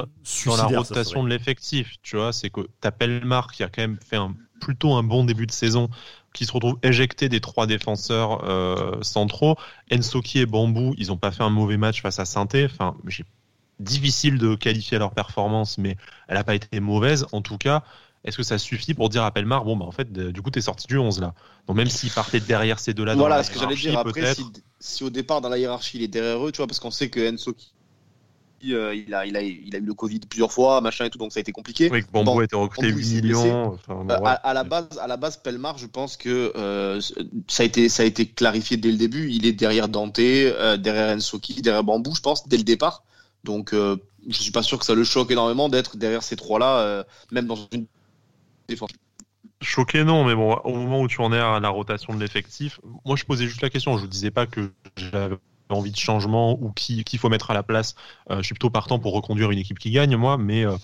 dans 0.46 0.56
rotation 0.68 1.22
de 1.24 1.28
l'effectif, 1.28 1.94
tu 2.02 2.16
vois, 2.16 2.32
c'est 2.32 2.50
que 2.50 2.62
t'as 2.80 2.90
Pelmar 2.90 3.52
qui 3.52 3.62
a 3.62 3.68
quand 3.68 3.82
même 3.82 3.98
fait 4.04 4.16
un, 4.16 4.34
plutôt 4.60 4.94
un 4.94 5.02
bon 5.02 5.24
début 5.24 5.46
de 5.46 5.52
saison, 5.52 5.88
qui 6.32 6.46
se 6.46 6.52
retrouve 6.52 6.78
éjecté 6.82 7.28
des 7.28 7.40
trois 7.40 7.66
défenseurs 7.66 8.44
euh, 8.44 9.02
centraux. 9.02 9.56
Ensoki 9.92 10.40
et 10.40 10.46
Bambou, 10.46 10.94
ils 10.98 11.12
ont 11.12 11.16
pas 11.16 11.32
fait 11.32 11.42
un 11.42 11.50
mauvais 11.50 11.76
match 11.76 12.02
face 12.02 12.18
à 12.18 12.24
Sainté. 12.24 12.64
Enfin, 12.66 12.96
difficile 13.78 14.38
de 14.38 14.54
qualifier 14.54 14.98
leur 14.98 15.12
performance, 15.12 15.78
mais 15.78 15.96
elle 16.28 16.36
a 16.38 16.44
pas 16.44 16.54
été 16.54 16.80
mauvaise. 16.80 17.26
En 17.32 17.42
tout 17.42 17.58
cas, 17.58 17.84
est-ce 18.26 18.36
que 18.36 18.42
ça 18.42 18.58
suffit 18.58 18.92
pour 18.92 19.08
dire 19.08 19.22
à 19.24 19.30
Pelmar, 19.30 19.64
bon, 19.64 19.76
bah 19.76 19.84
en 19.86 19.92
fait, 19.92 20.12
du 20.12 20.42
coup, 20.42 20.50
t'es 20.50 20.60
sorti 20.60 20.86
du 20.86 20.98
11 20.98 21.20
là. 21.20 21.34
Donc 21.66 21.76
même 21.76 21.88
s'il 21.88 22.10
partait 22.10 22.40
derrière 22.40 22.78
ces 22.80 22.92
deux-là, 22.92 23.14
dans 23.14 23.20
Voilà 23.20 23.36
la 23.36 23.42
ce 23.44 23.50
que 23.50 23.58
j'allais 23.58 23.76
dire. 23.76 23.98
Après, 23.98 24.34
si, 24.34 24.44
si 24.80 25.04
au 25.04 25.10
départ 25.10 25.40
dans 25.40 25.48
la 25.48 25.58
hiérarchie 25.58 25.98
il 25.98 26.02
est 26.02 26.08
derrière 26.08 26.44
eux, 26.44 26.52
tu 26.52 26.58
vois, 26.58 26.66
parce 26.66 26.80
qu'on 26.80 26.90
sait 26.90 27.08
que 27.08 27.32
Enso 27.32 27.54
euh, 28.64 28.94
il, 28.94 29.14
a, 29.14 29.26
il, 29.26 29.36
a, 29.36 29.42
il 29.42 29.74
a 29.74 29.78
eu 29.78 29.82
le 29.82 29.94
Covid 29.94 30.20
plusieurs 30.20 30.50
fois, 30.52 30.80
machin 30.80 31.04
et 31.04 31.10
tout, 31.10 31.18
donc 31.18 31.32
ça 31.32 31.38
a 31.38 31.42
été 31.42 31.52
compliqué. 31.52 31.88
Oui, 31.90 32.02
que 32.02 32.10
Bambou 32.10 32.32
Bon, 32.32 32.38
a 32.40 32.44
été 32.44 32.56
recruté 32.56 32.88
Bambou, 32.88 32.98
il 32.98 33.04
8 33.04 33.16
s'est 33.16 33.22
millions. 33.22 33.66
Enfin, 33.74 33.94
bon, 33.94 34.10
Euh, 34.10 34.18
ouais. 34.18 34.26
à, 34.28 34.32
à 34.32 34.54
la 34.54 34.64
base, 34.64 34.98
à 35.00 35.06
la 35.06 35.16
base, 35.16 35.36
Pelmar, 35.36 35.78
je 35.78 35.86
pense 35.86 36.16
que 36.16 36.52
euh, 36.56 37.00
ça 37.48 37.62
a 37.62 37.66
été 37.66 37.88
ça 37.88 38.02
a 38.02 38.06
été 38.06 38.26
clarifié 38.26 38.76
dès 38.76 38.90
le 38.90 38.96
début. 38.96 39.30
Il 39.30 39.46
est 39.46 39.52
derrière 39.52 39.88
Dante, 39.88 40.16
derrière 40.16 41.14
Ensoki, 41.16 41.60
derrière 41.62 41.84
Bambou, 41.84 42.14
je 42.14 42.20
pense, 42.20 42.48
dès 42.48 42.56
le 42.56 42.64
départ. 42.64 43.04
Donc, 43.44 43.72
je 43.72 43.98
suis 44.30 44.50
pas 44.52 44.62
sûr 44.62 44.78
que 44.78 44.84
ça 44.84 44.94
le 44.94 45.04
choque 45.04 45.30
énormément 45.30 45.68
d'être 45.68 45.96
derrière 45.96 46.22
ces 46.22 46.34
trois-là, 46.34 47.04
même 47.30 47.46
dans 47.46 47.58
une 47.72 47.86
Choqué 49.62 50.04
non, 50.04 50.24
mais 50.24 50.34
bon, 50.34 50.54
au 50.64 50.74
moment 50.74 51.00
où 51.00 51.08
tu 51.08 51.20
en 51.20 51.32
es 51.32 51.38
à 51.38 51.60
la 51.60 51.68
rotation 51.68 52.14
de 52.14 52.20
l'effectif, 52.20 52.78
moi 53.04 53.16
je 53.16 53.24
posais 53.24 53.46
juste 53.46 53.62
la 53.62 53.70
question. 53.70 53.96
Je 53.96 54.04
ne 54.04 54.10
disais 54.10 54.30
pas 54.30 54.46
que 54.46 54.72
j'avais 54.96 55.36
envie 55.68 55.90
de 55.90 55.96
changement 55.96 56.58
ou 56.60 56.70
qui 56.72 57.04
qu'il 57.04 57.18
faut 57.18 57.28
mettre 57.28 57.50
à 57.50 57.54
la 57.54 57.62
place. 57.62 57.94
Euh, 58.30 58.38
je 58.38 58.42
suis 58.42 58.54
plutôt 58.54 58.70
partant 58.70 58.98
pour 58.98 59.14
reconduire 59.14 59.50
une 59.50 59.58
équipe 59.58 59.78
qui 59.78 59.90
gagne, 59.90 60.16
moi, 60.16 60.36
mais 60.36 60.66
euh, 60.66 60.76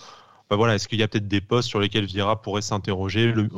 bah 0.53 0.57
voilà, 0.57 0.75
est-ce 0.75 0.87
qu'il 0.87 0.99
y 1.01 1.03
a 1.03 1.09
peut-être 1.09 1.29
des 1.29 1.41
postes 1.41 1.67
sur 1.67 1.81
lesquels 1.81 2.05
Vieira 2.05 2.43
pourrait 2.43 2.61
s'interroger, 2.61 3.33
re- 3.33 3.49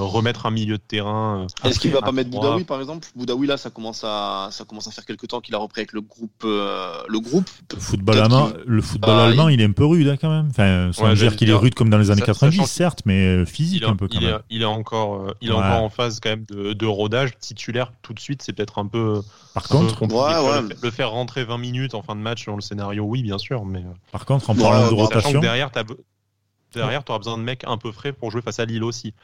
remettre 0.00 0.46
un 0.46 0.50
milieu 0.50 0.78
de 0.78 0.82
terrain 0.82 1.46
euh, 1.64 1.68
Est-ce 1.68 1.78
qu'il 1.78 1.90
va 1.92 2.00
pas 2.00 2.10
mettre 2.10 2.30
Boudaoui 2.30 2.64
par 2.64 2.80
exemple? 2.80 3.06
Boudaoui 3.14 3.46
là, 3.46 3.58
ça 3.58 3.68
commence 3.68 4.02
à 4.02 4.48
ça 4.50 4.64
commence 4.64 4.88
à 4.88 4.90
faire 4.90 5.04
quelques 5.04 5.28
temps 5.28 5.42
qu'il 5.42 5.54
a 5.54 5.58
repris 5.58 5.82
avec 5.82 5.92
le 5.92 6.00
groupe 6.00 6.30
euh, 6.44 6.94
le 7.06 7.20
groupe. 7.20 7.44
Le 7.74 7.78
football, 7.78 8.18
allemand, 8.18 8.48
le 8.64 8.80
football 8.80 9.10
Ah, 9.14 9.24
allemand, 9.26 9.48
il 9.50 9.60
est 9.60 9.64
un 9.66 9.72
peu 9.72 9.84
rude 9.84 10.08
hein, 10.08 10.16
quand 10.18 10.30
même. 10.30 10.48
Enfin, 10.48 10.90
sans 10.94 11.04
Ouais, 11.04 11.14
dire 11.14 11.36
qu'il 11.36 11.50
est 11.50 11.52
rude 11.54 11.74
comme 11.74 11.90
dans 11.90 11.98
les 11.98 12.10
années 12.10 12.20
sa- 12.20 12.26
90, 12.28 12.56
sachant 12.56 12.64
que- 12.64 12.70
certes, 12.70 13.02
mais 13.04 13.26
euh, 13.26 13.44
physique 13.44 13.82
il 13.82 13.84
est, 13.84 13.90
un 13.90 13.96
peu 13.96 14.08
quand 14.08 14.18
il 14.18 14.24
est- 14.26 14.30
même. 14.32 14.40
il 14.48 14.62
est 14.62 14.64
encore, 14.64 15.34
il 15.42 15.50
est 15.50 15.52
Ouais. 15.52 15.58
encore 15.58 15.82
en 15.82 15.90
phase 15.90 16.18
quand 16.18 16.30
même 16.30 16.46
de, 16.48 16.72
de 16.72 16.86
rodage 16.86 17.32
titulaire 17.38 17.92
tout 18.00 18.14
de 18.14 18.20
suite. 18.20 18.40
C'est 18.40 18.54
peut-être 18.54 18.78
un 18.78 18.86
peu, 18.86 19.20
Par 19.52 19.64
un 19.66 19.68
contre, 19.68 19.98
compliqué. 19.98 20.22
Ouais, 20.22 20.50
ouais. 20.50 20.62
Le, 20.62 20.68
le 20.82 20.90
faire 20.90 21.10
rentrer 21.10 21.44
20 21.44 21.58
minutes 21.58 21.94
en 21.94 22.00
fin 22.00 22.16
de 22.16 22.20
match 22.22 22.46
dans 22.46 22.54
le 22.56 22.62
scénario, 22.62 23.04
oui, 23.04 23.22
bien 23.22 23.36
sûr, 23.36 23.66
mais. 23.66 23.84
par 24.12 24.24
contre, 24.24 24.48
en 24.48 24.54
Ouais, 24.54 24.62
parlant 24.62 24.88
de 24.88 24.94
rotation, 24.94 25.40
derrière, 25.40 25.70
t'as 25.70 25.84
derrière, 26.74 27.04
tu 27.04 27.10
auras 27.12 27.18
besoin 27.18 27.38
de 27.38 27.42
mecs 27.42 27.64
un 27.66 27.76
peu 27.78 27.92
frais 27.92 28.12
pour 28.12 28.30
jouer 28.30 28.42
face 28.42 28.58
à 28.60 28.64
Lille 28.64 28.84
aussi. 28.84 29.14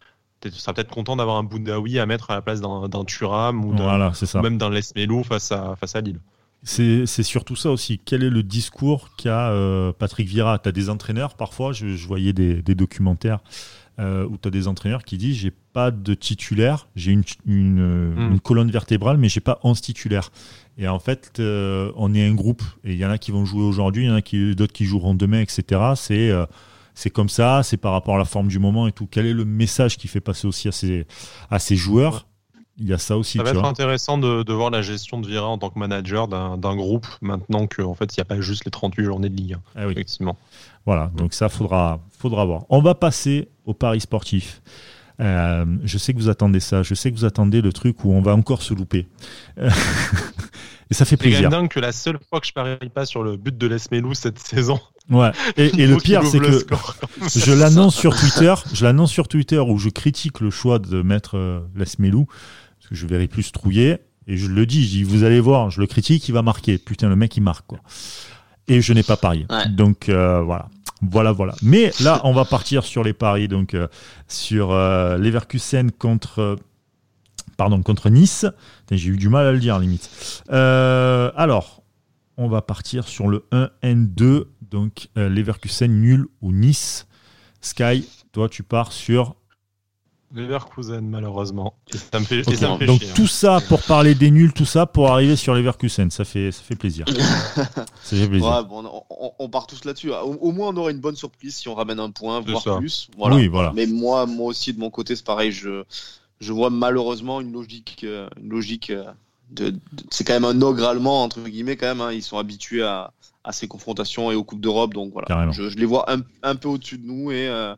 Tu 0.41 0.51
seras 0.51 0.75
peut-être 0.75 0.91
content 0.91 1.17
d'avoir 1.17 1.37
un 1.37 1.43
Boudaoui 1.43 1.99
à 1.99 2.07
mettre 2.07 2.31
à 2.31 2.35
la 2.35 2.43
place 2.43 2.61
d'un 2.61 3.05
Thuram 3.05 3.65
ou, 3.65 3.73
voilà, 3.75 4.13
ou 4.35 4.39
même 4.43 4.59
d'un 4.59 4.69
Lesmelou 4.71 5.25
face 5.25 5.51
à, 5.53 5.75
face 5.77 5.97
à 5.97 6.01
Lille. 6.01 6.21
C'est 6.63 7.07
surtout 7.23 7.57
ça 7.57 7.71
aussi. 7.71 8.01
Quel 8.05 8.23
est 8.23 8.31
le 8.31 8.43
discours 8.43 9.11
qu'a 9.17 9.51
euh, 9.51 9.93
Patrick 9.93 10.27
Vieira? 10.29 10.59
Tu 10.59 10.69
as 10.69 10.73
des 10.73 10.89
entraîneurs, 10.91 11.35
parfois, 11.35 11.73
je, 11.73 11.89
je 11.95 12.07
voyais 12.07 12.33
des, 12.33 12.63
des 12.63 12.75
documentaires 12.75 13.41
euh, 13.99 14.27
où 14.27 14.39
tu 14.39 14.49
as 14.49 14.51
des 14.51 14.67
entraîneurs 14.67 15.05
qui 15.05 15.19
disent 15.19 15.37
j'ai 15.37 15.51
pas 15.73 15.91
de 15.91 16.15
titulaire, 16.15 16.89
j'ai 16.97 17.13
une, 17.13 17.23
une, 17.47 17.81
euh, 17.81 18.15
Mm. 18.15 18.33
une 18.33 18.41
colonne 18.41 18.71
vertébrale, 18.71 19.19
mais 19.19 19.29
j'ai 19.29 19.41
pas 19.41 19.61
11 19.63 19.81
titulaires. 19.83 20.31
Et 20.79 20.89
en 20.89 20.99
fait, 20.99 21.33
euh, 21.39 21.93
on 21.97 22.15
est 22.15 22.27
un 22.27 22.35
groupe, 22.35 22.63
et 22.83 22.93
il 22.93 22.99
y 22.99 23.05
en 23.07 23.11
a 23.11 23.19
qui 23.19 23.31
vont 23.31 23.45
jouer 23.45 23.63
aujourd'hui, 23.63 24.05
il 24.05 24.09
y 24.09 24.11
en 24.11 24.15
a 24.17 24.23
qui- 24.23 24.55
d'autres 24.57 24.73
qui 24.73 24.85
joueront 24.87 25.15
demain, 25.15 25.41
etc. 25.41 25.81
C'est 25.97 26.31
c'est 26.95 27.11
comme 27.11 27.29
ça, 27.29 27.63
c'est 27.63 27.77
par 27.77 27.93
rapport 27.93 28.15
à 28.15 28.19
la 28.19 28.25
forme 28.25 28.49
du 28.49 28.59
moment 28.59 28.87
et 28.87 28.93
tout. 28.93 29.07
Quel 29.11 29.27
est 29.27 29.33
le 29.33 29.45
message 29.45 29.97
qui 29.97 30.09
fait 30.09 30.21
passer 30.21 30.47
aussi 30.47 30.69
à 30.69 30.73
ces, 30.73 31.07
à 31.51 31.59
ces 31.59 31.77
joueurs? 31.77 32.27
Il 32.77 32.89
y 32.89 32.93
a 32.93 32.99
ça 32.99 33.17
aussi, 33.17 33.39
Ça 33.39 33.45
va 33.45 33.51
tu 33.51 33.57
être 33.57 33.61
vois. 33.61 33.71
intéressant 33.71 34.19
de, 34.19 34.43
de 34.43 34.53
voir 34.53 34.71
la 34.71 34.83
gestion 34.83 35.21
de 35.21 35.29
Vieira 35.29 35.47
en 35.47 35.59
tant 35.59 35.71
que 35.71 35.79
manager 35.79 36.27
d'un 36.27 36.57
d'un 36.57 36.75
groupe 36.75 37.07
maintenant 37.21 37.69
qu'en 37.69 37.85
en 37.91 37.95
fait, 37.95 38.17
il 38.17 38.19
n'y 38.19 38.23
a 38.23 38.25
pas 38.25 38.41
juste 38.41 38.65
les 38.65 38.73
38 38.73 39.05
journées 39.05 39.29
de 39.29 39.37
Ligue 39.37 39.53
1. 39.55 39.61
Ah 39.77 39.87
oui. 39.87 39.93
Effectivement. 39.93 40.37
Voilà, 40.85 41.13
donc 41.17 41.35
ça 41.35 41.49
faudra, 41.49 42.01
faudra 42.19 42.45
voir. 42.45 42.65
On 42.71 42.81
va 42.83 42.97
passer 42.97 43.49
au 43.65 43.75
paris 43.75 44.01
sportif. 44.01 44.61
Euh, 45.21 45.65
je 45.85 45.99
sais 45.99 46.13
que 46.13 46.19
vous 46.19 46.29
attendez 46.29 46.61
ça, 46.61 46.83
je 46.83 46.95
sais 46.95 47.11
que 47.13 47.17
vous 47.17 47.25
attendez 47.25 47.61
le 47.61 47.73
truc 47.73 48.05
où 48.05 48.13
on 48.13 48.21
va 48.21 48.35
encore 48.35 48.63
se 48.63 48.75
louper. 48.75 49.07
Euh, 49.59 49.71
Et 50.91 50.95
ça 50.95 51.05
fait 51.05 51.11
C'est 51.13 51.17
plaisir. 51.31 51.49
dingue 51.49 51.69
que 51.69 51.81
la 51.81 51.93
seule 51.93 52.19
fois 52.29 52.41
que 52.41 52.47
je 52.47 52.53
parie 52.53 52.77
pas 52.93 53.07
sur 53.07 53.23
le 53.23 53.37
but 53.37 53.57
de 53.57 53.67
Lesmelou 53.67 54.13
cette 54.15 54.39
saison. 54.39 54.79
Ouais. 55.09 55.31
Et, 55.57 55.67
et 55.83 55.87
le 55.87 55.97
pire, 55.97 56.27
c'est 56.27 56.39
le 56.39 56.49
que 56.49 56.59
score. 56.59 56.97
je 57.35 57.53
l'annonce 57.53 57.95
sur 57.95 58.15
Twitter, 58.15 58.55
je 58.73 58.85
l'annonce 58.85 59.11
sur 59.11 59.27
Twitter 59.29 59.59
où 59.59 59.79
je 59.79 59.89
critique 59.89 60.41
le 60.41 60.51
choix 60.51 60.79
de 60.79 61.01
mettre 61.03 61.37
euh, 61.39 61.61
Lesmelou, 61.75 62.27
parce 62.27 62.89
que 62.91 62.95
je 62.95 63.07
verrai 63.07 63.29
plus 63.29 63.51
trouiller, 63.51 63.99
et 64.27 64.37
je 64.37 64.49
le 64.49 64.67
dis, 64.67 64.85
je 64.85 64.89
dis, 64.91 65.03
vous 65.05 65.25
allez 65.25 65.41
voir, 65.41 65.71
je 65.71 65.81
le 65.81 65.87
critique, 65.87 66.29
il 66.29 66.33
va 66.33 66.43
marquer. 66.43 66.77
Putain, 66.79 67.09
le 67.09 67.17
mec, 67.17 67.37
il 67.37 67.43
marque, 67.43 67.67
quoi. 67.67 67.79
Et 68.69 68.81
je 68.81 68.93
n'ai 68.93 69.03
pas 69.03 69.17
parié. 69.17 69.47
Ouais. 69.51 69.69
Donc, 69.69 70.09
euh, 70.09 70.41
voilà. 70.43 70.69
Voilà, 71.11 71.33
voilà. 71.33 71.55
Mais 71.63 71.93
là, 72.01 72.21
on 72.25 72.33
va 72.33 72.45
partir 72.45 72.85
sur 72.85 73.03
les 73.03 73.13
paris, 73.13 73.49
donc, 73.49 73.75
euh, 73.75 73.89
sur 74.29 74.73
euh, 74.73 75.17
Leverkusen 75.19 75.91
contre, 75.91 76.39
euh, 76.41 76.57
pardon, 77.57 77.83
contre 77.83 78.11
Nice. 78.11 78.47
J'ai 78.91 79.11
eu 79.11 79.17
du 79.17 79.29
mal 79.29 79.47
à 79.47 79.53
le 79.53 79.59
dire, 79.59 79.79
limite. 79.79 80.11
Alors, 80.49 81.83
on 82.37 82.49
va 82.49 82.63
partir 82.63 83.07
sur 83.07 83.29
le 83.29 83.47
1N2, 83.53 84.45
donc 84.71 85.09
Leverkusen 85.17 86.01
nul 86.01 86.27
ou 86.41 86.53
Nice. 86.53 87.07
Sky, 87.61 88.07
toi, 88.33 88.49
tu 88.49 88.63
pars 88.63 88.93
sur 88.93 89.37
Leverkusen, 90.35 91.01
malheureusement. 91.09 91.75
Et 91.95 91.99
ça 91.99 92.19
me 92.21 92.25
fait, 92.25 92.41
et 92.41 92.45
Ok. 92.47 92.55
ça 92.57 92.73
me 92.73 92.79
fait 92.79 92.87
Donc 92.87 93.01
chier, 93.01 93.11
hein. 93.11 93.15
tout 93.15 93.27
ça 93.27 93.61
pour 93.69 93.81
parler 93.83 94.15
des 94.15 94.31
nuls, 94.31 94.53
tout 94.53 94.65
ça 94.65 94.85
pour 94.87 95.11
arriver 95.11 95.37
sur 95.37 95.55
Leverkusen, 95.55 96.11
ça 96.11 96.25
fait 96.25 96.51
ça 96.53 96.63
fait 96.63 96.77
plaisir. 96.77 97.07
ça 97.57 98.17
fait 98.17 98.29
plaisir. 98.29 98.49
Ouais, 98.49 98.65
bon, 98.65 99.03
on, 99.39 99.49
part 99.49 99.67
tous 99.67 99.85
là-dessus. 99.85 100.11
Au, 100.11 100.35
au 100.41 100.53
moins, 100.53 100.69
on 100.69 100.77
aura 100.77 100.91
une 100.91 100.99
bonne 101.01 101.17
surprise 101.17 101.55
si 101.57 101.69
on 101.69 101.75
ramène 101.75 102.01
un 102.01 102.11
point, 102.11 102.41
voire 102.41 102.63
ça. 102.63 102.77
plus. 102.77 103.09
Voilà. 103.17 103.37
Oui, 103.37 103.49
voilà. 103.49 103.73
Mais 103.75 103.87
moi, 103.87 104.27
moi 104.27 104.47
aussi, 104.49 104.73
de 104.73 104.81
mon 104.81 104.91
côté, 104.91 105.17
c'est 105.17 105.25
pareil. 105.25 105.53
Je, 105.53 105.85
je 106.41 106.53
vois 106.53 106.71
malheureusement 106.71 107.41
une 107.41 107.53
logique, 107.53 108.01
euh, 108.05 108.29
une 108.41 108.49
logique 108.51 108.91
euh, 108.91 109.05
de, 109.51 109.71
de- 109.71 109.81
c'est 110.11 110.25
quand 110.25 110.35
même 110.35 110.45
un 110.45 110.61
ogre 110.63 110.85
allemand 110.87 111.23
entre 111.23 111.41
guillemets 111.43 111.77
quand 111.77 111.87
même. 111.87 112.01
hein. 112.01 112.13
Ils 112.13 112.23
sont 112.23 112.39
habitués 112.39 112.83
à, 112.83 113.13
à 113.45 113.53
ces 113.53 113.69
confrontations 113.69 114.33
et 114.33 114.35
aux 114.35 114.45
coupes 114.45 114.61
d'Europe, 114.61 114.95
donc 114.95 115.13
voilà. 115.13 115.27
Carrément. 115.29 115.53
Je, 115.53 115.69
je 115.69 115.77
les 115.77 115.87
vois 115.87 116.11
un, 116.13 116.23
un 116.43 116.57
peu 116.57 116.69
au-dessus 116.69 116.99
de 116.99 117.07
nous 117.07 117.31
et, 117.31 117.47
euh, 117.49 117.75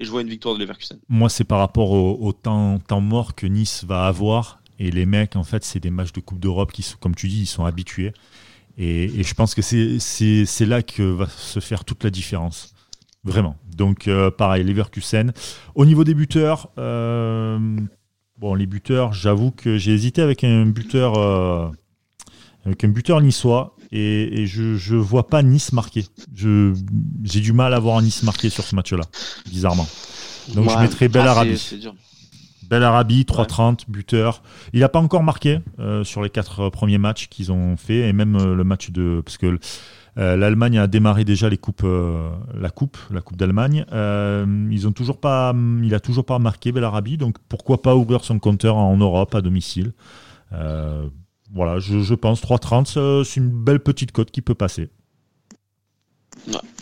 et 0.00 0.04
je 0.04 0.10
vois 0.10 0.22
une 0.22 0.28
victoire 0.28 0.54
de 0.54 0.60
Leverkusen. 0.60 0.98
Moi, 1.08 1.28
c'est 1.28 1.44
par 1.44 1.58
rapport 1.58 1.90
au, 1.92 2.32
temps, 2.32 2.80
mort 3.00 3.34
que 3.34 3.46
Nice 3.46 3.84
va 3.84 4.06
avoir. 4.06 4.62
Et 4.78 4.90
les 4.90 5.04
mecs, 5.04 5.36
en 5.36 5.44
fait, 5.44 5.62
c'est 5.62 5.78
des 5.78 5.90
matchs 5.90 6.12
de 6.12 6.20
Coupe 6.20 6.40
d'Europe 6.40 6.72
qui, 6.72 6.82
sont, 6.82 6.96
comme 6.98 7.14
tu 7.14 7.28
dis, 7.28 7.42
ils 7.42 7.46
sont 7.46 7.66
habitués. 7.66 8.14
Et, 8.78 9.22
je 9.22 9.34
pense 9.34 9.54
que 9.54 9.60
c'est 9.60 10.66
là 10.66 10.82
que 10.82 11.02
va 11.02 11.28
se 11.28 11.60
faire 11.60 11.84
toute 11.84 12.02
la 12.02 12.10
différence. 12.10 12.74
Vraiment. 13.24 13.56
Donc, 13.76 14.08
euh, 14.08 14.30
pareil, 14.30 14.64
Leverkusen. 14.64 15.32
Au 15.74 15.84
niveau 15.84 16.04
des 16.04 16.14
buteurs, 16.14 16.70
euh, 16.78 17.58
bon, 18.38 18.54
les 18.54 18.64
buteurs, 18.64 19.12
j'avoue 19.12 19.50
que 19.50 19.76
j'ai 19.76 19.92
hésité 19.92 20.22
avec 20.22 20.44
un 20.44 20.64
buteur, 20.64 21.18
euh, 21.18 21.68
avec 22.64 22.82
un 22.84 22.88
buteur 22.88 23.20
niçois. 23.20 23.76
Et, 23.92 24.46
je, 24.46 24.76
je 24.76 24.96
vois 24.96 25.26
pas 25.26 25.42
Nice 25.42 25.72
marquer. 25.72 26.06
J'ai 26.34 27.40
du 27.40 27.52
mal 27.52 27.74
à 27.74 27.78
voir 27.78 28.00
Nice 28.02 28.22
marquer 28.22 28.50
sur 28.50 28.64
ce 28.64 28.74
match-là, 28.74 29.04
bizarrement. 29.48 29.88
Donc 30.54 30.70
je 30.70 30.78
mettrais 30.78 31.08
Belarabi. 31.08 31.90
Belarabi, 32.68 33.24
3-30, 33.24 33.80
buteur. 33.88 34.42
Il 34.72 34.80
n'a 34.80 34.88
pas 34.88 35.00
encore 35.00 35.24
marqué 35.24 35.58
euh, 35.80 36.04
sur 36.04 36.22
les 36.22 36.30
quatre 36.30 36.68
premiers 36.68 36.98
matchs 36.98 37.28
qu'ils 37.28 37.50
ont 37.50 37.76
fait, 37.76 38.08
et 38.08 38.12
même 38.12 38.36
euh, 38.36 38.54
le 38.54 38.62
match 38.62 38.90
de. 38.90 39.20
Parce 39.24 39.38
que 39.38 39.58
euh, 40.18 40.36
l'Allemagne 40.36 40.78
a 40.78 40.86
démarré 40.86 41.24
déjà 41.24 41.48
les 41.48 41.58
coupes, 41.58 41.84
la 41.84 42.70
coupe, 42.70 42.96
la 43.10 43.20
coupe 43.20 43.36
d'Allemagne. 43.36 43.84
ils 43.92 44.86
ont 44.86 44.92
toujours 44.92 45.18
pas, 45.18 45.52
il 45.82 45.94
a 45.94 46.00
toujours 46.00 46.24
pas 46.24 46.38
marqué 46.38 46.70
Belarabi, 46.70 47.16
donc 47.16 47.36
pourquoi 47.48 47.82
pas 47.82 47.96
ouvrir 47.96 48.24
son 48.24 48.38
compteur 48.38 48.76
en 48.76 48.96
Europe 48.96 49.34
à 49.34 49.40
domicile. 49.40 49.92
Voilà, 51.52 51.78
je, 51.78 52.00
je 52.00 52.14
pense 52.14 52.42
3-30, 52.42 53.24
c'est 53.24 53.40
une 53.40 53.50
belle 53.50 53.80
petite 53.80 54.12
cote 54.12 54.30
qui 54.30 54.42
peut 54.42 54.54
passer. 54.54 54.90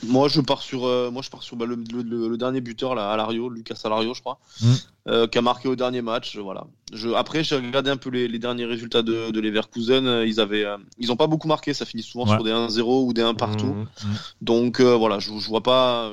Moi, 0.07 0.29
je 0.29 0.41
pars 0.41 0.63
sur, 0.63 0.87
euh, 0.87 1.11
moi, 1.11 1.23
je 1.23 1.31
pars 1.31 1.43
sur 1.43 1.57
bah, 1.57 1.67
le, 1.67 2.37
dernier 2.37 2.61
buteur, 2.61 2.95
là, 2.95 3.11
Alario, 3.11 3.49
Lucas 3.49 3.81
Alario, 3.85 4.15
je 4.15 4.21
crois, 4.21 4.39
mm. 4.61 4.73
euh, 5.09 5.27
qui 5.27 5.39
a 5.39 5.43
marqué 5.43 5.69
au 5.69 5.77
dernier 5.77 6.03
match. 6.03 6.37
Voilà. 6.37 6.67
Je, 6.93 7.11
après, 7.11 7.43
j'ai 7.43 7.57
regardé 7.57 7.91
un 7.91 7.97
peu 7.97 8.11
les, 8.11 8.39
derniers 8.39 8.65
résultats 8.65 9.03
de, 9.03 9.31
de 9.31 9.41
Leverkusen. 9.41 10.07
Euh, 10.07 10.27
ils 10.27 10.41
avaient, 10.41 10.65
ils 10.99 11.11
ont 11.11 11.17
pas 11.17 11.27
beaucoup 11.27 11.49
marqué. 11.49 11.75
Ça 11.75 11.85
finit 11.85 12.03
souvent 12.03 12.27
sur 12.27 12.45
des 12.45 12.53
1-0 12.53 13.07
ou 13.07 13.13
des 13.13 13.23
1 13.23 13.35
partout. 13.35 13.75
Mm, 13.75 13.83
mm. 13.83 14.17
Donc 14.43 14.81
voilà, 14.81 15.19
je, 15.19 15.37
je 15.39 15.49
vois 15.49 15.63
pas. 15.63 16.13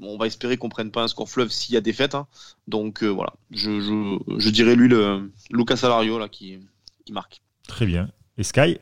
On 0.00 0.16
va 0.16 0.26
espérer 0.26 0.56
qu'on 0.56 0.68
prenne 0.68 0.90
pas 0.90 1.02
un 1.02 1.08
score 1.08 1.28
fleuve 1.28 1.50
s'il 1.50 1.74
y 1.74 1.78
a 1.78 1.80
défaite. 1.80 2.14
Hein. 2.14 2.26
Donc 2.68 3.02
voilà, 3.02 3.32
je, 3.50 3.80
je, 3.80 4.18
je, 4.38 4.50
dirais 4.50 4.76
lui 4.76 4.88
le 4.88 5.32
Lucas 5.50 5.80
Alario 5.82 6.18
là 6.18 6.28
qui, 6.28 6.58
qui 7.04 7.12
marque. 7.12 7.42
Très 7.68 7.86
bien. 7.86 8.08
Et 8.38 8.42
Sky? 8.42 8.78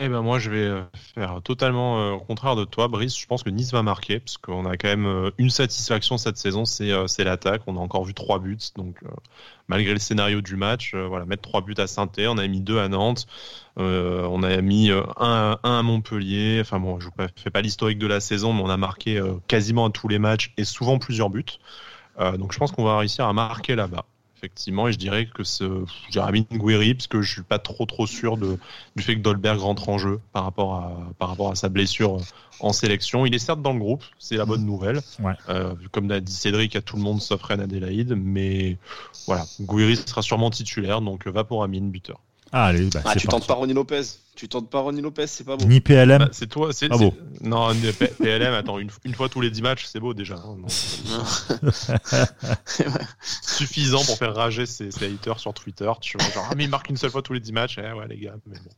Eh 0.00 0.08
ben 0.08 0.22
moi 0.22 0.38
je 0.38 0.48
vais 0.48 0.58
euh, 0.58 0.82
faire 1.14 1.40
totalement 1.42 1.98
euh, 1.98 2.12
au 2.12 2.20
contraire 2.20 2.54
de 2.54 2.64
toi, 2.64 2.86
Brice. 2.86 3.18
Je 3.18 3.26
pense 3.26 3.42
que 3.42 3.50
Nice 3.50 3.72
va 3.72 3.82
marquer 3.82 4.20
parce 4.20 4.38
qu'on 4.38 4.64
a 4.64 4.76
quand 4.76 4.86
même 4.88 5.06
euh, 5.06 5.30
une 5.38 5.50
satisfaction 5.50 6.18
cette 6.18 6.36
saison, 6.36 6.64
c'est 6.64 7.24
l'attaque. 7.24 7.62
On 7.66 7.76
a 7.76 7.80
encore 7.80 8.04
vu 8.04 8.14
trois 8.14 8.38
buts, 8.38 8.58
donc 8.76 9.00
malgré 9.66 9.92
le 9.92 9.98
scénario 9.98 10.40
du 10.40 10.54
match, 10.54 10.94
voilà 10.94 11.24
mettre 11.26 11.42
trois 11.42 11.62
buts 11.62 11.74
à 11.78 11.88
saint 11.88 12.08
on 12.18 12.38
a 12.38 12.46
mis 12.46 12.60
deux 12.60 12.78
à 12.78 12.88
Nantes, 12.88 13.26
on 13.76 14.42
a 14.42 14.60
mis 14.60 14.90
un, 14.90 15.58
à 15.62 15.82
Montpellier. 15.82 16.58
Enfin 16.60 16.78
bon, 16.78 17.00
je 17.00 17.08
ne 17.18 17.26
fais 17.36 17.50
pas 17.50 17.60
l'historique 17.60 17.98
de 17.98 18.06
la 18.06 18.20
saison, 18.20 18.52
mais 18.52 18.62
on 18.62 18.70
a 18.70 18.76
marqué 18.76 19.20
quasiment 19.48 19.86
à 19.86 19.90
tous 19.90 20.08
les 20.08 20.18
matchs 20.18 20.52
et 20.56 20.64
souvent 20.64 20.98
plusieurs 20.98 21.30
buts. 21.30 21.58
donc 22.38 22.52
je 22.52 22.58
pense 22.58 22.70
qu'on 22.72 22.84
va 22.84 22.98
réussir 22.98 23.26
à 23.26 23.32
marquer 23.32 23.74
là-bas 23.74 24.04
effectivement. 24.38 24.88
Et 24.88 24.92
je 24.92 24.98
dirais 24.98 25.26
que 25.32 25.44
ce 25.44 25.84
Jérémy 26.10 26.46
Nguiri, 26.52 26.94
parce 26.94 27.06
que 27.06 27.20
je 27.22 27.32
suis 27.32 27.42
pas 27.42 27.58
trop 27.58 27.86
trop 27.86 28.06
sûr 28.06 28.36
de, 28.36 28.58
du 28.96 29.02
fait 29.02 29.14
que 29.16 29.20
Dolberg 29.20 29.58
rentre 29.58 29.88
en 29.88 29.98
jeu 29.98 30.20
par 30.32 30.44
rapport 30.44 30.76
à, 30.76 30.92
par 31.18 31.28
rapport 31.28 31.50
à 31.50 31.54
sa 31.54 31.68
blessure 31.68 32.18
en 32.60 32.72
sélection. 32.72 33.26
Il 33.26 33.34
est 33.34 33.38
certes 33.38 33.62
dans 33.62 33.72
le 33.72 33.78
groupe, 33.78 34.04
c'est 34.18 34.36
la 34.36 34.46
bonne 34.46 34.64
nouvelle. 34.64 35.00
Euh, 35.48 35.74
comme 35.92 36.08
l'a 36.08 36.20
dit 36.20 36.32
Cédric, 36.32 36.76
à 36.76 36.82
tout 36.82 36.96
le 36.96 37.02
monde 37.02 37.20
sauf 37.20 37.42
Ren 37.42 37.60
Adélaïde. 37.60 38.14
Mais 38.16 38.76
voilà, 39.26 39.44
Nguiri 39.60 39.96
sera 39.96 40.22
sûrement 40.22 40.50
titulaire, 40.50 41.00
donc 41.00 41.26
va 41.26 41.44
pour 41.44 41.62
Amine, 41.62 41.90
buteur. 41.90 42.20
Ah, 42.52 42.66
allez, 42.66 42.88
bah, 42.88 43.00
ah, 43.04 43.14
tu 43.14 43.28
tentes 43.28 43.46
pas 43.46 43.54
Ronnie 43.54 43.74
Lopez? 43.74 44.02
Tu 44.38 44.48
tentes 44.48 44.70
pas 44.70 44.78
Ronnie 44.78 45.00
Lopez, 45.00 45.26
c'est 45.26 45.42
pas 45.42 45.56
beau. 45.56 45.64
Ni 45.64 45.80
PLM. 45.80 46.18
Bah, 46.18 46.28
c'est 46.30 46.46
toi, 46.46 46.72
c'est 46.72 46.88
beau. 46.90 47.12
Non, 47.40 47.70
PLM, 48.20 48.54
attends, 48.54 48.78
une, 48.78 48.88
une, 49.04 49.14
fois 49.14 49.28
tous 49.28 49.40
les 49.40 49.50
10 49.50 49.62
matchs, 49.62 49.86
c'est 49.86 49.98
beau 49.98 50.14
déjà. 50.14 50.36
Hein, 50.36 50.58
Suffisant 53.20 54.04
pour 54.04 54.16
faire 54.16 54.36
rager 54.36 54.64
ses, 54.64 54.90
haters 55.02 55.40
sur 55.40 55.52
Twitter. 55.54 55.90
Tu 56.00 56.16
vois, 56.16 56.30
genre, 56.30 56.46
ah, 56.48 56.54
mais 56.56 56.62
il 56.62 56.70
marque 56.70 56.88
une 56.88 56.96
seule 56.96 57.10
fois 57.10 57.20
tous 57.20 57.32
les 57.32 57.40
10 57.40 57.52
matchs. 57.52 57.78
Eh, 57.78 57.92
ouais, 57.92 58.06
les 58.08 58.16
gars, 58.16 58.36
mais 58.46 58.58
bon. 58.58 58.70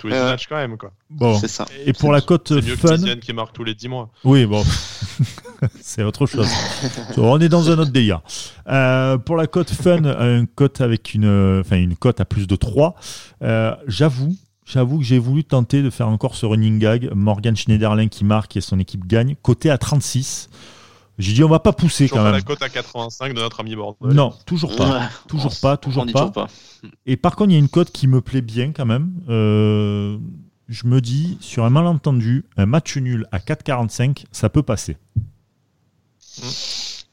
Tous 0.00 0.08
les 0.08 0.14
10 0.14 0.20
matchs 0.20 0.46
quand 0.48 0.56
même, 0.56 0.78
quoi. 0.78 0.92
Bon. 1.10 1.38
C'est 1.38 1.48
ça. 1.48 1.66
Et 1.84 1.92
pour 1.92 2.10
la 2.10 2.22
cote 2.22 2.58
fun. 2.76 2.96
Que 2.96 3.14
qui 3.16 3.34
marque 3.34 3.52
tous 3.52 3.64
les 3.64 3.74
10 3.74 3.88
mois. 3.88 4.10
Oui, 4.24 4.46
bon. 4.46 4.64
c'est 5.82 6.02
autre 6.02 6.24
chose. 6.24 6.48
On 7.18 7.38
est 7.40 7.50
dans 7.50 7.70
un 7.70 7.78
autre 7.78 7.92
délire. 7.92 8.22
Euh, 8.68 9.18
pour 9.18 9.36
la 9.36 9.48
cote 9.48 9.68
fun, 9.68 10.04
une 10.04 10.46
cote 10.46 10.80
avec 10.80 11.12
une, 11.12 11.60
enfin, 11.60 11.76
une 11.76 11.94
cote 11.94 12.22
à 12.22 12.24
plus 12.24 12.46
de 12.46 12.56
3. 12.56 12.94
Euh, 13.42 13.76
j'avoue, 13.86 14.34
j'avoue 14.68 14.98
que 14.98 15.04
j'ai 15.04 15.18
voulu 15.18 15.44
tenter 15.44 15.82
de 15.82 15.90
faire 15.90 16.08
encore 16.08 16.34
ce 16.36 16.46
running 16.46 16.78
gag. 16.78 17.10
Morgan 17.14 17.56
Schneiderlin 17.56 18.08
qui 18.08 18.24
marque 18.24 18.56
et 18.56 18.60
son 18.60 18.78
équipe 18.78 19.06
gagne. 19.06 19.36
Côté 19.42 19.70
à 19.70 19.78
36. 19.78 20.50
J'ai 21.18 21.32
dit 21.32 21.42
on 21.42 21.48
va 21.48 21.58
pas 21.58 21.72
pousser 21.72 22.08
quand 22.08 22.22
même. 22.22 22.32
la 22.32 22.42
cote 22.42 22.62
à 22.62 22.68
85 22.68 23.34
de 23.34 23.40
notre 23.40 23.60
ami 23.60 23.74
Bordeaux. 23.74 24.12
Non, 24.12 24.32
toujours 24.46 24.76
pas. 24.76 25.10
toujours 25.26 25.58
pas, 25.60 25.76
toujours 25.76 26.06
pas. 26.06 26.46
Et 27.06 27.16
par 27.16 27.34
contre, 27.34 27.50
il 27.50 27.54
y 27.54 27.56
a 27.56 27.58
une 27.58 27.68
cote 27.68 27.90
qui 27.90 28.06
me 28.06 28.20
plaît 28.20 28.40
bien 28.40 28.70
quand 28.70 28.86
même. 28.86 29.12
Euh, 29.28 30.16
je 30.68 30.86
me 30.86 31.00
dis, 31.00 31.38
sur 31.40 31.64
un 31.64 31.70
malentendu, 31.70 32.44
un 32.56 32.66
match 32.66 32.96
nul 32.98 33.26
à 33.32 33.38
4,45, 33.38 34.26
ça 34.30 34.48
peut 34.48 34.62
passer. 34.62 34.96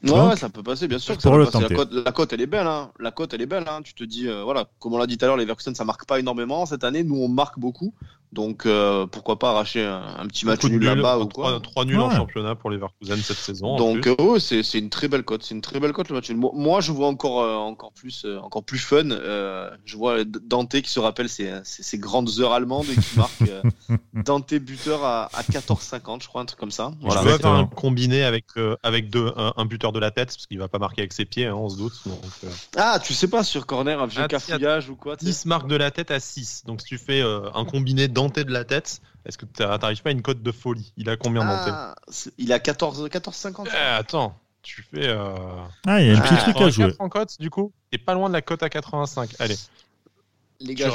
Ouais, 0.04 0.36
ça 0.36 0.48
peut 0.48 0.62
passer, 0.62 0.88
bien 0.88 0.98
sûr. 0.98 1.16
Que 1.16 1.22
ça 1.22 1.30
peut 1.30 1.44
passer. 1.46 1.74
La, 1.90 2.12
cote, 2.12 2.32
elle 2.32 2.40
est 2.40 2.46
belle. 2.46 2.66
Hein. 2.66 2.90
La 3.00 3.10
cote, 3.10 3.32
elle 3.34 3.42
est 3.42 3.46
belle. 3.46 3.64
Hein. 3.66 3.80
Tu 3.82 3.94
te 3.94 4.04
dis, 4.04 4.28
euh, 4.28 4.42
voilà, 4.44 4.68
comme 4.78 4.94
on 4.94 4.98
l'a 4.98 5.06
dit 5.06 5.16
tout 5.16 5.24
à 5.24 5.28
l'heure, 5.28 5.36
les 5.36 5.44
Verkusen, 5.44 5.74
ça 5.74 5.84
marque 5.84 6.06
pas 6.06 6.18
énormément. 6.18 6.66
Cette 6.66 6.84
année, 6.84 7.02
nous, 7.02 7.16
on 7.16 7.28
marque 7.28 7.58
beaucoup. 7.58 7.94
Donc 8.36 8.66
euh, 8.66 9.06
pourquoi 9.06 9.38
pas 9.38 9.52
arracher 9.52 9.82
un, 9.82 10.26
petit 10.26 10.44
match 10.44 10.62
nul 10.64 10.84
là-bas 10.84 11.18
ou 11.18 11.26
quoi. 11.26 11.58
3, 11.58 11.86
nuls 11.86 11.98
en 11.98 12.10
championnat 12.10 12.54
pour 12.54 12.68
les 12.68 12.76
Verkusen 12.76 13.16
cette 13.16 13.38
saison. 13.38 13.76
Donc 13.76 14.06
euh, 14.06 14.38
c'est, 14.38 14.62
c'est 14.62 14.78
une 14.78 14.90
très 14.90 15.08
belle 15.08 15.22
cote, 15.22 15.42
c'est 15.42 15.54
une 15.54 15.62
très 15.62 15.80
belle 15.80 15.94
cote 15.94 16.10
le 16.10 16.16
match 16.16 16.28
nul. 16.28 16.38
Moi 16.52 16.82
je 16.82 16.92
vois 16.92 17.08
encore 17.08 17.40
euh, 17.40 17.54
encore 17.54 17.92
plus 17.92 18.26
encore 18.42 18.62
plus 18.62 18.78
fun. 18.78 19.08
je 19.08 19.96
vois 19.96 20.22
Dante 20.24 20.82
qui 20.82 20.90
se 20.90 21.00
rappelle 21.00 21.30
ses, 21.30 21.50
ses, 21.64 21.96
grandes 21.96 22.28
heures 22.40 22.52
allemandes 22.52 22.84
et 22.90 23.00
qui 23.00 23.16
marque 23.16 23.42
Dante 24.26 24.52
buteur 24.52 25.02
à, 25.02 25.30
à 25.32 25.40
14,50 25.40 26.22
je 26.22 26.28
crois 26.28 26.42
un 26.42 26.44
truc 26.44 26.60
comme 26.60 26.70
ça. 26.70 26.92
Voilà. 27.00 27.22
Je 27.22 27.38
faire 27.38 27.50
un 27.50 27.64
combiné 27.64 28.22
avec 28.22 28.44
avec 28.82 29.08
deux 29.08 29.32
un, 29.34 29.64
buteur 29.64 29.92
de 29.92 29.98
la 29.98 30.10
tête 30.10 30.28
parce 30.28 30.46
qu'il 30.46 30.58
va 30.58 30.68
pas 30.68 30.78
marquer 30.78 31.00
avec 31.00 31.14
ses 31.14 31.24
pieds, 31.24 31.46
hein, 31.46 31.54
on 31.54 31.70
se 31.70 31.78
doute. 31.78 31.94
ah 32.76 32.98
tu 33.02 33.14
sais 33.14 33.28
pas 33.28 33.42
sur 33.42 33.64
corner 33.64 33.98
un 34.02 34.06
vieux 34.06 34.20
ah, 34.24 34.28
cafouillage 34.28 34.90
ou 34.90 34.96
quoi. 34.96 35.16
10 35.16 35.46
marque 35.46 35.68
de 35.68 35.76
la 35.76 35.90
tête 35.90 36.10
à 36.10 36.20
6 36.20 36.64
donc 36.66 36.82
si 36.82 36.88
tu 36.88 36.98
fais 36.98 37.22
un 37.22 37.64
combiné 37.64 38.08
Dante 38.08 38.25
de 38.28 38.52
la 38.52 38.64
tête, 38.64 39.00
est-ce 39.24 39.38
que 39.38 39.46
tu 39.46 39.62
n'arrives 39.62 40.02
pas 40.02 40.10
à 40.10 40.12
une 40.12 40.22
cote 40.22 40.42
de 40.42 40.52
folie? 40.52 40.92
Il 40.96 41.08
a 41.10 41.16
combien 41.16 41.42
ah, 41.44 41.94
Il 42.38 42.52
a 42.52 42.58
14, 42.58 43.08
14 43.08 43.36
50. 43.36 43.68
Eh, 43.72 43.76
attends, 43.76 44.38
tu 44.62 44.82
fais. 44.82 45.08
Euh... 45.08 45.34
Ah, 45.86 46.00
il 46.00 46.08
y 46.08 46.10
a 46.10 46.18
un 46.18 46.20
petit 46.20 46.36
truc 46.36 46.60
à 46.60 46.70
jouer. 46.70 46.94
en 46.98 47.08
cote, 47.08 47.38
du 47.40 47.50
coup, 47.50 47.72
t'es 47.90 47.98
pas 47.98 48.14
loin 48.14 48.28
de 48.28 48.34
la 48.34 48.42
cote 48.42 48.62
à 48.62 48.68
85. 48.68 49.34
Allez. 49.38 49.56
Les 50.60 50.74
gars, 50.74 50.90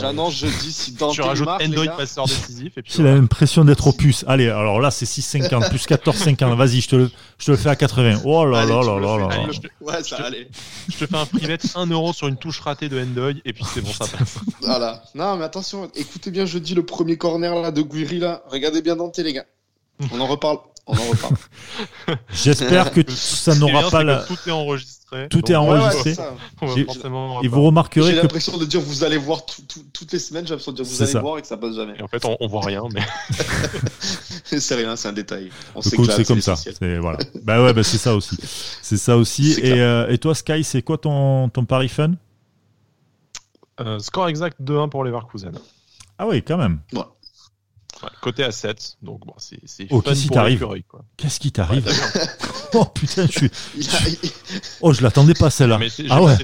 j'annonce 0.00 0.34
jeudi 0.34 0.72
si 0.72 0.92
Dante 0.92 1.12
Tu 1.12 1.20
rajoutes 1.20 1.48
Endoy 1.48 1.88
passeur 1.88 2.24
décisif. 2.24 2.72
J'ai 2.84 3.02
la 3.02 3.14
l'impression 3.14 3.64
d'être 3.64 3.86
au 3.86 3.92
puce. 3.92 4.24
Allez, 4.26 4.48
alors 4.48 4.80
là, 4.80 4.90
c'est 4.90 5.04
6,50 5.04 5.68
plus 5.68 5.86
14,50. 5.86 6.56
Vas-y, 6.56 6.80
je 6.80 6.88
te, 6.88 6.96
le, 6.96 7.10
je 7.38 7.46
te 7.46 7.50
le 7.50 7.56
fais 7.58 7.68
à 7.68 7.76
80. 7.76 8.22
Oh 8.24 8.46
là 8.46 8.64
là 8.64 8.80
là 8.82 8.98
là 8.98 9.18
là. 9.18 9.48
je, 9.50 9.60
te, 9.60 9.66
ouais, 9.82 10.02
ça, 10.02 10.16
allez. 10.24 10.48
je 10.88 10.96
te 10.96 11.06
fais 11.06 11.16
un 11.16 11.26
privet 11.26 11.58
1 11.74 11.86
euro 11.86 12.14
sur 12.14 12.28
une 12.28 12.36
touche 12.36 12.60
ratée 12.60 12.88
de 12.88 12.98
Endoy 12.98 13.42
et 13.44 13.52
puis 13.52 13.64
c'est 13.74 13.82
bon, 13.82 13.92
ça 13.92 14.06
passe. 14.06 14.38
Voilà. 14.62 15.02
Non, 15.14 15.36
mais 15.36 15.44
attention, 15.44 15.90
écoutez 15.94 16.30
bien 16.30 16.46
jeudi 16.46 16.74
le 16.74 16.84
premier 16.86 17.18
corner 17.18 17.54
là, 17.56 17.72
de 17.72 17.82
Guiri. 17.82 18.20
Là. 18.20 18.42
Regardez 18.48 18.80
bien 18.80 18.96
Dante, 18.96 19.18
les 19.18 19.34
gars. 19.34 19.46
On 20.12 20.20
en 20.20 20.26
reparle. 20.26 20.58
On 20.86 20.96
en 20.96 21.10
reparle. 21.10 21.36
J'espère 22.32 22.92
que 22.92 23.00
ça 23.10 23.54
n'aura 23.54 23.90
pas 23.90 24.02
la. 24.02 24.24
Tout 24.24 24.36
est 24.46 24.50
enregistré. 24.50 25.28
Tout 25.28 25.52
est 25.52 25.54
enregistré. 25.54 26.16
et 27.42 27.48
vous 27.48 27.62
remarquerez 27.62 28.14
J'ai 28.14 28.22
l'impression 28.22 28.56
de 28.58 28.64
dire 28.64 28.80
vous 28.80 29.04
allez 29.04 29.18
voir 29.18 29.44
toutes 29.46 30.12
les 30.12 30.18
semaines. 30.18 30.44
J'ai 30.44 30.50
l'impression 30.50 30.72
de 30.72 30.82
dire 30.82 30.86
vous 30.86 31.02
allez 31.02 31.20
voir 31.20 31.38
et 31.38 31.42
que 31.42 31.46
ça 31.46 31.56
passe 31.56 31.76
jamais. 31.76 31.94
Et 31.98 32.02
en 32.02 32.08
fait, 32.08 32.24
on, 32.24 32.46
voit 32.48 32.64
rien, 32.64 32.82
mais. 32.92 33.02
c'est 34.58 34.74
rien, 34.74 34.96
c'est 34.96 35.08
un 35.08 35.12
détail. 35.12 35.50
C'est 35.80 35.96
comme 36.26 36.40
ça. 36.40 36.54
Voilà. 37.00 37.18
bah 37.42 37.62
ouais, 37.62 37.72
bah 37.72 37.82
c'est 37.82 37.98
ça 37.98 38.14
aussi. 38.14 38.36
C'est 38.82 38.96
ça 38.96 39.16
aussi. 39.16 39.52
Et, 39.62 39.80
euh, 39.80 40.10
et, 40.10 40.18
toi, 40.18 40.34
Sky, 40.34 40.64
c'est 40.64 40.82
quoi 40.82 40.98
ton, 40.98 41.48
ton 41.48 41.64
pari 41.64 41.88
fun? 41.88 42.12
Euh, 43.80 43.98
Score 43.98 44.28
exact 44.28 44.60
2-1 44.60 44.88
pour 44.88 45.04
les 45.04 45.10
Leverkusen. 45.10 45.52
Ah 46.18 46.26
oui, 46.26 46.42
quand 46.42 46.58
même. 46.58 46.80
Ouais 48.02 48.10
côté 48.20 48.50
7, 48.50 48.96
donc 49.02 49.26
bon, 49.26 49.34
c'est 49.36 49.58
oh, 49.90 50.00
qu'est-ce 50.00 50.22
qui 50.22 50.28
t'arrive 50.28 50.66
Qu'est-ce 51.16 51.40
qui 51.40 51.52
t'arrive 51.52 51.88
Oh 52.74 52.84
putain, 52.86 53.26
je 53.30 53.38
suis. 53.38 53.50
oh, 54.80 54.92
je 54.92 55.02
l'attendais 55.02 55.34
pas 55.34 55.50
celle-là. 55.50 55.78
Ah 56.10 56.22
ouais. 56.22 56.36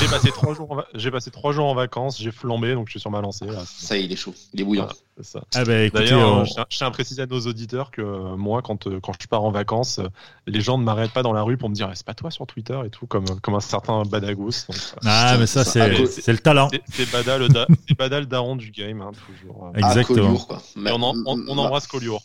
J'ai 0.00 0.08
passé 0.08 0.30
trois 0.30 0.54
jours, 0.54 0.72
en... 0.72 0.82
j'ai 0.94 1.10
passé 1.10 1.30
trois 1.30 1.52
jours 1.52 1.66
en 1.66 1.74
vacances, 1.74 2.20
j'ai 2.20 2.30
flambé, 2.30 2.74
donc 2.74 2.86
je 2.86 2.92
suis 2.92 3.00
sur 3.00 3.10
ma 3.10 3.20
lancée. 3.20 3.46
Ça 3.66 3.96
y 3.96 4.00
est, 4.00 4.04
il 4.04 4.12
est 4.12 4.16
chaud, 4.16 4.34
il 4.54 4.60
est 4.60 4.64
bouillant. 4.64 4.88
ça. 5.20 5.42
Ah 5.54 5.64
bah, 5.64 5.88
D'ailleurs, 5.90 6.38
euh, 6.38 6.44
je 6.44 6.76
tiens 6.76 6.86
à 6.86 6.90
préciser 6.90 7.22
à 7.22 7.26
nos 7.26 7.40
auditeurs 7.40 7.90
que 7.90 8.00
euh, 8.00 8.36
moi, 8.36 8.62
quand, 8.62 8.86
euh, 8.86 9.00
quand 9.00 9.12
je 9.20 9.26
pars 9.26 9.42
en 9.42 9.50
vacances, 9.50 10.00
les 10.46 10.60
gens 10.60 10.78
ne 10.78 10.84
m'arrêtent 10.84 11.12
pas 11.12 11.22
dans 11.22 11.32
la 11.32 11.42
rue 11.42 11.56
pour 11.56 11.68
me 11.68 11.74
dire 11.74 11.88
eh, 11.90 11.96
c'est 11.96 12.06
pas 12.06 12.14
toi 12.14 12.30
sur 12.30 12.46
Twitter 12.46 12.78
et 12.86 12.90
tout, 12.90 13.06
comme, 13.06 13.24
comme 13.40 13.54
un 13.54 13.60
certain 13.60 14.02
Badagos. 14.04 14.66
ah, 15.04 15.36
mais 15.38 15.46
ça, 15.46 15.64
c'est 15.64 15.88
le 15.88 16.38
talent. 16.38 16.68
C'est 16.90 17.10
Bada, 17.10 17.38
le, 17.38 17.48
da... 17.48 17.66
Bada, 17.98 18.20
le 18.20 18.26
daron 18.26 18.56
du 18.56 18.70
game, 18.70 19.00
hein, 19.00 19.10
toujours. 19.26 19.72
Exactement. 19.74 20.46
Ah, 20.50 20.94
on, 20.94 21.14
on, 21.26 21.58
embrasse 21.58 21.88
Collioure. 21.88 22.22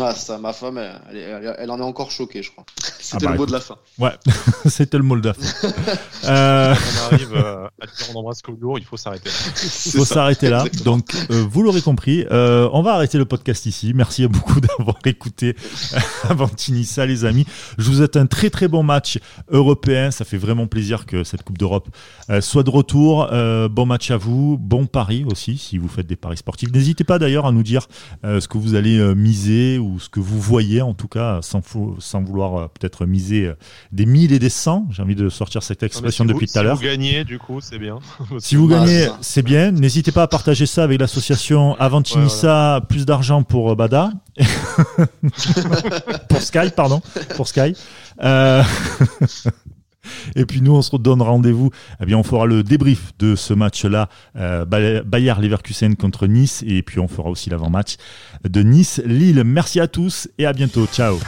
Ah, 0.00 0.14
ça, 0.14 0.38
ma 0.38 0.52
femme, 0.52 0.78
elle, 0.78 1.54
elle, 1.58 1.70
en 1.70 1.78
est 1.78 1.82
encore 1.82 2.10
choquée, 2.10 2.42
je 2.42 2.50
crois. 2.50 2.64
C'était 2.98 3.26
Ah 3.26 3.26
bah, 3.26 3.32
le 3.32 3.38
mot 3.38 3.46
de 3.46 3.52
la 3.52 3.60
fin. 3.60 3.76
Ouais, 3.98 4.12
c'était 4.66 4.96
le 4.96 5.02
mot 5.02 5.16
de 5.18 5.28
la 5.28 5.34
fin. 5.34 6.74
Euh, 7.06 7.10
On 7.10 7.14
arrive 7.14 7.34
euh, 7.34 7.66
à 7.80 7.86
dire 7.86 8.06
on 8.14 8.18
embrasse 8.18 8.42
Kogo, 8.42 8.78
il 8.78 8.84
faut 8.84 8.96
s'arrêter. 8.96 9.30
C'est 9.54 9.96
faut 9.98 10.04
ça. 10.04 10.14
s'arrêter 10.16 10.48
là. 10.48 10.64
Exactement. 10.66 10.96
Donc, 10.96 11.14
euh, 11.30 11.44
vous 11.50 11.62
l'aurez 11.62 11.82
compris, 11.82 12.24
euh, 12.30 12.68
on 12.72 12.82
va 12.82 12.94
arrêter 12.94 13.18
le 13.18 13.24
podcast 13.24 13.66
ici. 13.66 13.92
Merci 13.94 14.26
beaucoup 14.26 14.60
d'avoir 14.78 14.98
écouté 15.04 15.54
Avantinissa, 16.28 17.06
les 17.06 17.24
amis. 17.24 17.46
Je 17.78 17.84
vous 17.90 17.96
souhaite 17.96 18.16
un 18.16 18.26
très 18.26 18.50
très 18.50 18.68
bon 18.68 18.82
match 18.82 19.18
européen. 19.50 20.10
Ça 20.10 20.24
fait 20.24 20.36
vraiment 20.38 20.66
plaisir 20.66 21.06
que 21.06 21.24
cette 21.24 21.42
Coupe 21.42 21.58
d'Europe 21.58 21.88
euh, 22.30 22.40
soit 22.40 22.62
de 22.62 22.70
retour. 22.70 23.28
Euh, 23.32 23.68
bon 23.68 23.86
match 23.86 24.10
à 24.10 24.16
vous, 24.16 24.58
bon 24.58 24.86
pari 24.86 25.24
aussi 25.30 25.58
si 25.58 25.78
vous 25.78 25.88
faites 25.88 26.06
des 26.06 26.16
paris 26.16 26.36
sportifs. 26.36 26.70
N'hésitez 26.72 27.04
pas 27.04 27.18
d'ailleurs 27.18 27.46
à 27.46 27.52
nous 27.52 27.62
dire 27.62 27.86
euh, 28.24 28.40
ce 28.40 28.48
que 28.48 28.58
vous 28.58 28.74
allez 28.74 28.98
euh, 28.98 29.14
miser 29.14 29.78
ou 29.78 29.98
ce 30.00 30.08
que 30.08 30.20
vous 30.20 30.40
voyez, 30.40 30.82
en 30.82 30.94
tout 30.94 31.08
cas, 31.08 31.40
sans, 31.42 31.60
fou- 31.62 31.96
sans 31.98 32.22
vouloir 32.22 32.56
euh, 32.56 32.66
peut-être 32.68 33.06
miser 33.06 33.46
euh, 33.46 33.54
des 33.92 34.06
1000 34.06 34.32
et 34.32 34.38
des 34.38 34.48
100. 34.48 34.86
J'ai 34.90 35.02
envie 35.02 35.14
de 35.14 35.28
sortir 35.28 35.62
cette 35.62 35.82
expression 35.82 36.24
si 36.24 36.28
depuis 36.28 36.46
vous- 36.46 36.52
tout 36.52 36.58
à 36.58 36.62
l'heure. 36.62 36.78
Si 36.86 36.92
vous 36.92 36.96
gagnez, 36.96 37.24
du 37.24 37.38
coup, 37.38 37.60
c'est 37.60 37.78
bien. 37.78 37.98
Si 38.38 38.56
vous 38.56 38.68
Ah, 38.72 38.78
gagnez, 38.84 39.08
c'est 39.20 39.42
bien. 39.42 39.70
N'hésitez 39.72 40.12
pas 40.12 40.22
à 40.22 40.26
partager 40.28 40.66
ça 40.66 40.84
avec 40.84 41.00
l'association 41.00 41.74
Avantinissa, 41.78 42.80
plus 42.88 43.04
d'argent 43.06 43.42
pour 43.42 43.70
euh, 43.70 43.74
Bada. 43.74 44.10
pour 46.28 46.40
Sky, 46.42 46.70
pardon. 46.74 47.00
Pour 47.36 47.48
Sky. 47.48 47.74
Euh, 48.22 48.62
Et 50.36 50.46
puis 50.46 50.62
nous, 50.62 50.72
on 50.72 50.82
se 50.82 50.92
redonne 50.92 51.20
rendez-vous. 51.20 51.70
Eh 52.00 52.06
bien, 52.06 52.16
on 52.16 52.22
fera 52.22 52.46
le 52.46 52.62
débrief 52.62 53.10
de 53.18 53.34
ce 53.34 53.52
match-là, 53.54 54.08
euh, 54.36 54.64
Bay- 54.64 55.02
Bayard 55.04 55.40
Leverkusen 55.42 55.96
contre 55.96 56.28
Nice, 56.28 56.62
et 56.64 56.82
puis 56.82 57.00
on 57.00 57.08
fera 57.08 57.28
aussi 57.28 57.50
l'avant-match 57.50 57.96
de 58.48 58.62
Nice-Lille. 58.62 59.42
Merci 59.44 59.80
à 59.80 59.88
tous 59.88 60.28
et 60.38 60.46
à 60.46 60.52
bientôt. 60.52 60.86
Ciao. 60.86 61.18